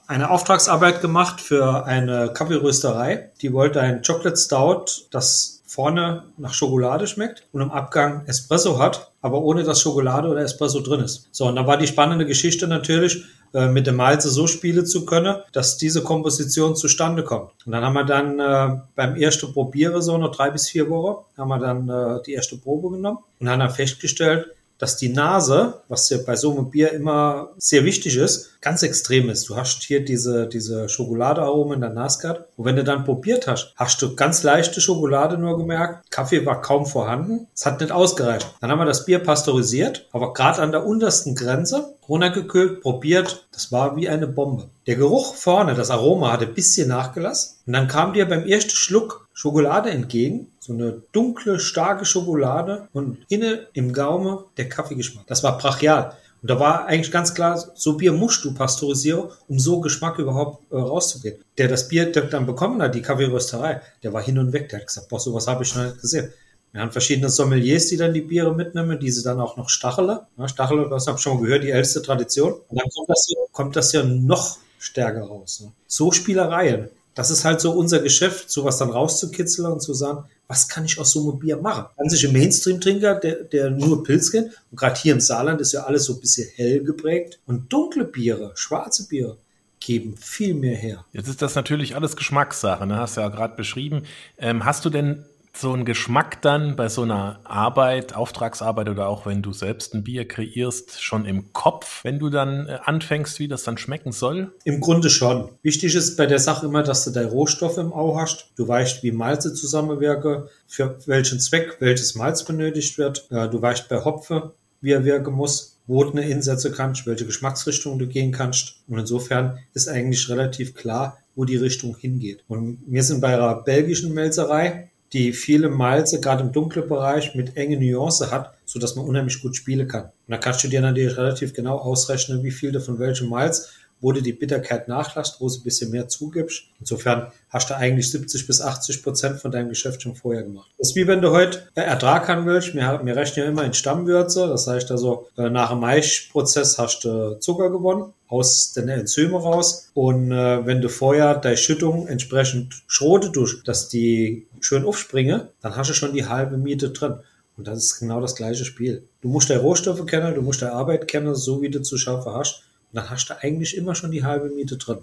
eine 0.06 0.30
Auftragsarbeit 0.30 1.00
gemacht 1.00 1.40
für 1.40 1.84
eine 1.84 2.32
Kaffeerösterei, 2.32 3.30
die 3.42 3.52
wollte 3.52 3.80
ein 3.80 4.02
Chocolate 4.02 4.36
Stout, 4.36 4.84
das 5.10 5.59
vorne 5.80 6.24
nach 6.36 6.52
Schokolade 6.52 7.06
schmeckt 7.06 7.44
und 7.52 7.62
im 7.62 7.70
Abgang 7.70 8.26
Espresso 8.26 8.78
hat, 8.78 9.12
aber 9.22 9.40
ohne 9.40 9.64
dass 9.64 9.80
Schokolade 9.80 10.28
oder 10.28 10.42
Espresso 10.42 10.80
drin 10.80 11.00
ist. 11.00 11.26
So, 11.32 11.46
und 11.46 11.56
da 11.56 11.66
war 11.66 11.78
die 11.78 11.86
spannende 11.86 12.26
Geschichte 12.26 12.68
natürlich, 12.68 13.24
äh, 13.54 13.66
mit 13.66 13.86
dem 13.86 13.96
Malze 13.96 14.28
so 14.28 14.46
spielen 14.46 14.84
zu 14.84 15.06
können, 15.06 15.36
dass 15.52 15.78
diese 15.78 16.02
Komposition 16.02 16.76
zustande 16.76 17.24
kommt. 17.24 17.52
Und 17.64 17.72
dann 17.72 17.82
haben 17.82 17.94
wir 17.94 18.04
dann 18.04 18.38
äh, 18.38 18.80
beim 18.94 19.16
ersten 19.16 19.54
Probiere 19.54 20.02
so 20.02 20.18
noch 20.18 20.36
drei 20.36 20.50
bis 20.50 20.68
vier 20.68 20.90
Wochen, 20.90 21.24
haben 21.38 21.48
wir 21.48 21.58
dann 21.58 21.88
äh, 21.88 22.22
die 22.26 22.34
erste 22.34 22.58
Probe 22.58 22.90
genommen 22.90 23.20
und 23.40 23.48
haben 23.48 23.60
dann 23.60 23.70
festgestellt, 23.70 24.48
dass 24.80 24.96
die 24.96 25.10
Nase, 25.10 25.82
was 25.88 26.08
ja 26.08 26.18
bei 26.26 26.34
so 26.34 26.50
einem 26.52 26.70
Bier 26.70 26.92
immer 26.92 27.50
sehr 27.58 27.84
wichtig 27.84 28.16
ist, 28.16 28.60
ganz 28.62 28.82
extrem 28.82 29.28
ist. 29.28 29.48
Du 29.48 29.56
hast 29.56 29.82
hier 29.82 30.04
diese, 30.04 30.48
diese 30.48 30.88
Schokoladearomen 30.88 31.74
in 31.74 31.80
der 31.82 31.90
Nase 31.90 32.20
gehabt. 32.20 32.44
Und 32.56 32.64
wenn 32.64 32.76
du 32.76 32.84
dann 32.84 33.04
probiert 33.04 33.46
hast, 33.46 33.72
hast 33.76 34.00
du 34.02 34.16
ganz 34.16 34.42
leichte 34.42 34.80
Schokolade 34.80 35.38
nur 35.38 35.58
gemerkt. 35.58 36.10
Kaffee 36.10 36.44
war 36.46 36.62
kaum 36.62 36.86
vorhanden. 36.86 37.46
Es 37.54 37.66
hat 37.66 37.80
nicht 37.80 37.92
ausgereicht. 37.92 38.54
Dann 38.60 38.70
haben 38.70 38.78
wir 38.78 38.86
das 38.86 39.04
Bier 39.04 39.18
pasteurisiert, 39.18 40.08
aber 40.12 40.32
gerade 40.32 40.62
an 40.62 40.72
der 40.72 40.86
untersten 40.86 41.34
Grenze 41.34 41.94
runtergekühlt, 42.10 42.82
probiert. 42.82 43.48
Das 43.52 43.72
war 43.72 43.96
wie 43.96 44.08
eine 44.10 44.26
Bombe. 44.26 44.68
Der 44.86 44.96
Geruch 44.96 45.34
vorne, 45.34 45.74
das 45.74 45.90
Aroma 45.90 46.32
hatte 46.32 46.46
ein 46.46 46.54
bisschen 46.54 46.88
nachgelassen. 46.88 47.56
Und 47.66 47.72
dann 47.72 47.88
kam 47.88 48.12
dir 48.12 48.28
beim 48.28 48.44
ersten 48.44 48.70
Schluck 48.70 49.28
Schokolade 49.32 49.88
entgegen 49.88 50.50
so 50.70 50.74
eine 50.74 51.02
dunkle, 51.12 51.58
starke 51.58 52.04
Schokolade 52.04 52.88
und 52.92 53.18
innen 53.28 53.60
im 53.72 53.92
Gaume 53.92 54.44
der 54.56 54.68
Kaffeegeschmack. 54.68 55.26
Das 55.26 55.42
war 55.42 55.58
brachial. 55.58 56.16
Und 56.42 56.50
da 56.50 56.60
war 56.60 56.86
eigentlich 56.86 57.10
ganz 57.10 57.34
klar, 57.34 57.62
so 57.74 57.96
Bier 57.96 58.12
musst 58.12 58.44
du 58.44 58.54
pasteurisieren, 58.54 59.30
um 59.48 59.58
so 59.58 59.80
Geschmack 59.80 60.18
überhaupt 60.18 60.70
äh, 60.70 60.76
rauszugehen. 60.76 61.42
Der 61.58 61.68
das 61.68 61.88
Bier 61.88 62.12
dann 62.12 62.46
bekommen 62.46 62.80
hat, 62.80 62.94
die 62.94 63.02
Kaffeerösterei, 63.02 63.80
der 64.02 64.12
war 64.12 64.22
hin 64.22 64.38
und 64.38 64.52
weg. 64.52 64.68
Der 64.68 64.80
hat 64.80 64.86
gesagt, 64.86 65.08
boah, 65.08 65.18
sowas 65.18 65.46
habe 65.48 65.64
ich 65.64 65.74
noch 65.74 65.84
nicht 65.84 66.00
gesehen. 66.00 66.32
Wir 66.72 66.82
haben 66.82 66.92
verschiedene 66.92 67.28
Sommeliers, 67.28 67.88
die 67.88 67.96
dann 67.96 68.14
die 68.14 68.20
Biere 68.20 68.54
mitnehmen, 68.54 68.98
diese 69.00 69.24
dann 69.24 69.40
auch 69.40 69.56
noch 69.56 69.68
Stachele. 69.68 70.26
Ja, 70.36 70.46
Stachele, 70.46 70.88
das 70.88 71.06
habe 71.06 71.16
ich 71.16 71.22
schon 71.22 71.36
mal 71.36 71.42
gehört, 71.42 71.64
die 71.64 71.70
älteste 71.70 72.00
Tradition. 72.00 72.52
Und 72.52 72.80
dann 72.80 72.88
kommt 72.94 73.08
das 73.08 73.26
hier, 73.26 73.38
kommt 73.52 73.76
das 73.76 73.90
hier 73.90 74.04
noch 74.04 74.58
stärker 74.78 75.22
raus. 75.22 75.60
Ne? 75.60 75.72
So 75.86 76.12
Spielereien 76.12 76.88
Das 77.14 77.30
ist 77.30 77.44
halt 77.44 77.60
so 77.60 77.72
unser 77.72 77.98
Geschäft, 77.98 78.50
sowas 78.50 78.78
dann 78.78 78.90
rauszukitzeln 78.90 79.70
und 79.70 79.80
zu 79.80 79.94
sagen, 79.94 80.24
was 80.46 80.68
kann 80.68 80.84
ich 80.84 80.98
aus 80.98 81.10
so 81.10 81.28
einem 81.28 81.40
Bier 81.40 81.56
machen? 81.56 81.86
An 81.96 82.08
sich 82.08 82.26
ein 82.26 82.32
Mainstream-Trinker, 82.32 83.16
der, 83.16 83.34
der 83.44 83.70
nur 83.70 84.04
Pilz 84.04 84.30
kennt, 84.30 84.52
und 84.70 84.78
gerade 84.78 84.98
hier 84.98 85.12
im 85.12 85.20
Saarland 85.20 85.60
ist 85.60 85.72
ja 85.72 85.84
alles 85.84 86.04
so 86.04 86.14
ein 86.14 86.20
bisschen 86.20 86.48
hell 86.54 86.82
geprägt. 86.84 87.40
Und 87.46 87.72
dunkle 87.72 88.04
Biere, 88.04 88.52
schwarze 88.54 89.06
Biere, 89.08 89.36
geben 89.80 90.16
viel 90.16 90.54
mehr 90.54 90.76
her. 90.76 91.04
Jetzt 91.12 91.28
ist 91.28 91.42
das 91.42 91.54
natürlich 91.54 91.96
alles 91.96 92.16
Geschmackssache, 92.16 92.86
ne? 92.86 92.96
hast 92.96 93.16
du 93.16 93.22
ja 93.22 93.28
gerade 93.28 93.56
beschrieben. 93.56 94.04
Ähm, 94.38 94.64
hast 94.64 94.84
du 94.84 94.90
denn 94.90 95.24
so 95.52 95.72
einen 95.72 95.84
Geschmack 95.84 96.42
dann 96.42 96.76
bei 96.76 96.88
so 96.88 97.02
einer 97.02 97.40
Arbeit, 97.44 98.14
Auftragsarbeit 98.14 98.88
oder 98.88 99.08
auch 99.08 99.26
wenn 99.26 99.42
du 99.42 99.52
selbst 99.52 99.94
ein 99.94 100.04
Bier 100.04 100.26
kreierst, 100.26 101.02
schon 101.02 101.24
im 101.26 101.52
Kopf, 101.52 102.04
wenn 102.04 102.18
du 102.18 102.30
dann 102.30 102.68
äh, 102.68 102.78
anfängst, 102.84 103.38
wie 103.38 103.48
das 103.48 103.64
dann 103.64 103.78
schmecken 103.78 104.12
soll? 104.12 104.52
Im 104.64 104.80
Grunde 104.80 105.10
schon. 105.10 105.50
Wichtig 105.62 105.94
ist 105.94 106.16
bei 106.16 106.26
der 106.26 106.38
Sache 106.38 106.66
immer, 106.66 106.82
dass 106.82 107.04
du 107.04 107.10
deine 107.10 107.28
Rohstoffe 107.28 107.78
im 107.78 107.92
Au 107.92 108.16
hast. 108.18 108.50
Du 108.56 108.66
weißt, 108.66 109.02
wie 109.02 109.12
Malze 109.12 109.52
zusammenwirken, 109.54 110.44
für 110.66 110.98
welchen 111.06 111.40
Zweck 111.40 111.76
welches 111.80 112.14
Malz 112.14 112.44
benötigt 112.44 112.96
wird. 112.98 113.26
Du 113.30 113.60
weißt 113.60 113.88
bei 113.88 114.04
Hopfe, 114.04 114.54
wie 114.80 114.92
er 114.92 115.04
wirken 115.04 115.34
muss, 115.34 115.78
wo 115.86 116.04
du 116.04 116.12
eine 116.12 116.28
Insätze 116.28 116.70
kannst, 116.70 117.06
welche 117.06 117.26
Geschmacksrichtung 117.26 117.98
du 117.98 118.06
gehen 118.06 118.32
kannst. 118.32 118.76
Und 118.88 118.98
insofern 118.98 119.58
ist 119.74 119.88
eigentlich 119.88 120.28
relativ 120.28 120.74
klar, 120.74 121.18
wo 121.34 121.44
die 121.44 121.56
Richtung 121.56 121.96
hingeht. 121.96 122.44
Und 122.48 122.78
wir 122.86 123.02
sind 123.02 123.20
bei 123.20 123.34
einer 123.34 123.56
belgischen 123.56 124.14
Melzerei 124.14 124.90
die 125.12 125.32
viele 125.32 125.68
Malze, 125.68 126.20
gerade 126.20 126.42
im 126.42 126.52
dunklen 126.52 126.88
Bereich, 126.88 127.34
mit 127.34 127.56
enge 127.56 127.76
Nuance 127.76 128.30
hat, 128.30 128.54
so 128.64 128.78
dass 128.78 128.94
man 128.94 129.06
unheimlich 129.06 129.42
gut 129.42 129.56
spielen 129.56 129.88
kann. 129.88 130.04
Und 130.04 130.12
da 130.28 130.38
kannst 130.38 130.62
du 130.62 130.68
dir 130.68 130.80
natürlich 130.80 131.16
relativ 131.16 131.52
genau 131.52 131.78
ausrechnen, 131.78 132.44
wie 132.44 132.52
viel 132.52 132.70
du 132.70 132.80
von 132.80 132.98
welchem 132.98 133.28
Malz 133.28 133.72
wo 134.00 134.12
du 134.12 134.22
die 134.22 134.32
Bitterkeit 134.32 134.88
nachlässt, 134.88 135.40
wo 135.40 135.48
du 135.48 135.54
ein 135.54 135.62
bisschen 135.62 135.90
mehr 135.90 136.08
zugibst. 136.08 136.64
Insofern 136.78 137.32
hast 137.48 137.70
du 137.70 137.76
eigentlich 137.76 138.10
70 138.10 138.46
bis 138.46 138.60
80 138.60 139.02
Prozent 139.02 139.40
von 139.40 139.50
deinem 139.50 139.68
Geschäft 139.68 140.02
schon 140.02 140.14
vorher 140.14 140.42
gemacht. 140.42 140.70
Das 140.78 140.90
ist 140.90 140.96
wie 140.96 141.06
wenn 141.06 141.20
du 141.20 141.30
heute 141.30 141.68
Ertrag 141.74 142.28
haben 142.28 142.46
willst. 142.46 142.74
Wir, 142.74 143.00
wir 143.02 143.16
rechnen 143.16 143.44
ja 143.44 143.50
immer 143.50 143.64
in 143.64 143.74
Stammwürze. 143.74 144.46
Das 144.48 144.66
heißt 144.66 144.90
also, 144.90 145.28
äh, 145.36 145.50
nach 145.50 145.70
dem 145.70 145.80
Maischprozess 145.80 146.78
hast 146.78 147.04
du 147.04 147.38
Zucker 147.40 147.70
gewonnen 147.70 148.12
aus 148.28 148.72
den 148.72 148.88
Enzymen 148.88 149.34
raus. 149.34 149.90
Und 149.94 150.32
äh, 150.32 150.64
wenn 150.64 150.80
du 150.80 150.88
vorher 150.88 151.34
deine 151.34 151.56
Schüttung 151.56 152.06
entsprechend 152.06 152.82
schrote 152.86 153.30
durch, 153.30 153.62
dass 153.64 153.88
die 153.88 154.46
schön 154.60 154.84
aufspringen, 154.84 155.48
dann 155.60 155.76
hast 155.76 155.90
du 155.90 155.94
schon 155.94 156.14
die 156.14 156.26
halbe 156.26 156.56
Miete 156.56 156.90
drin. 156.90 157.16
Und 157.56 157.66
das 157.66 157.84
ist 157.84 157.98
genau 157.98 158.20
das 158.20 158.36
gleiche 158.36 158.64
Spiel. 158.64 159.06
Du 159.20 159.28
musst 159.28 159.50
deine 159.50 159.60
Rohstoffe 159.60 160.06
kennen, 160.06 160.34
du 160.34 160.40
musst 160.40 160.62
deine 160.62 160.72
Arbeit 160.72 161.08
kennen, 161.08 161.34
so 161.34 161.60
wie 161.60 161.68
du 161.68 161.82
zu 161.82 161.98
schaffen 161.98 162.32
hast. 162.32 162.62
Und 162.92 162.96
dann 162.96 163.10
hast 163.10 163.28
du 163.28 163.40
eigentlich 163.40 163.76
immer 163.76 163.94
schon 163.94 164.10
die 164.10 164.24
halbe 164.24 164.48
Miete 164.48 164.76
drin. 164.76 164.98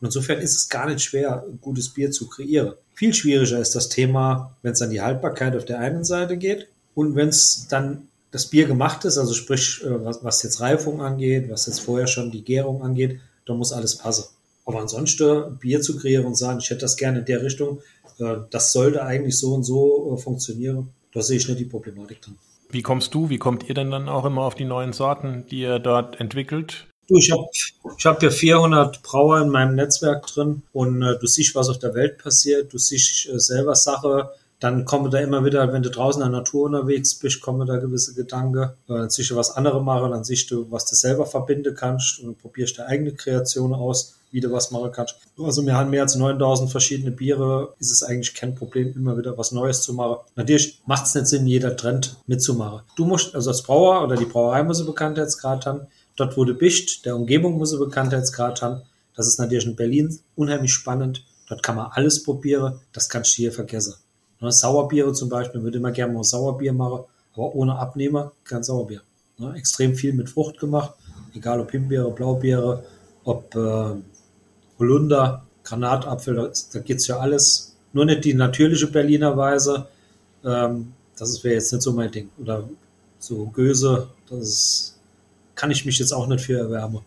Und 0.00 0.06
insofern 0.06 0.38
ist 0.38 0.56
es 0.56 0.68
gar 0.68 0.86
nicht 0.86 1.02
schwer, 1.02 1.44
gutes 1.60 1.90
Bier 1.90 2.10
zu 2.10 2.28
kreieren. 2.28 2.74
Viel 2.94 3.12
schwieriger 3.14 3.58
ist 3.58 3.74
das 3.74 3.88
Thema, 3.88 4.56
wenn 4.62 4.72
es 4.72 4.82
an 4.82 4.90
die 4.90 5.00
Haltbarkeit 5.00 5.56
auf 5.56 5.64
der 5.64 5.78
einen 5.78 6.04
Seite 6.04 6.36
geht 6.36 6.68
und 6.94 7.16
wenn 7.16 7.28
es 7.28 7.66
dann 7.68 8.08
das 8.30 8.46
Bier 8.46 8.66
gemacht 8.66 9.04
ist, 9.04 9.18
also 9.18 9.34
sprich, 9.34 9.82
äh, 9.84 10.04
was, 10.04 10.22
was 10.22 10.42
jetzt 10.42 10.60
Reifung 10.60 11.00
angeht, 11.02 11.50
was 11.50 11.66
jetzt 11.66 11.80
vorher 11.80 12.06
schon 12.06 12.30
die 12.30 12.44
Gärung 12.44 12.82
angeht, 12.82 13.20
da 13.46 13.54
muss 13.54 13.72
alles 13.72 13.96
passen. 13.96 14.24
Aber 14.64 14.80
ansonsten 14.80 15.58
Bier 15.58 15.80
zu 15.80 15.98
kreieren 15.98 16.26
und 16.26 16.36
sagen, 16.36 16.60
ich 16.60 16.70
hätte 16.70 16.82
das 16.82 16.96
gerne 16.96 17.20
in 17.20 17.24
der 17.24 17.42
Richtung, 17.42 17.80
äh, 18.18 18.36
das 18.50 18.72
sollte 18.72 19.02
eigentlich 19.02 19.38
so 19.38 19.54
und 19.54 19.64
so 19.64 20.14
äh, 20.14 20.20
funktionieren, 20.20 20.90
da 21.12 21.22
sehe 21.22 21.38
ich 21.38 21.48
nicht 21.48 21.60
die 21.60 21.64
Problematik 21.64 22.22
drin. 22.22 22.36
Wie 22.70 22.82
kommst 22.82 23.14
du, 23.14 23.30
wie 23.30 23.38
kommt 23.38 23.68
ihr 23.68 23.74
denn 23.74 23.90
dann 23.90 24.08
auch 24.08 24.24
immer 24.24 24.42
auf 24.42 24.54
die 24.54 24.64
neuen 24.64 24.92
Sorten, 24.92 25.44
die 25.50 25.62
ihr 25.62 25.80
dort 25.80 26.20
entwickelt? 26.20 26.86
Du, 27.10 27.16
ich 27.16 27.32
habe 27.32 27.48
ich 27.98 28.06
hab 28.06 28.20
hier 28.20 28.30
400 28.30 29.02
Brauer 29.02 29.40
in 29.40 29.48
meinem 29.48 29.74
Netzwerk 29.74 30.28
drin 30.28 30.62
und 30.72 31.02
äh, 31.02 31.18
du 31.18 31.26
siehst, 31.26 31.56
was 31.56 31.68
auf 31.68 31.80
der 31.80 31.92
Welt 31.94 32.18
passiert, 32.18 32.72
du 32.72 32.78
siehst 32.78 33.28
äh, 33.28 33.40
selber 33.40 33.74
Sache, 33.74 34.30
dann 34.60 34.84
kommen 34.84 35.10
da 35.10 35.18
immer 35.18 35.44
wieder, 35.44 35.72
wenn 35.72 35.82
du 35.82 35.90
draußen 35.90 36.22
in 36.22 36.30
der 36.30 36.38
Natur 36.38 36.66
unterwegs 36.66 37.18
bist, 37.18 37.40
kommen 37.40 37.66
da 37.66 37.78
gewisse 37.78 38.14
Gedanken. 38.14 38.62
Äh, 38.62 38.68
dann 38.86 39.10
siehst 39.10 39.30
du, 39.32 39.34
was 39.34 39.56
andere 39.56 39.82
machen, 39.82 40.12
dann 40.12 40.22
siehst 40.22 40.52
du, 40.52 40.70
was 40.70 40.84
du 40.84 40.94
selber 40.94 41.26
verbinden 41.26 41.74
kannst 41.74 42.20
und 42.20 42.38
probierst 42.38 42.78
deine 42.78 42.90
eigene 42.90 43.12
Kreation 43.12 43.74
aus, 43.74 44.14
wie 44.30 44.40
du 44.40 44.52
was 44.52 44.70
machen 44.70 44.92
kannst. 44.92 45.16
Also 45.36 45.66
wir 45.66 45.74
haben 45.74 45.90
mehr 45.90 46.02
als 46.02 46.14
9000 46.14 46.70
verschiedene 46.70 47.10
Biere, 47.10 47.74
ist 47.80 47.90
es 47.90 48.04
eigentlich 48.04 48.34
kein 48.34 48.54
Problem, 48.54 48.92
immer 48.94 49.18
wieder 49.18 49.36
was 49.36 49.50
Neues 49.50 49.82
zu 49.82 49.94
machen. 49.94 50.18
Natürlich 50.36 50.80
macht 50.86 51.06
es 51.06 51.14
nicht 51.16 51.26
Sinn, 51.26 51.48
jeder 51.48 51.76
Trend 51.76 52.18
mitzumachen. 52.28 52.82
Du 52.94 53.04
musst, 53.04 53.34
also 53.34 53.50
als 53.50 53.62
Brauer 53.62 54.04
oder 54.04 54.14
die 54.14 54.26
Brauerei 54.26 54.62
muss 54.62 54.86
Bekanntheitsgrad 54.86 55.66
haben, 55.66 55.88
Dort, 56.20 56.36
wo 56.36 56.44
du 56.44 56.52
bist, 56.52 57.06
der 57.06 57.16
Umgebung 57.16 57.56
muss 57.56 57.72
er 57.72 57.78
Bekanntheitsgrad 57.78 58.60
haben. 58.60 58.82
Das 59.16 59.26
ist 59.26 59.38
natürlich 59.38 59.64
in 59.64 59.74
Berlin 59.74 60.20
unheimlich 60.36 60.70
spannend. 60.70 61.24
Dort 61.48 61.62
kann 61.62 61.76
man 61.76 61.86
alles 61.92 62.22
probieren. 62.22 62.78
Das 62.92 63.08
kannst 63.08 63.32
du 63.32 63.36
hier 63.36 63.52
vergessen. 63.52 63.94
Ne, 64.38 64.52
Sauerbiere 64.52 65.14
zum 65.14 65.30
Beispiel, 65.30 65.62
würde 65.62 65.78
immer 65.78 65.92
gerne 65.92 66.12
mal 66.12 66.22
Sauerbier 66.22 66.74
machen, 66.74 67.04
aber 67.32 67.54
ohne 67.54 67.78
Abnehmer 67.78 68.32
kein 68.44 68.62
Sauerbier. 68.62 69.00
Ne, 69.38 69.54
extrem 69.56 69.94
viel 69.94 70.12
mit 70.12 70.28
Frucht 70.28 70.60
gemacht, 70.60 70.92
egal 71.34 71.58
ob 71.58 71.70
Himbeere, 71.70 72.10
Blaubeere, 72.10 72.84
ob 73.24 73.54
äh, 73.54 73.94
Holunder, 74.78 75.46
Granatapfel, 75.64 76.34
da, 76.34 76.42
da 76.72 76.94
es 76.94 77.06
ja 77.06 77.18
alles. 77.18 77.76
Nur 77.94 78.04
nicht 78.04 78.26
die 78.26 78.34
natürliche 78.34 78.88
Berliner 78.88 79.38
Weise. 79.38 79.88
Ähm, 80.44 80.92
das 81.16 81.42
wäre 81.44 81.54
jetzt 81.54 81.72
nicht 81.72 81.82
so 81.82 81.94
mein 81.94 82.10
Ding. 82.10 82.28
Oder 82.38 82.68
so 83.18 83.46
Göse, 83.46 84.10
das 84.28 84.38
ist 84.40 84.99
kann 85.60 85.70
ich 85.70 85.84
mich 85.84 85.98
jetzt 85.98 86.12
auch 86.12 86.26
nicht 86.26 86.42
für 86.42 86.58
erwärmen. 86.58 87.00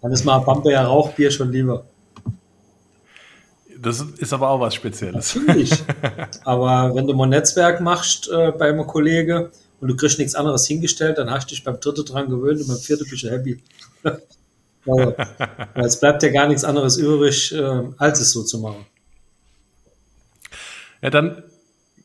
Dann 0.00 0.10
ist 0.10 0.24
mal 0.24 0.40
Bamberger 0.40 0.82
Rauchbier 0.82 1.30
schon 1.30 1.52
lieber. 1.52 1.84
Das 3.78 4.00
ist 4.00 4.32
aber 4.32 4.50
auch 4.50 4.58
was 4.58 4.74
Spezielles. 4.74 5.36
Natürlich. 5.36 5.72
aber 6.44 6.92
wenn 6.96 7.06
du 7.06 7.14
mal 7.14 7.24
ein 7.24 7.30
Netzwerk 7.30 7.80
machst 7.80 8.28
äh, 8.28 8.50
bei 8.50 8.70
einem 8.70 8.88
Kollege 8.88 9.52
und 9.80 9.86
du 9.86 9.94
kriegst 9.94 10.18
nichts 10.18 10.34
anderes 10.34 10.66
hingestellt, 10.66 11.18
dann 11.18 11.30
hast 11.30 11.48
du 11.48 11.54
dich 11.54 11.62
beim 11.62 11.78
dritten 11.78 12.04
dran 12.04 12.28
gewöhnt 12.28 12.60
und 12.60 12.66
beim 12.66 12.76
vierten 12.76 13.08
bist 13.08 13.22
du 13.22 13.30
happy. 13.30 13.62
also, 14.86 15.14
es 15.74 16.00
bleibt 16.00 16.24
ja 16.24 16.30
gar 16.30 16.48
nichts 16.48 16.64
anderes 16.64 16.96
übrig, 16.96 17.54
äh, 17.54 17.82
als 17.98 18.20
es 18.20 18.32
so 18.32 18.42
zu 18.42 18.58
machen. 18.58 18.84
Ja, 21.02 21.10
dann 21.10 21.44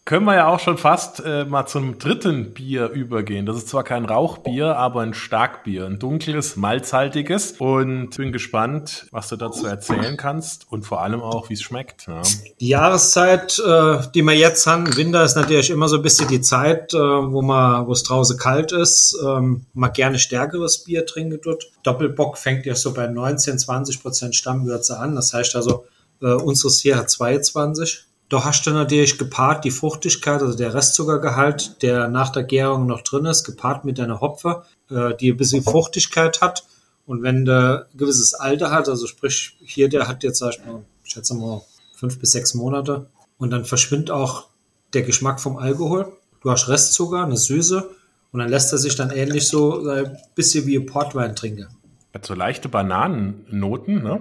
können 0.07 0.23
wir 0.23 0.35
ja 0.35 0.47
auch 0.47 0.61
schon 0.61 0.77
fast 0.77 1.21
äh, 1.25 1.43
mal 1.43 1.65
zum 1.65 1.99
dritten 1.99 2.53
Bier 2.53 2.89
übergehen. 2.91 3.45
Das 3.45 3.57
ist 3.57 3.67
zwar 3.67 3.83
kein 3.83 4.05
Rauchbier, 4.05 4.77
aber 4.77 5.01
ein 5.01 5.13
Starkbier, 5.13 5.85
ein 5.85 5.99
dunkles, 5.99 6.55
malzhaltiges. 6.55 7.55
Und 7.59 8.15
bin 8.15 8.31
gespannt, 8.31 9.07
was 9.11 9.27
du 9.27 9.35
dazu 9.35 9.65
erzählen 9.65 10.15
kannst 10.15 10.65
und 10.71 10.83
vor 10.83 11.01
allem 11.01 11.21
auch, 11.21 11.49
wie 11.49 11.55
es 11.55 11.61
schmeckt. 11.61 12.07
Ja. 12.07 12.21
Die 12.61 12.69
Jahreszeit, 12.69 13.59
äh, 13.59 13.97
die 14.15 14.21
wir 14.21 14.33
jetzt 14.33 14.65
haben, 14.65 14.95
Winter 14.95 15.25
ist 15.25 15.35
natürlich 15.35 15.69
immer 15.69 15.89
so 15.89 15.97
ein 15.97 16.03
bisschen 16.03 16.29
die 16.29 16.39
Zeit, 16.39 16.93
äh, 16.93 16.97
wo 16.97 17.41
man, 17.41 17.85
wo 17.85 17.91
es 17.91 18.03
draußen 18.03 18.37
kalt 18.37 18.71
ist, 18.71 19.19
ähm, 19.21 19.65
man 19.73 19.91
gerne 19.91 20.19
stärkeres 20.19 20.85
Bier 20.85 21.05
trinken 21.05 21.41
tut. 21.41 21.67
Doppelbock 21.83 22.37
fängt 22.37 22.65
ja 22.65 22.75
so 22.75 22.93
bei 22.93 23.07
19, 23.07 23.59
20 23.59 24.01
Prozent 24.01 24.35
Stammwürze 24.37 24.97
an. 24.97 25.15
Das 25.15 25.33
heißt 25.33 25.57
also, 25.57 25.83
äh, 26.21 26.27
unseres 26.27 26.79
hier 26.79 26.95
hat 26.95 27.09
22 27.09 28.07
da 28.29 28.43
hast 28.43 28.65
du 28.67 28.71
natürlich 28.71 29.17
gepaart 29.17 29.63
die 29.63 29.71
Fruchtigkeit, 29.71 30.41
also 30.41 30.57
der 30.57 30.73
Restzuckergehalt, 30.73 31.81
der 31.81 32.09
nach 32.09 32.29
der 32.29 32.43
Gärung 32.43 32.85
noch 32.85 33.01
drin 33.01 33.25
ist, 33.25 33.45
gepaart 33.45 33.85
mit 33.85 33.99
deiner 33.99 34.19
Hopfe, 34.19 34.63
äh, 34.89 35.15
die 35.15 35.31
ein 35.31 35.37
bisschen 35.37 35.63
Fruchtigkeit 35.63 36.41
hat. 36.41 36.65
Und 37.05 37.23
wenn 37.23 37.45
der 37.45 37.87
ein 37.93 37.97
gewisses 37.97 38.33
Alter 38.33 38.71
hat, 38.71 38.89
also 38.89 39.07
sprich, 39.07 39.55
hier, 39.63 39.87
der 39.87 40.09
hat 40.09 40.23
jetzt, 40.23 40.39
sag 40.39 40.55
ich 40.55 40.65
mal, 40.65 40.83
ich 41.05 41.13
schätze 41.13 41.35
mal, 41.35 41.61
fünf 41.95 42.19
bis 42.19 42.31
sechs 42.31 42.53
Monate. 42.53 43.07
Und 43.37 43.51
dann 43.51 43.63
verschwindet 43.63 44.11
auch 44.11 44.47
der 44.93 45.03
Geschmack 45.03 45.39
vom 45.39 45.57
Alkohol. 45.57 46.11
Du 46.41 46.51
hast 46.51 46.67
Restzucker, 46.67 47.23
eine 47.23 47.37
Süße. 47.37 47.89
Und 48.33 48.39
dann 48.39 48.49
lässt 48.49 48.73
er 48.73 48.77
sich 48.77 48.95
dann 48.95 49.09
ähnlich 49.11 49.47
so 49.47 49.87
ein 49.87 50.17
bisschen 50.35 50.67
wie 50.67 50.79
Portwein 50.81 51.33
trinken. 51.33 51.67
Hat 52.13 52.25
so 52.25 52.33
leichte 52.33 52.67
Bananennoten, 52.67 54.03
ne? 54.03 54.19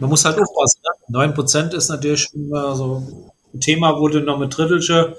Man 0.00 0.10
muss 0.10 0.24
halt 0.24 0.38
aufpassen. 0.40 0.80
Ne? 1.08 1.18
9% 1.18 1.74
ist 1.74 1.88
natürlich 1.90 2.28
immer 2.34 2.74
so 2.74 3.30
ein 3.52 3.60
Thema, 3.60 3.98
wo 4.00 4.08
du 4.08 4.20
noch 4.20 4.38
mit 4.38 4.56
Drittelche 4.56 5.16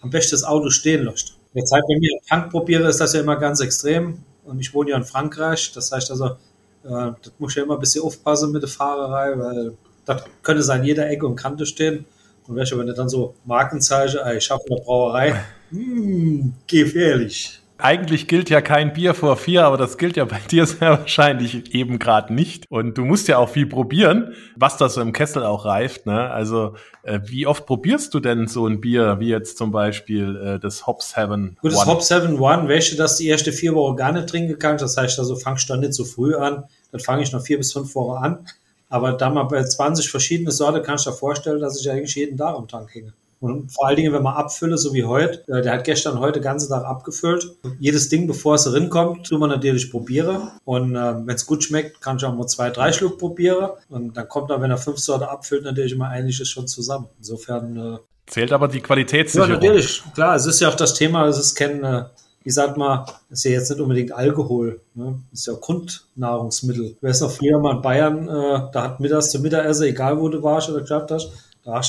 am 0.00 0.10
besten 0.10 0.32
das 0.32 0.44
Auto 0.44 0.70
stehen 0.70 1.04
lässt. 1.04 1.36
Jetzt 1.54 1.72
halt, 1.72 1.84
wenn 1.88 2.02
ich 2.02 2.10
einen 2.10 2.26
Tank 2.28 2.50
probiere, 2.52 2.88
ist 2.88 3.00
das 3.00 3.14
ja 3.14 3.20
immer 3.20 3.36
ganz 3.36 3.60
extrem. 3.60 4.18
Und 4.44 4.58
ich 4.60 4.74
wohne 4.74 4.90
ja 4.90 4.96
in 4.96 5.04
Frankreich. 5.04 5.72
Das 5.72 5.92
heißt 5.92 6.10
also, 6.10 6.26
äh, 6.26 7.12
das 7.22 7.32
muss 7.38 7.52
ich 7.52 7.56
ja 7.56 7.62
immer 7.62 7.74
ein 7.74 7.80
bisschen 7.80 8.02
aufpassen 8.02 8.50
mit 8.52 8.62
der 8.62 8.68
Fahrerei, 8.68 9.38
weil 9.38 9.76
das 10.04 10.24
könnte 10.42 10.62
sein 10.62 10.84
jeder 10.84 11.08
Ecke 11.08 11.26
und 11.26 11.36
Kante 11.36 11.64
stehen. 11.64 12.04
Und 12.46 12.56
wenn 12.56 12.86
du 12.86 12.92
dann 12.92 13.08
so 13.08 13.34
Markenzeichen, 13.46 14.20
ich 14.36 14.44
schaffe 14.44 14.64
eine 14.68 14.80
Brauerei, 14.80 15.44
hm, 15.70 16.52
gefährlich. 16.66 17.60
Eigentlich 17.76 18.28
gilt 18.28 18.50
ja 18.50 18.60
kein 18.60 18.92
Bier 18.92 19.14
vor 19.14 19.36
vier, 19.36 19.64
aber 19.64 19.76
das 19.76 19.98
gilt 19.98 20.16
ja 20.16 20.24
bei 20.24 20.38
dir 20.50 20.64
sehr 20.66 20.90
wahrscheinlich 20.90 21.74
eben 21.74 21.98
gerade 21.98 22.32
nicht. 22.32 22.66
Und 22.70 22.96
du 22.96 23.04
musst 23.04 23.26
ja 23.26 23.38
auch 23.38 23.48
viel 23.48 23.66
probieren, 23.66 24.34
was 24.54 24.76
da 24.76 24.88
so 24.88 25.00
im 25.00 25.12
Kessel 25.12 25.42
auch 25.42 25.64
reift. 25.64 26.06
Ne? 26.06 26.30
Also 26.30 26.76
äh, 27.02 27.20
wie 27.24 27.46
oft 27.46 27.66
probierst 27.66 28.14
du 28.14 28.20
denn 28.20 28.46
so 28.46 28.66
ein 28.66 28.80
Bier, 28.80 29.18
wie 29.18 29.28
jetzt 29.28 29.58
zum 29.58 29.72
Beispiel 29.72 30.36
äh, 30.36 30.58
das 30.60 30.86
Hop 30.86 31.02
7 31.02 31.56
Gut, 31.60 31.72
das 31.72 31.86
Hop 31.86 32.02
7 32.02 32.38
One, 32.38 32.68
welche 32.68 32.94
das 32.96 33.16
die 33.16 33.26
erste 33.26 33.50
vier 33.50 33.74
Wochen 33.74 33.96
gar 33.96 34.12
nicht 34.12 34.28
trinken 34.28 34.58
kannst. 34.58 34.82
Das 34.82 34.96
heißt 34.96 35.18
also, 35.18 35.34
fangst 35.34 35.68
du 35.68 35.72
dann 35.72 35.80
nicht 35.80 35.94
so 35.94 36.04
früh 36.04 36.36
an. 36.36 36.64
Dann 36.92 37.00
fange 37.00 37.22
ich 37.22 37.32
noch 37.32 37.42
vier 37.42 37.58
bis 37.58 37.72
fünf 37.72 37.94
Wochen 37.96 38.22
an. 38.22 38.46
Aber 38.88 39.12
da 39.12 39.30
mal 39.30 39.44
bei 39.44 39.64
20 39.64 40.08
verschiedene 40.08 40.52
Sorte 40.52 40.80
kannst 40.80 41.06
du 41.06 41.10
dir 41.10 41.16
vorstellen, 41.16 41.60
dass 41.60 41.80
ich 41.80 41.90
eigentlich 41.90 42.14
jeden 42.14 42.36
Tag 42.36 42.54
am 42.54 42.68
Tank 42.68 42.94
hänge. 42.94 43.12
Und 43.44 43.70
vor 43.70 43.86
allen 43.86 43.96
Dingen, 43.96 44.12
wenn 44.14 44.22
man 44.22 44.34
abfülle, 44.36 44.78
so 44.78 44.94
wie 44.94 45.04
heute, 45.04 45.44
äh, 45.48 45.60
der 45.60 45.74
hat 45.74 45.84
gestern 45.84 46.18
heute 46.18 46.40
den 46.40 46.44
ganzen 46.44 46.70
Tag 46.70 46.84
abgefüllt. 46.84 47.56
Jedes 47.78 48.08
Ding, 48.08 48.26
bevor 48.26 48.54
es 48.54 48.72
rinkommt, 48.72 49.26
tun 49.26 49.40
wir 49.40 49.48
natürlich 49.48 49.90
probieren. 49.90 50.50
Und 50.64 50.96
äh, 50.96 51.14
wenn 51.26 51.34
es 51.34 51.44
gut 51.44 51.62
schmeckt, 51.62 52.00
kann 52.00 52.16
ich 52.16 52.24
auch 52.24 52.34
mal 52.34 52.46
zwei, 52.46 52.70
drei 52.70 52.90
Schluck 52.92 53.18
probieren. 53.18 53.70
Und 53.90 54.16
dann 54.16 54.28
kommt 54.28 54.50
er, 54.50 54.62
wenn 54.62 54.70
er 54.70 54.78
fünf 54.78 54.98
Sorte 54.98 55.28
abfüllt, 55.28 55.64
natürlich 55.64 55.92
immer 55.92 56.08
einiges 56.08 56.48
schon 56.48 56.66
zusammen. 56.66 57.08
Insofern 57.18 57.76
äh, 57.76 57.98
Zählt 58.26 58.52
aber 58.52 58.68
die 58.68 58.80
Qualitätssicherung. 58.80 59.50
Ja, 59.50 59.56
natürlich. 59.56 60.02
Klar, 60.14 60.36
es 60.36 60.46
ist 60.46 60.60
ja 60.60 60.70
auch 60.70 60.74
das 60.74 60.94
Thema, 60.94 61.26
es 61.26 61.38
ist 61.38 61.54
kein, 61.54 61.84
äh, 61.84 62.04
wie 62.42 62.50
sagt 62.50 62.78
man, 62.78 63.04
ist 63.28 63.44
ja 63.44 63.50
jetzt 63.50 63.70
nicht 63.70 63.80
unbedingt 63.80 64.12
Alkohol, 64.12 64.80
ne? 64.94 65.20
ist 65.32 65.46
ja 65.46 65.52
Grundnahrungsmittel. 65.52 66.96
Ich 66.96 67.02
weiß 67.02 67.20
noch 67.20 67.30
früher 67.30 67.58
mal 67.58 67.76
in 67.76 67.82
Bayern, 67.82 68.28
äh, 68.28 68.70
da 68.72 68.82
hat 68.84 69.00
mittags 69.00 69.30
zum 69.30 69.42
Mittagessen, 69.42 69.84
egal 69.84 70.18
wo 70.18 70.30
du 70.30 70.42
warst 70.42 70.70
oder 70.70 70.80
gehabt 70.80 71.10
hast, 71.10 71.32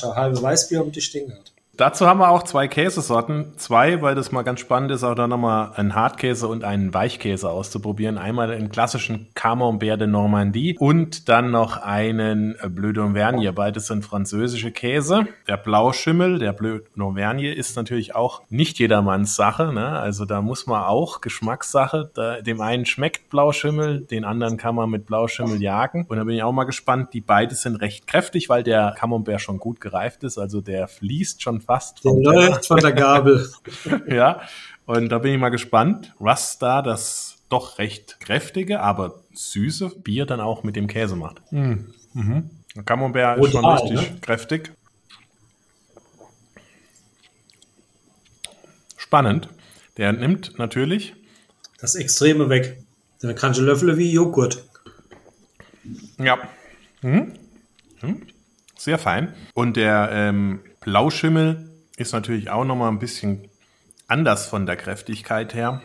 ein 0.04 0.16
halbe 0.16 0.42
Weißbier 0.42 0.82
dich 0.92 1.06
stehen 1.06 1.28
gehabt. 1.28 1.55
Dazu 1.78 2.08
haben 2.08 2.20
wir 2.20 2.30
auch 2.30 2.44
zwei 2.44 2.70
Käsesorten. 2.70 3.58
Zwei, 3.58 4.02
weil 4.02 4.16
das 4.16 4.32
mal 4.32 4.44
ganz 4.44 4.62
spannend 4.62 4.92
ist, 4.92 5.04
auch 5.04 5.16
da 5.16 5.28
nochmal 5.28 5.72
einen 5.76 5.94
Hartkäse 5.94 6.48
und 6.48 6.64
einen 6.64 6.94
Weichkäse 6.94 7.50
auszuprobieren. 7.50 8.18
Einmal 8.18 8.48
den 8.48 8.70
klassischen 8.70 9.28
Camembert 9.36 10.00
de 10.00 10.08
Normandie 10.08 10.78
und 10.80 11.28
dann 11.28 11.52
noch 11.52 11.78
einen 11.78 12.56
Bleu 12.70 12.92
d'Auvergne. 12.92 13.52
Beides 13.52 13.88
sind 13.88 14.06
französische 14.06 14.72
Käse. 14.72 15.28
Der 15.50 15.58
Blauschimmel, 15.58 16.40
der 16.40 16.54
Bleu 16.54 16.80
d'Auvergne, 16.96 17.52
ist 17.52 17.76
natürlich 17.76 18.16
auch 18.16 18.44
nicht 18.50 18.80
jedermanns 18.80 19.36
Sache. 19.36 19.74
Ne? 19.74 19.88
Also 19.88 20.24
da 20.24 20.42
muss 20.42 20.68
man 20.68 20.84
auch 20.84 21.20
Geschmackssache. 21.20 22.10
Da, 22.14 22.42
dem 22.42 22.62
einen 22.62 22.86
schmeckt 22.86 23.30
Blauschimmel, 23.30 24.02
den 24.02 24.24
anderen 24.24 24.56
kann 24.56 24.76
man 24.76 24.90
mit 24.90 25.06
Blauschimmel 25.06 25.62
jagen. 25.62 26.06
Und 26.08 26.16
da 26.16 26.24
bin 26.24 26.36
ich 26.36 26.44
auch 26.44 26.54
mal 26.54 26.64
gespannt. 26.64 27.14
Die 27.14 27.22
beiden 27.22 27.58
sind 27.58 27.76
recht 27.82 28.08
kräftig, 28.08 28.48
weil 28.48 28.64
der 28.64 28.96
Camembert 28.98 29.42
schon 29.42 29.58
gut 29.58 29.82
gereift 29.82 30.24
ist. 30.24 30.38
Also 30.38 30.62
der 30.62 30.88
fließt 30.88 31.44
schon 31.44 31.65
fast. 31.66 32.04
Der 32.04 32.14
läuft 32.14 32.66
von 32.68 32.80
der 32.80 32.94
Gabel. 32.94 33.50
ja, 34.08 34.42
und 34.86 35.10
da 35.10 35.20
bin 35.20 35.34
ich 35.34 35.40
mal 35.40 35.50
gespannt, 35.50 36.14
was 36.20 36.60
da 36.60 36.82
das 36.82 37.38
doch 37.50 37.80
recht 37.80 38.20
kräftige, 38.20 38.80
aber 38.80 39.24
süße 39.34 40.00
Bier 40.02 40.26
dann 40.26 40.40
auch 40.40 40.64
mit 40.64 40.76
dem 40.76 40.88
Käse 40.88 41.16
macht. 41.16 41.42
Mhm. 41.52 41.94
Mhm. 42.14 42.50
Camembert 42.86 43.40
ist 43.40 43.52
schon 43.52 43.66
richtig 43.66 44.12
ne? 44.12 44.18
kräftig. 44.22 44.72
Spannend. 48.98 49.50
Der 49.98 50.12
nimmt 50.12 50.58
natürlich 50.58 51.16
das 51.80 51.96
Extreme 51.96 52.50
weg. 52.50 52.84
Dann 53.22 53.36
kannst 53.36 53.60
du 53.60 53.64
Löffel 53.64 53.98
wie 53.98 54.12
Joghurt. 54.12 54.64
Ja. 56.18 56.38
Mhm. 57.02 57.34
Mhm. 58.02 58.22
Sehr 58.78 58.98
fein. 58.98 59.34
Und 59.54 59.78
der 59.78 60.10
ähm, 60.12 60.62
Blauschimmel 60.86 61.68
ist 61.98 62.14
natürlich 62.14 62.52
auch 62.52 62.64
nochmal 62.64 62.90
ein 62.90 63.00
bisschen 63.00 63.50
anders 64.08 64.46
von 64.46 64.68
der 64.68 64.76
Kräftigkeit 64.76 65.56
her. 65.56 65.82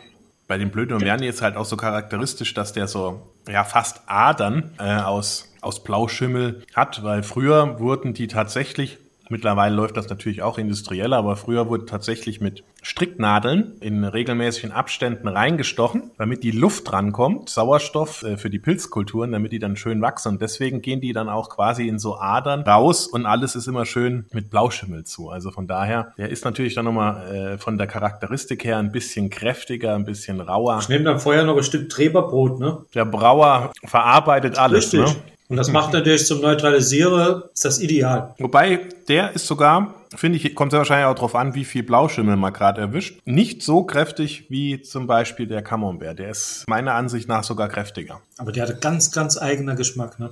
Bei 0.47 0.59
den 0.59 0.69
Blöden 0.69 0.93
und 0.93 1.01
Verni 1.01 1.27
ist 1.27 1.41
halt 1.41 1.55
auch 1.57 1.65
so 1.65 1.75
charakteristisch, 1.75 2.53
dass 2.53 2.71
der 2.71 2.87
so 2.87 3.33
ja 3.49 3.63
fast 3.63 4.01
Adern 4.05 4.71
äh, 4.77 4.97
aus, 4.97 5.51
aus 5.61 5.83
Blauschimmel 5.83 6.63
hat, 6.75 7.03
weil 7.03 7.23
früher 7.23 7.79
wurden 7.79 8.13
die 8.13 8.27
tatsächlich 8.27 8.99
Mittlerweile 9.31 9.73
läuft 9.73 9.95
das 9.95 10.09
natürlich 10.09 10.41
auch 10.41 10.57
industriell, 10.57 11.13
aber 11.13 11.37
früher 11.37 11.69
wurde 11.69 11.85
tatsächlich 11.85 12.41
mit 12.41 12.65
Stricknadeln 12.81 13.73
in 13.79 14.03
regelmäßigen 14.03 14.71
Abständen 14.71 15.27
reingestochen, 15.27 16.11
damit 16.17 16.43
die 16.43 16.51
Luft 16.51 16.91
rankommt, 16.91 17.49
Sauerstoff 17.49 18.23
äh, 18.23 18.37
für 18.37 18.49
die 18.49 18.59
Pilzkulturen, 18.59 19.31
damit 19.31 19.51
die 19.51 19.59
dann 19.59 19.75
schön 19.75 20.01
wachsen. 20.01 20.29
Und 20.29 20.41
deswegen 20.41 20.81
gehen 20.81 20.99
die 20.99 21.13
dann 21.13 21.29
auch 21.29 21.49
quasi 21.49 21.87
in 21.87 21.99
so 21.99 22.17
Adern 22.17 22.61
raus 22.61 23.07
und 23.07 23.25
alles 23.25 23.55
ist 23.55 23.67
immer 23.67 23.85
schön 23.85 24.25
mit 24.31 24.49
Blauschimmel 24.49 25.03
zu. 25.03 25.29
Also 25.29 25.51
von 25.51 25.67
daher, 25.67 26.13
der 26.17 26.29
ist 26.29 26.43
natürlich 26.43 26.73
dann 26.73 26.85
nochmal 26.85 27.53
äh, 27.53 27.57
von 27.57 27.77
der 27.77 27.87
Charakteristik 27.87 28.63
her 28.63 28.79
ein 28.79 28.91
bisschen 28.91 29.29
kräftiger, 29.29 29.93
ein 29.93 30.05
bisschen 30.05 30.41
rauer. 30.41 30.79
Ich 30.81 30.89
nehme 30.89 31.05
dann 31.05 31.19
vorher 31.19 31.43
noch 31.43 31.57
ein 31.57 31.63
Stück 31.63 31.89
Treberbrot, 31.89 32.59
ne? 32.59 32.79
Der 32.95 33.05
Brauer 33.05 33.71
verarbeitet 33.83 34.57
alles, 34.57 34.93
Richtig. 34.93 35.15
ne? 35.15 35.21
Und 35.49 35.57
das 35.57 35.69
macht 35.69 35.91
natürlich 35.91 36.25
zum 36.25 36.39
Neutralisieren, 36.39 37.43
ist 37.53 37.65
das 37.65 37.79
ideal. 37.81 38.33
Wobei, 38.39 38.79
der 39.09 39.33
ist 39.33 39.45
sogar, 39.45 39.93
finde 40.15 40.37
ich, 40.37 40.55
kommt 40.55 40.71
sehr 40.71 40.79
wahrscheinlich 40.79 41.07
auch 41.07 41.15
darauf 41.15 41.35
an, 41.35 41.55
wie 41.55 41.65
viel 41.65 41.83
Blauschimmel 41.83 42.35
man 42.35 42.53
gerade 42.53 42.81
erwischt. 42.81 43.19
Nicht 43.25 43.61
so 43.63 43.83
kräftig 43.83 44.45
wie 44.49 44.81
zum 44.81 45.07
Beispiel 45.07 45.47
der 45.47 45.61
Camembert. 45.61 46.19
Der 46.19 46.29
ist 46.29 46.65
meiner 46.67 46.93
Ansicht 46.93 47.27
nach 47.27 47.43
sogar 47.43 47.69
kräftiger. 47.69 48.21
Aber 48.37 48.51
der 48.51 48.63
hatte 48.63 48.77
ganz, 48.77 49.11
ganz 49.11 49.37
eigener 49.37 49.75
Geschmack, 49.75 50.19
ne? 50.19 50.31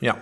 Ja. 0.00 0.16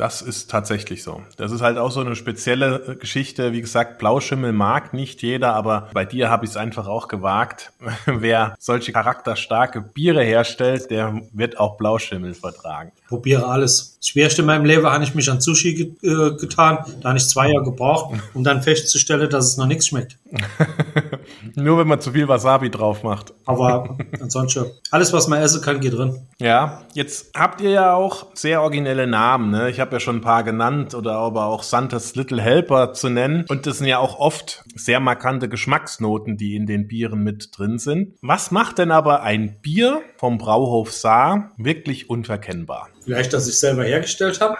Das 0.00 0.22
ist 0.22 0.50
tatsächlich 0.50 1.02
so. 1.02 1.20
Das 1.36 1.52
ist 1.52 1.60
halt 1.60 1.76
auch 1.76 1.90
so 1.90 2.00
eine 2.00 2.16
spezielle 2.16 2.96
Geschichte. 2.98 3.52
Wie 3.52 3.60
gesagt, 3.60 3.98
Blauschimmel 3.98 4.50
mag 4.50 4.94
nicht 4.94 5.20
jeder, 5.20 5.52
aber 5.52 5.90
bei 5.92 6.06
dir 6.06 6.30
habe 6.30 6.46
ich 6.46 6.52
es 6.52 6.56
einfach 6.56 6.86
auch 6.86 7.06
gewagt. 7.06 7.70
Wer 8.06 8.54
solche 8.58 8.92
charakterstarke 8.92 9.82
Biere 9.82 10.24
herstellt, 10.24 10.90
der 10.90 11.20
wird 11.34 11.60
auch 11.60 11.76
Blauschimmel 11.76 12.32
vertragen. 12.32 12.92
Probiere 13.10 13.46
alles. 13.46 13.98
Das 13.98 14.08
Schwerste 14.08 14.40
in 14.40 14.46
meinem 14.46 14.64
Leben 14.64 14.86
habe 14.86 15.04
ich 15.04 15.14
mich 15.14 15.30
an 15.30 15.42
Sushi 15.42 15.74
ge 15.74 15.92
äh, 16.02 16.34
getan. 16.36 16.78
Da 17.02 17.10
habe 17.10 17.18
ich 17.18 17.28
zwei 17.28 17.50
Jahre 17.50 17.64
gebraucht, 17.64 18.18
um 18.32 18.42
dann 18.42 18.62
festzustellen, 18.62 19.28
dass 19.28 19.48
es 19.48 19.56
noch 19.58 19.66
nichts 19.66 19.88
schmeckt. 19.88 20.16
Nur 21.56 21.78
wenn 21.78 21.88
man 21.88 22.00
zu 22.00 22.12
viel 22.12 22.26
Wasabi 22.26 22.70
drauf 22.70 23.02
macht. 23.02 23.34
Aber 23.44 23.98
ansonsten, 24.18 24.66
alles, 24.90 25.12
was 25.12 25.28
man 25.28 25.42
essen 25.42 25.60
kann, 25.60 25.80
geht 25.80 25.92
drin. 25.92 26.20
Ja, 26.38 26.84
jetzt 26.94 27.32
habt 27.36 27.60
ihr 27.60 27.70
ja 27.70 27.94
auch 27.94 28.28
sehr 28.34 28.62
originelle 28.62 29.06
Namen. 29.06 29.50
Ne? 29.50 29.68
Ich 29.68 29.80
habe 29.80 29.89
ja 29.92 30.00
schon 30.00 30.16
ein 30.16 30.20
paar 30.20 30.44
genannt 30.44 30.94
oder 30.94 31.12
aber 31.12 31.46
auch 31.46 31.62
Santas 31.62 32.14
Little 32.14 32.40
Helper 32.40 32.92
zu 32.92 33.08
nennen. 33.08 33.44
Und 33.48 33.66
das 33.66 33.78
sind 33.78 33.86
ja 33.86 33.98
auch 33.98 34.18
oft 34.18 34.64
sehr 34.74 35.00
markante 35.00 35.48
Geschmacksnoten, 35.48 36.36
die 36.36 36.56
in 36.56 36.66
den 36.66 36.88
Bieren 36.88 37.22
mit 37.22 37.50
drin 37.56 37.78
sind. 37.78 38.14
Was 38.22 38.50
macht 38.50 38.78
denn 38.78 38.90
aber 38.90 39.22
ein 39.22 39.60
Bier 39.60 40.02
vom 40.16 40.38
Brauhof 40.38 40.92
Saar 40.92 41.52
wirklich 41.56 42.10
unverkennbar? 42.10 42.88
Vielleicht, 43.04 43.32
dass 43.32 43.48
ich 43.48 43.58
selber 43.58 43.84
hergestellt 43.84 44.40
habe. 44.40 44.56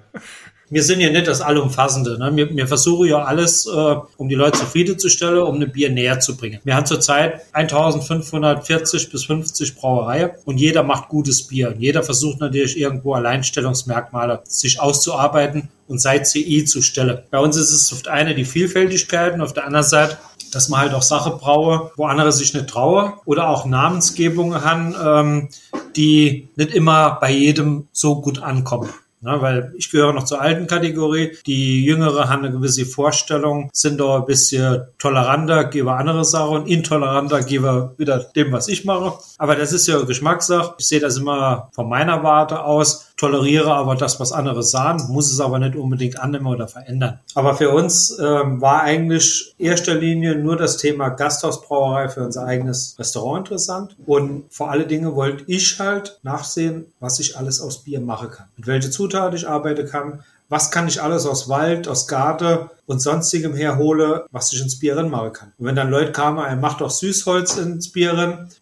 wir 0.75 0.83
sind 0.83 0.99
ja 0.99 1.09
nicht 1.09 1.25
das 1.25 1.39
Allumfassende. 1.39 2.19
Ne? 2.19 2.35
Wir, 2.35 2.53
wir 2.53 2.67
versuchen 2.67 3.07
ja 3.07 3.23
alles, 3.23 3.65
äh, 3.65 3.95
um 4.17 4.27
die 4.27 4.35
Leute 4.35 4.59
zufriedenzustellen, 4.59 5.41
um 5.41 5.55
ein 5.55 5.71
Bier 5.71 5.89
näher 5.89 6.19
zu 6.19 6.35
bringen. 6.35 6.59
Wir 6.65 6.75
haben 6.75 6.85
zurzeit 6.85 7.43
1540 7.53 9.09
bis 9.09 9.23
50 9.23 9.77
Brauereien 9.77 10.31
und 10.43 10.57
jeder 10.57 10.83
macht 10.83 11.07
gutes 11.07 11.47
Bier. 11.47 11.69
Und 11.69 11.79
jeder 11.79 12.03
versucht 12.03 12.41
natürlich 12.41 12.77
irgendwo 12.77 13.13
Alleinstellungsmerkmale 13.13 14.41
sich 14.43 14.81
auszuarbeiten 14.81 15.69
und 15.87 16.01
seit 16.01 16.27
CI 16.27 16.65
zu 16.65 16.81
stellen. 16.81 17.19
Bei 17.31 17.39
uns 17.39 17.55
ist 17.55 17.71
es 17.71 17.93
auf 17.93 18.01
der 18.01 18.11
einen 18.11 18.35
die 18.35 18.43
Vielfältigkeit 18.43 19.33
und 19.33 19.39
auf 19.39 19.53
der 19.53 19.65
anderen 19.65 19.85
Seite 19.85 20.17
dass 20.51 20.69
man 20.69 20.79
halt 20.79 20.93
auch 20.93 21.01
Sache 21.01 21.31
braue, 21.31 21.91
wo 21.97 22.05
andere 22.05 22.31
sich 22.31 22.53
nicht 22.53 22.67
trauen 22.67 23.13
oder 23.25 23.49
auch 23.49 23.65
Namensgebungen 23.65 24.63
haben, 24.63 24.95
ähm, 25.03 25.49
die 25.97 26.47
nicht 26.55 26.73
immer 26.73 27.17
bei 27.19 27.31
jedem 27.31 27.89
so 27.91 28.21
gut 28.21 28.41
ankommen. 28.41 28.89
Ne, 29.25 29.41
weil 29.41 29.73
ich 29.75 29.89
gehöre 29.89 30.13
noch 30.13 30.25
zur 30.25 30.39
alten 30.39 30.67
Kategorie. 30.67 31.35
Die 31.47 31.83
Jüngere 31.83 32.29
haben 32.29 32.45
eine 32.45 32.51
gewisse 32.51 32.85
Vorstellung, 32.85 33.71
sind 33.73 33.99
da 33.99 34.17
ein 34.17 34.25
bisschen 34.25 34.83
toleranter, 34.99 35.63
gebe 35.63 35.93
andere 35.93 36.23
Sachen 36.23 36.57
und 36.57 36.67
intoleranter 36.67 37.41
gebe 37.41 37.95
wieder 37.97 38.19
dem, 38.19 38.51
was 38.51 38.67
ich 38.67 38.85
mache. 38.85 39.17
Aber 39.39 39.55
das 39.55 39.73
ist 39.73 39.87
ja 39.87 39.99
Geschmackssache. 39.99 40.75
Ich 40.77 40.87
sehe 40.87 40.99
das 40.99 41.17
immer 41.17 41.69
von 41.73 41.89
meiner 41.89 42.21
Warte 42.21 42.63
aus 42.63 43.14
toleriere 43.17 43.73
aber 43.73 43.95
das, 43.95 44.19
was 44.19 44.31
andere 44.31 44.63
sagen, 44.63 45.07
muss 45.09 45.31
es 45.31 45.39
aber 45.39 45.59
nicht 45.59 45.75
unbedingt 45.75 46.19
annehmen 46.19 46.47
oder 46.47 46.67
verändern. 46.67 47.19
Aber 47.33 47.55
für 47.55 47.69
uns 47.69 48.17
ähm, 48.19 48.61
war 48.61 48.81
eigentlich 48.81 49.55
erster 49.57 49.95
Linie 49.95 50.35
nur 50.35 50.57
das 50.57 50.77
Thema 50.77 51.09
Gasthausbrauerei 51.09 52.09
für 52.09 52.23
unser 52.23 52.45
eigenes 52.45 52.95
Restaurant 52.99 53.47
interessant. 53.47 53.95
Und 54.05 54.45
vor 54.49 54.69
alle 54.69 54.85
Dinge 54.85 55.15
wollte 55.15 55.45
ich 55.47 55.79
halt 55.79 56.19
nachsehen, 56.23 56.87
was 56.99 57.19
ich 57.19 57.37
alles 57.37 57.61
aus 57.61 57.83
Bier 57.83 58.01
machen 58.01 58.29
kann. 58.31 58.47
Mit 58.57 58.67
welche 58.67 58.89
Zutaten 58.89 59.35
ich 59.35 59.47
arbeiten 59.47 59.87
kann, 59.87 60.23
was 60.49 60.71
kann 60.71 60.87
ich 60.87 61.01
alles 61.01 61.25
aus 61.25 61.49
Wald, 61.49 61.87
aus 61.87 62.07
Garde 62.07 62.69
und 62.85 63.01
sonstigem 63.01 63.55
herhole, 63.55 64.25
was 64.31 64.53
ich 64.53 64.61
ins 64.61 64.79
Bier 64.79 65.01
machen 65.03 65.33
kann. 65.33 65.53
Und 65.57 65.65
wenn 65.65 65.75
dann 65.75 65.89
Leute 65.89 66.11
kamen, 66.11 66.37
er 66.37 66.55
macht 66.55 66.81
auch 66.81 66.91
Süßholz 66.91 67.57
ins 67.57 67.91
Bier 67.91 68.05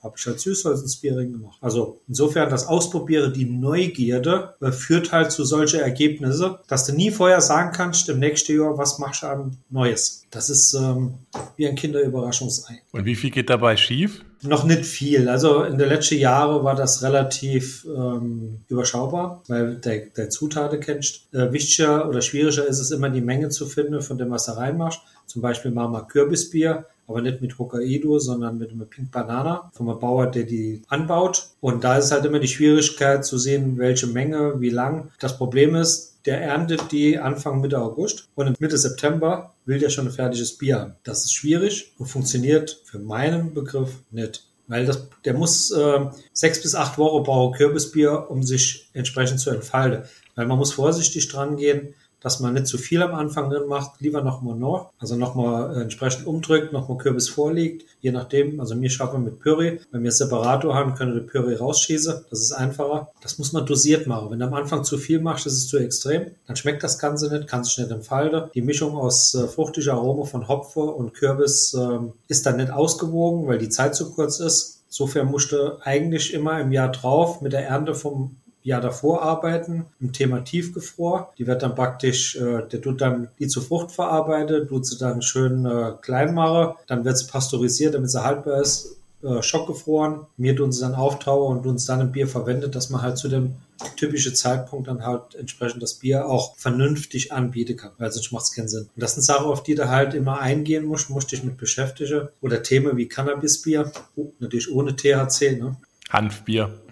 habe 0.01 0.15
ich 0.17 0.25
halt 0.25 0.39
Süßholz 0.39 0.81
ins 0.81 0.95
Bier 0.95 1.15
gemacht. 1.15 1.57
Also 1.61 2.01
insofern 2.07 2.49
das 2.49 2.67
Ausprobieren, 2.67 3.33
die 3.33 3.45
Neugierde 3.45 4.55
führt 4.71 5.11
halt 5.11 5.31
zu 5.31 5.43
solchen 5.43 5.81
Ergebnissen, 5.81 6.55
dass 6.67 6.85
du 6.85 6.93
nie 6.93 7.11
vorher 7.11 7.41
sagen 7.41 7.71
kannst, 7.73 8.07
im 8.09 8.19
nächsten 8.19 8.57
Jahr, 8.57 8.77
was 8.77 8.99
machst 8.99 9.23
du 9.23 9.27
an 9.27 9.57
Neues. 9.69 10.25
Das 10.31 10.49
ist 10.49 10.73
ähm, 10.73 11.15
wie 11.57 11.67
ein 11.67 11.75
Kinderüberraschungsei. 11.75 12.81
Und 12.91 13.05
wie 13.05 13.15
viel 13.15 13.29
geht 13.29 13.49
dabei 13.49 13.75
schief? 13.77 14.23
Noch 14.43 14.65
nicht 14.65 14.85
viel. 14.85 15.29
Also 15.29 15.63
in 15.63 15.77
den 15.77 15.87
letzten 15.87 16.17
Jahren 16.17 16.63
war 16.63 16.75
das 16.75 17.01
relativ 17.01 17.85
ähm, 17.85 18.59
überschaubar, 18.67 19.41
weil 19.47 19.75
der, 19.75 20.07
der 20.07 20.29
Zutaten 20.29 20.79
kennst. 20.79 21.33
Äh, 21.33 21.51
wichtiger 21.53 22.09
oder 22.09 22.21
schwieriger 22.21 22.67
ist 22.67 22.79
es 22.79 22.91
immer, 22.91 23.09
die 23.09 23.21
Menge 23.21 23.49
zu 23.49 23.65
finden 23.65 24.01
von 24.01 24.17
dem, 24.17 24.31
was 24.31 24.45
du 24.45 24.51
reinmachst. 24.51 24.99
Zum 25.27 25.41
Beispiel 25.41 25.71
machen 25.71 25.93
wir 25.93 26.07
Kürbisbier, 26.07 26.85
aber 27.07 27.21
nicht 27.21 27.41
mit 27.41 27.57
Hokkaido, 27.57 28.19
sondern 28.19 28.57
mit 28.57 28.71
einem 28.71 28.87
Pink 28.87 29.11
Banana 29.11 29.71
vom 29.73 29.87
Bauer, 29.99 30.27
der 30.27 30.43
die 30.43 30.81
anbaut. 30.87 31.47
Und 31.61 31.83
da 31.83 31.97
ist 31.97 32.11
halt 32.11 32.25
immer 32.25 32.39
die 32.39 32.47
Schwierigkeit 32.47 33.25
zu 33.25 33.37
sehen, 33.37 33.77
welche 33.77 34.07
Menge, 34.07 34.59
wie 34.59 34.69
lang. 34.69 35.09
Das 35.19 35.37
Problem 35.37 35.75
ist, 35.75 36.12
der 36.25 36.41
erntet 36.41 36.91
die 36.91 37.17
Anfang 37.19 37.61
Mitte 37.61 37.79
August 37.79 38.29
und 38.35 38.59
Mitte 38.59 38.77
September 38.77 39.53
will 39.65 39.79
der 39.79 39.89
schon 39.89 40.07
ein 40.07 40.13
fertiges 40.13 40.57
Bier 40.57 40.79
haben. 40.79 40.95
Das 41.03 41.23
ist 41.25 41.33
schwierig 41.33 41.93
und 41.97 42.07
funktioniert 42.07 42.81
für 42.85 42.99
meinen 42.99 43.53
Begriff 43.53 43.91
nicht. 44.11 44.45
Weil 44.67 44.85
das, 44.85 45.07
der 45.25 45.33
muss 45.33 45.71
äh, 45.71 46.05
sechs 46.31 46.61
bis 46.61 46.73
acht 46.75 46.97
Wochen 46.97 47.23
brauchen 47.23 47.53
Kürbisbier, 47.55 48.27
um 48.29 48.43
sich 48.43 48.89
entsprechend 48.93 49.39
zu 49.39 49.49
entfalten. 49.49 50.03
Weil 50.35 50.47
man 50.47 50.57
muss 50.57 50.71
vorsichtig 50.73 51.27
dran 51.27 51.57
gehen 51.57 51.93
dass 52.23 52.39
man 52.39 52.53
nicht 52.53 52.67
zu 52.67 52.77
viel 52.77 53.03
am 53.03 53.13
Anfang 53.13 53.49
drin 53.49 53.67
macht, 53.67 53.99
lieber 53.99 54.23
nochmal 54.23 54.55
noch, 54.55 54.91
also 54.97 55.15
nochmal 55.15 55.81
entsprechend 55.81 56.25
umdrückt, 56.25 56.73
nochmal 56.73 56.97
Kürbis 56.97 57.29
vorlegt, 57.29 57.85
je 57.99 58.11
nachdem. 58.11 58.59
Also 58.59 58.75
mir 58.75 58.89
schaffen 58.89 59.23
mit 59.23 59.39
Püree. 59.39 59.79
Wenn 59.91 60.03
wir 60.03 60.11
Separator 60.11 60.73
haben, 60.73 60.95
können 60.95 61.13
wir 61.13 61.27
Püree 61.27 61.55
rausschießen. 61.55 62.25
Das 62.29 62.39
ist 62.39 62.53
einfacher. 62.53 63.09
Das 63.21 63.37
muss 63.37 63.51
man 63.51 63.65
dosiert 63.65 64.07
machen. 64.07 64.31
Wenn 64.31 64.39
du 64.39 64.45
am 64.45 64.53
Anfang 64.53 64.83
zu 64.83 64.97
viel 64.97 65.19
machst, 65.19 65.45
ist 65.45 65.67
zu 65.67 65.77
extrem. 65.77 66.31
Dann 66.47 66.55
schmeckt 66.55 66.83
das 66.83 66.97
Ganze 66.97 67.31
nicht, 67.31 67.47
kann 67.47 67.63
sich 67.63 67.77
nicht 67.77 67.91
entfalten. 67.91 68.49
Die 68.55 68.61
Mischung 68.61 68.95
aus 68.95 69.35
äh, 69.35 69.47
fruchtiger 69.47 69.93
Aroma 69.93 70.23
von 70.23 70.47
Hopfer 70.47 70.95
und 70.95 71.13
Kürbis 71.13 71.73
äh, 71.73 71.99
ist 72.29 72.45
dann 72.45 72.57
nicht 72.57 72.71
ausgewogen, 72.71 73.47
weil 73.47 73.57
die 73.57 73.69
Zeit 73.69 73.95
zu 73.95 74.11
kurz 74.11 74.39
ist. 74.39 74.83
Insofern 74.87 75.27
musste 75.27 75.79
eigentlich 75.81 76.33
immer 76.33 76.61
im 76.61 76.71
Jahr 76.71 76.91
drauf 76.91 77.41
mit 77.41 77.51
der 77.51 77.67
Ernte 77.67 77.95
vom 77.95 78.37
Jahr 78.63 78.81
davor 78.81 79.21
arbeiten 79.21 79.85
im 79.99 80.13
Thema 80.13 80.43
Tiefgefror. 80.43 81.33
Die 81.37 81.47
wird 81.47 81.61
dann 81.63 81.75
praktisch, 81.75 82.35
äh, 82.35 82.67
der 82.67 82.81
tut 82.81 83.01
dann 83.01 83.29
die 83.39 83.47
zur 83.47 83.63
Frucht 83.63 83.91
verarbeitet, 83.91 84.69
tut 84.69 84.85
sie 84.85 84.97
dann 84.97 85.21
schön 85.21 85.65
äh, 85.65 85.93
klein 86.01 86.33
machen, 86.33 86.75
dann 86.87 87.05
wird 87.05 87.17
sie 87.17 87.27
pasteurisiert, 87.27 87.93
damit 87.93 88.09
sie 88.09 88.23
haltbar 88.23 88.61
ist, 88.61 88.97
äh, 89.23 89.41
schockgefroren. 89.41 90.21
Mir 90.37 90.55
tun 90.55 90.71
sie 90.71 90.81
dann 90.81 90.95
auftauen 90.95 91.57
und 91.57 91.65
uns 91.65 91.85
dann 91.85 92.01
im 92.01 92.11
Bier 92.11 92.27
verwendet, 92.27 92.75
dass 92.75 92.89
man 92.89 93.01
halt 93.01 93.17
zu 93.17 93.29
dem 93.29 93.55
typischen 93.95 94.35
Zeitpunkt 94.35 94.87
dann 94.87 95.05
halt 95.05 95.35
entsprechend 95.35 95.81
das 95.81 95.95
Bier 95.95 96.25
auch 96.25 96.55
vernünftig 96.57 97.31
anbieten 97.31 97.77
kann, 97.77 97.91
weil 97.97 98.11
sonst 98.11 98.31
macht 98.31 98.43
es 98.43 98.53
keinen 98.53 98.67
Sinn. 98.67 98.89
Und 98.95 99.01
das 99.01 99.13
sind 99.15 99.23
Sachen, 99.23 99.45
auf 99.45 99.63
die 99.63 99.75
du 99.75 99.89
halt 99.89 100.13
immer 100.13 100.39
eingehen 100.39 100.85
musst, 100.85 101.09
musst 101.09 101.31
dich 101.31 101.43
mit 101.43 101.57
beschäftigen. 101.57 102.27
Oder 102.41 102.63
Themen 102.63 102.97
wie 102.97 103.07
Cannabisbier, 103.07 103.91
oh, 104.15 104.31
natürlich 104.39 104.71
ohne 104.71 104.95
THC, 104.95 105.57
ne? 105.57 105.77
Hanfbier. 106.09 106.82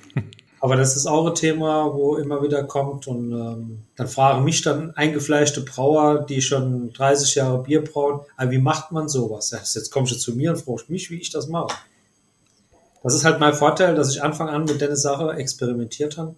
Aber 0.63 0.75
das 0.75 0.95
ist 0.95 1.07
auch 1.07 1.25
ein 1.25 1.33
Thema, 1.33 1.91
wo 1.91 2.17
immer 2.17 2.43
wieder 2.43 2.63
kommt. 2.63 3.07
Und 3.07 3.31
ähm, 3.31 3.83
dann 3.95 4.07
fragen 4.07 4.43
mich 4.43 4.61
dann 4.61 4.91
eingefleischte 4.91 5.61
Brauer, 5.61 6.19
die 6.19 6.41
schon 6.41 6.93
30 6.93 7.33
Jahre 7.35 7.63
Bier 7.63 7.83
brauen, 7.83 8.21
ah, 8.37 8.49
wie 8.51 8.59
macht 8.59 8.91
man 8.91 9.09
sowas? 9.09 9.49
Jetzt 9.49 9.89
kommst 9.89 10.11
du 10.11 10.17
zu 10.17 10.35
mir 10.35 10.51
und 10.51 10.57
fragst 10.57 10.89
mich, 10.89 11.09
wie 11.09 11.19
ich 11.19 11.31
das 11.31 11.47
mache. 11.47 11.75
Das 13.01 13.15
ist 13.15 13.25
halt 13.25 13.39
mein 13.39 13.55
Vorteil, 13.55 13.95
dass 13.95 14.13
ich 14.13 14.21
Anfang 14.21 14.49
an 14.49 14.65
mit 14.65 14.79
der 14.79 14.95
Sache 14.95 15.31
experimentiert 15.31 16.19
habe 16.19 16.35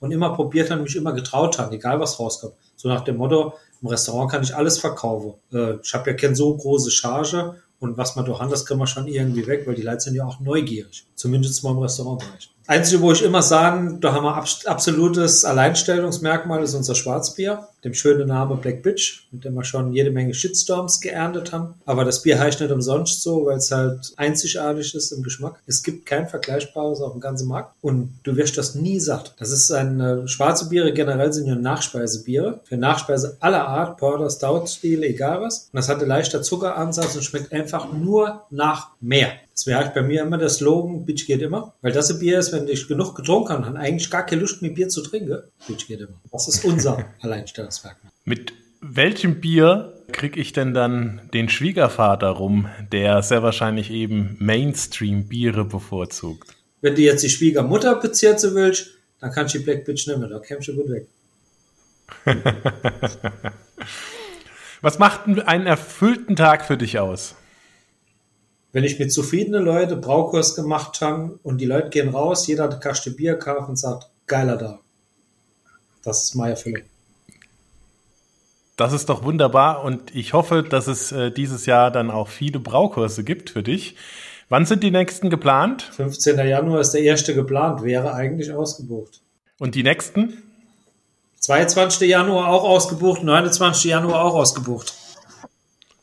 und 0.00 0.10
immer 0.10 0.34
probiert 0.34 0.70
habe, 0.70 0.82
mich 0.82 0.96
immer 0.96 1.14
getraut 1.14 1.58
habe, 1.58 1.74
egal 1.74 1.98
was 2.00 2.20
rauskommt. 2.20 2.52
So 2.76 2.90
nach 2.90 3.00
dem 3.00 3.16
Motto, 3.16 3.54
im 3.80 3.88
Restaurant 3.88 4.30
kann 4.30 4.42
ich 4.42 4.54
alles 4.54 4.78
verkaufen. 4.78 5.34
Äh, 5.54 5.76
ich 5.82 5.94
habe 5.94 6.10
ja 6.10 6.16
keine 6.16 6.36
so 6.36 6.54
große 6.54 6.90
Charge 6.90 7.54
und 7.80 7.96
was 7.96 8.14
man 8.14 8.26
doch 8.26 8.46
das 8.50 8.66
kann 8.66 8.76
man 8.76 8.86
schon 8.86 9.08
irgendwie 9.08 9.46
weg, 9.46 9.66
weil 9.66 9.74
die 9.74 9.82
Leute 9.82 10.00
sind 10.00 10.16
ja 10.16 10.26
auch 10.26 10.38
neugierig. 10.40 11.06
Zumindest 11.14 11.64
mal 11.64 11.70
im 11.70 11.78
Restaurantbereich. 11.78 12.50
Einzige, 12.68 13.00
wo 13.00 13.12
ich 13.12 13.24
immer 13.24 13.40
sagen, 13.40 13.98
da 14.02 14.12
haben 14.12 14.24
wir 14.24 14.44
absolutes 14.66 15.42
Alleinstellungsmerkmal, 15.46 16.62
ist 16.62 16.74
unser 16.74 16.94
Schwarzbier, 16.94 17.66
dem 17.82 17.94
schönen 17.94 18.28
Namen 18.28 18.60
Black 18.60 18.82
Bitch, 18.82 19.22
mit 19.32 19.42
dem 19.46 19.54
wir 19.54 19.64
schon 19.64 19.94
jede 19.94 20.10
Menge 20.10 20.34
Shitstorms 20.34 21.00
geerntet 21.00 21.50
haben. 21.50 21.76
Aber 21.86 22.04
das 22.04 22.20
Bier 22.20 22.38
heißt 22.38 22.60
nicht 22.60 22.70
umsonst 22.70 23.22
so, 23.22 23.46
weil 23.46 23.56
es 23.56 23.70
halt 23.70 24.12
einzigartig 24.18 24.94
ist 24.94 25.12
im 25.12 25.22
Geschmack. 25.22 25.62
Es 25.66 25.82
gibt 25.82 26.04
kein 26.04 26.28
vergleichbares 26.28 27.00
auf 27.00 27.12
dem 27.12 27.22
ganzen 27.22 27.48
Markt 27.48 27.72
und 27.80 28.18
du 28.24 28.36
wirst 28.36 28.58
das 28.58 28.74
nie 28.74 29.00
satt. 29.00 29.34
Das 29.38 29.50
ist 29.50 29.72
ein 29.72 29.98
äh, 30.00 30.28
schwarze 30.28 30.68
Biere 30.68 30.92
generell 30.92 31.32
sind 31.32 31.46
ja 31.46 31.54
Nachspeisebiere. 31.54 32.60
Für 32.64 32.76
Nachspeise 32.76 33.38
aller 33.40 33.66
Art, 33.66 33.96
Porter, 33.96 34.28
Stout-Stil, 34.28 35.04
egal 35.04 35.40
was. 35.40 35.70
Und 35.72 35.78
das 35.78 35.88
hat 35.88 36.00
einen 36.00 36.08
leichter 36.08 36.42
Zuckeransatz 36.42 37.16
und 37.16 37.24
schmeckt 37.24 37.50
einfach 37.50 37.90
nur 37.94 38.42
nach 38.50 38.90
mehr. 39.00 39.30
Das 39.58 39.66
wäre 39.66 39.80
halt 39.80 39.92
bei 39.92 40.02
mir 40.02 40.22
immer 40.22 40.38
der 40.38 40.50
Slogan, 40.50 41.04
Bitch 41.04 41.26
geht 41.26 41.42
immer. 41.42 41.74
Weil 41.82 41.90
das 41.90 42.12
ein 42.12 42.20
Bier 42.20 42.38
ist, 42.38 42.52
wenn 42.52 42.68
ich 42.68 42.86
genug 42.86 43.16
getrunken 43.16 43.48
habe, 43.48 43.64
dann 43.64 43.76
eigentlich 43.76 44.08
gar 44.08 44.24
keine 44.24 44.42
Lust 44.42 44.62
mehr 44.62 44.70
Bier 44.70 44.88
zu 44.88 45.02
trinken. 45.02 45.36
Bitch 45.66 45.88
geht 45.88 45.98
immer. 45.98 46.20
Das 46.30 46.46
ist 46.46 46.64
unser 46.64 47.04
Alleinstellungsmerkmal. 47.22 48.12
Mit 48.24 48.52
welchem 48.80 49.40
Bier 49.40 49.94
kriege 50.12 50.38
ich 50.38 50.52
denn 50.52 50.74
dann 50.74 51.22
den 51.34 51.48
Schwiegervater 51.48 52.28
rum, 52.28 52.68
der 52.92 53.20
sehr 53.22 53.42
wahrscheinlich 53.42 53.90
eben 53.90 54.36
Mainstream-Biere 54.38 55.64
bevorzugt? 55.64 56.54
Wenn 56.80 56.94
du 56.94 57.02
jetzt 57.02 57.24
die 57.24 57.28
Schwiegermutter 57.28 57.96
bezirzen 57.96 58.54
willst, 58.54 58.90
dann 59.18 59.32
kannst 59.32 59.56
du 59.56 59.58
die 59.58 59.64
Black 59.64 59.84
Bitch 59.84 60.06
nehmen. 60.06 60.30
Da 60.30 60.38
kämst 60.38 60.68
du 60.68 60.76
gut 60.76 60.88
weg. 60.88 61.08
Was 64.82 65.00
macht 65.00 65.22
einen 65.26 65.66
erfüllten 65.66 66.36
Tag 66.36 66.64
für 66.64 66.76
dich 66.76 67.00
aus? 67.00 67.34
Wenn 68.72 68.84
ich 68.84 68.98
mit 68.98 69.12
zufriedenen 69.12 69.64
Leuten 69.64 70.00
Braukurs 70.00 70.54
gemacht 70.54 71.00
habe 71.00 71.38
und 71.42 71.60
die 71.60 71.66
Leute 71.66 71.88
gehen 71.88 72.10
raus, 72.10 72.46
jeder 72.46 72.64
hat 72.64 72.72
eine 72.72 72.80
Kaste 72.80 73.10
Bier 73.10 73.36
kauft 73.36 73.68
und 73.68 73.76
sagt, 73.76 74.08
geiler 74.26 74.56
da. 74.56 74.80
Das 76.02 76.24
ist 76.24 76.34
meine 76.34 76.52
Erfüllung. 76.52 76.84
Das 78.76 78.92
ist 78.92 79.08
doch 79.08 79.24
wunderbar 79.24 79.82
und 79.82 80.14
ich 80.14 80.34
hoffe, 80.34 80.62
dass 80.62 80.86
es 80.86 81.10
äh, 81.10 81.32
dieses 81.32 81.66
Jahr 81.66 81.90
dann 81.90 82.10
auch 82.10 82.28
viele 82.28 82.60
Braukurse 82.60 83.24
gibt 83.24 83.50
für 83.50 83.62
dich. 83.62 83.96
Wann 84.48 84.66
sind 84.66 84.82
die 84.82 84.90
nächsten 84.90 85.30
geplant? 85.30 85.82
15. 85.82 86.38
Januar 86.46 86.80
ist 86.80 86.92
der 86.92 87.02
erste 87.02 87.34
geplant, 87.34 87.82
wäre 87.82 88.14
eigentlich 88.14 88.52
ausgebucht. 88.52 89.20
Und 89.58 89.74
die 89.74 89.82
nächsten? 89.82 90.42
22. 91.40 92.08
Januar 92.08 92.48
auch 92.48 92.62
ausgebucht, 92.62 93.22
29. 93.22 93.90
Januar 93.90 94.24
auch 94.24 94.34
ausgebucht. 94.34 94.94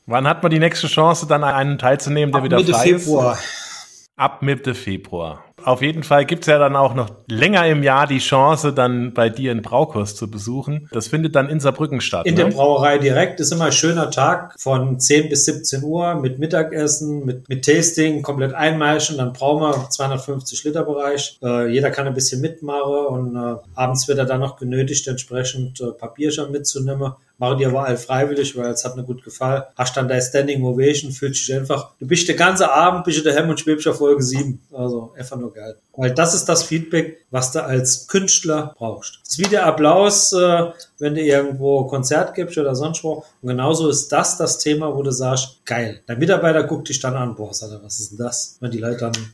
Wann 0.08 0.28
hat 0.28 0.44
man 0.44 0.52
die 0.52 0.60
nächste 0.60 0.88
Chance, 0.88 1.26
dann 1.26 1.44
an 1.44 1.56
einen 1.56 1.78
teilzunehmen, 1.80 2.32
der 2.32 2.40
Ab 2.40 2.46
wieder 2.46 2.58
Mitte 2.58 2.74
frei 2.74 2.84
Februar. 3.00 3.34
ist? 3.34 4.06
Ab 4.16 4.42
Mitte 4.44 4.76
Februar. 4.76 5.44
Auf 5.66 5.82
jeden 5.82 6.04
Fall 6.04 6.26
gibt's 6.26 6.46
ja 6.46 6.60
dann 6.60 6.76
auch 6.76 6.94
noch 6.94 7.10
länger 7.28 7.66
im 7.66 7.82
Jahr 7.82 8.06
die 8.06 8.20
Chance, 8.20 8.72
dann 8.72 9.16
bei 9.16 9.30
dir 9.30 9.50
einen 9.50 9.64
Braukurs 9.64 10.16
zu 10.16 10.30
besuchen. 10.30 10.88
Das 10.92 11.08
findet 11.08 11.36
dann 11.36 11.50
in 11.50 11.60
Saarbrücken 11.60 12.02
statt. 12.02 12.28
In 12.28 12.36
ne? 12.36 12.44
der 12.44 12.52
Brauerei 12.52 13.00
direkt 13.00 13.40
ist 13.40 13.52
immer 13.52 13.66
ein 13.66 13.72
schöner 13.72 14.12
Tag 14.12 14.54
von 14.60 15.00
10 15.00 15.30
bis 15.30 15.46
17 15.46 15.82
Uhr 15.82 16.14
mit 16.16 16.38
Mittagessen, 16.38 17.26
mit, 17.26 17.50
mit 17.50 17.66
Tasting, 17.66 18.22
komplett 18.22 18.54
einmeischen. 18.54 19.18
Dann 19.18 19.34
brauchen 19.34 19.62
wir 19.62 19.90
250 19.90 20.64
Liter 20.66 20.84
Bereich. 20.84 21.40
Äh, 21.42 21.70
jeder 21.70 21.90
kann 21.90 22.06
ein 22.06 22.14
bisschen 22.14 22.42
mitmachen 22.42 23.08
und 23.08 23.36
äh, 23.36 23.56
abends 23.74 24.08
wird 24.08 24.20
er 24.20 24.26
dann 24.26 24.42
noch 24.42 24.58
genötigt, 24.58 25.08
entsprechend 25.08 25.82
äh, 25.82 25.92
Papierschirm 25.94 26.52
mitzunehmen 26.52 27.14
machen 27.38 27.58
die 27.58 27.66
aber 27.66 27.86
alle 27.86 27.98
freiwillig, 27.98 28.56
weil 28.58 28.72
es 28.72 28.86
hat 28.86 28.96
mir 28.96 29.04
gut 29.04 29.24
gefallen. 29.24 29.64
Hast 29.76 29.98
dann 29.98 30.08
dein 30.08 30.22
Standing 30.22 30.64
Ovation, 30.64 31.12
fühlst 31.12 31.48
dich 31.48 31.56
einfach, 31.56 31.92
du 32.00 32.08
bist 32.08 32.28
der 32.28 32.36
ganze 32.36 32.72
Abend, 32.72 33.04
bist 33.04 33.20
du 33.20 33.24
daheim 33.24 33.50
und 33.50 33.60
schwebst 33.60 33.88
auf 33.88 33.98
Folge 33.98 34.24
7. 34.24 34.62
Also 34.72 35.14
einfach 35.18 35.38
nur 35.38 35.54
geil. 35.56 35.78
Weil 35.96 36.14
das 36.14 36.36
ist 36.36 36.46
das 36.46 36.64
Feedback, 36.64 37.26
was 37.32 37.52
du 37.52 37.64
als 37.64 38.08
Künstler 38.08 38.76
brauchst. 38.78 39.20
Das 39.24 39.32
ist 39.32 39.40
wie 39.40 39.50
der 39.50 39.66
Applaus, 39.66 40.34
äh, 40.34 40.72
wenn 41.00 41.16
du 41.16 41.22
irgendwo 41.22 41.86
Konzert 41.88 42.36
gibst 42.36 42.58
oder 42.58 42.76
sonst 42.76 43.04
wo. 43.04 43.24
Und 43.42 43.50
genauso 43.50 43.90
ist 43.90 44.10
das 44.10 44.38
das 44.38 44.60
Thema, 44.60 44.96
wo 44.96 45.02
du 45.02 45.12
sagst, 45.12 45.66
geil. 45.66 46.02
Dein 46.06 46.20
Mitarbeiter 46.20 46.64
guckt 46.64 46.90
dich 46.90 47.00
dann 47.00 47.16
an, 47.16 47.36
boah, 47.36 47.50
was 47.50 48.00
ist 48.00 48.12
denn 48.12 48.20
das? 48.20 48.58
Wenn 48.60 48.72
die 48.72 48.80
Leute 48.80 48.98
dann 48.98 49.34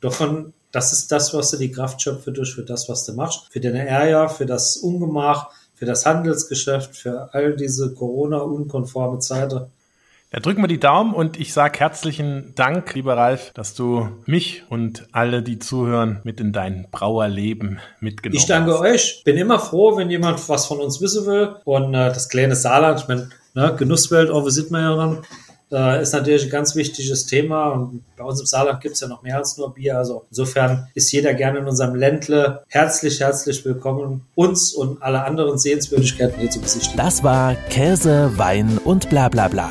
davon 0.00 0.52
das 0.72 0.92
ist 0.92 1.10
das, 1.10 1.34
was 1.34 1.50
du 1.50 1.56
die 1.56 1.72
Kraft 1.72 2.00
schöpfe 2.00 2.32
durch 2.32 2.54
für 2.54 2.62
das, 2.62 2.88
was 2.88 3.04
du 3.04 3.12
machst. 3.12 3.48
Für 3.50 3.60
deine 3.60 3.86
Ärger, 3.86 4.28
für 4.28 4.46
das 4.46 4.76
Ungemach, 4.76 5.50
für 5.74 5.84
das 5.84 6.06
Handelsgeschäft, 6.06 6.94
für 6.94 7.32
all 7.32 7.56
diese 7.56 7.92
Corona-unkonforme 7.94 9.18
Zeiten. 9.18 9.66
Ja, 10.32 10.38
drücken 10.38 10.62
wir 10.62 10.68
die 10.68 10.78
Daumen 10.78 11.12
und 11.12 11.40
ich 11.40 11.52
sage 11.52 11.80
herzlichen 11.80 12.52
Dank, 12.54 12.94
lieber 12.94 13.16
Ralf, 13.16 13.50
dass 13.52 13.74
du 13.74 14.10
mich 14.26 14.62
und 14.68 15.08
alle, 15.10 15.42
die 15.42 15.58
zuhören, 15.58 16.20
mit 16.22 16.38
in 16.38 16.52
dein 16.52 16.86
Brauerleben 16.92 17.80
mitgenommen 17.98 18.38
hast. 18.38 18.44
Ich 18.44 18.48
danke 18.48 18.74
hast. 18.74 18.80
euch. 18.80 19.22
Bin 19.24 19.36
immer 19.36 19.58
froh, 19.58 19.96
wenn 19.96 20.08
jemand 20.08 20.48
was 20.48 20.66
von 20.66 20.78
uns 20.78 21.00
wissen 21.00 21.26
will. 21.26 21.56
Und 21.64 21.94
äh, 21.94 22.08
das 22.08 22.28
kleine 22.28 22.54
Saarland, 22.54 23.00
ich 23.00 23.08
meine, 23.08 23.28
ne, 23.54 23.74
Genusswelt, 23.76 24.30
oh, 24.30 24.44
wir 24.44 24.52
sind 24.52 24.70
wir 24.70 24.80
ja 24.80 24.94
dran 24.94 25.22
äh, 25.72 26.02
ist 26.02 26.12
natürlich 26.12 26.44
ein 26.44 26.50
ganz 26.50 26.74
wichtiges 26.74 27.26
Thema. 27.26 27.68
Und 27.68 28.02
bei 28.16 28.24
uns 28.24 28.40
im 28.40 28.46
Saarland 28.46 28.80
gibt 28.80 28.94
es 28.94 29.00
ja 29.00 29.08
noch 29.08 29.22
mehr 29.22 29.36
als 29.36 29.56
nur 29.56 29.74
Bier. 29.74 29.98
Also 29.98 30.26
insofern 30.30 30.88
ist 30.94 31.10
jeder 31.12 31.34
gerne 31.34 31.60
in 31.60 31.66
unserem 31.66 31.94
Ländle 31.94 32.64
herzlich, 32.68 33.20
herzlich 33.20 33.64
willkommen, 33.64 34.26
uns 34.34 34.72
und 34.72 35.02
alle 35.02 35.24
anderen 35.24 35.58
Sehenswürdigkeiten 35.58 36.38
hier 36.38 36.50
zu 36.50 36.60
besichtigen. 36.60 36.96
Das 36.96 37.22
war 37.22 37.54
Käse, 37.68 38.32
Wein 38.36 38.78
und 38.84 39.10
bla 39.10 39.28
bla 39.28 39.48
bla. 39.48 39.70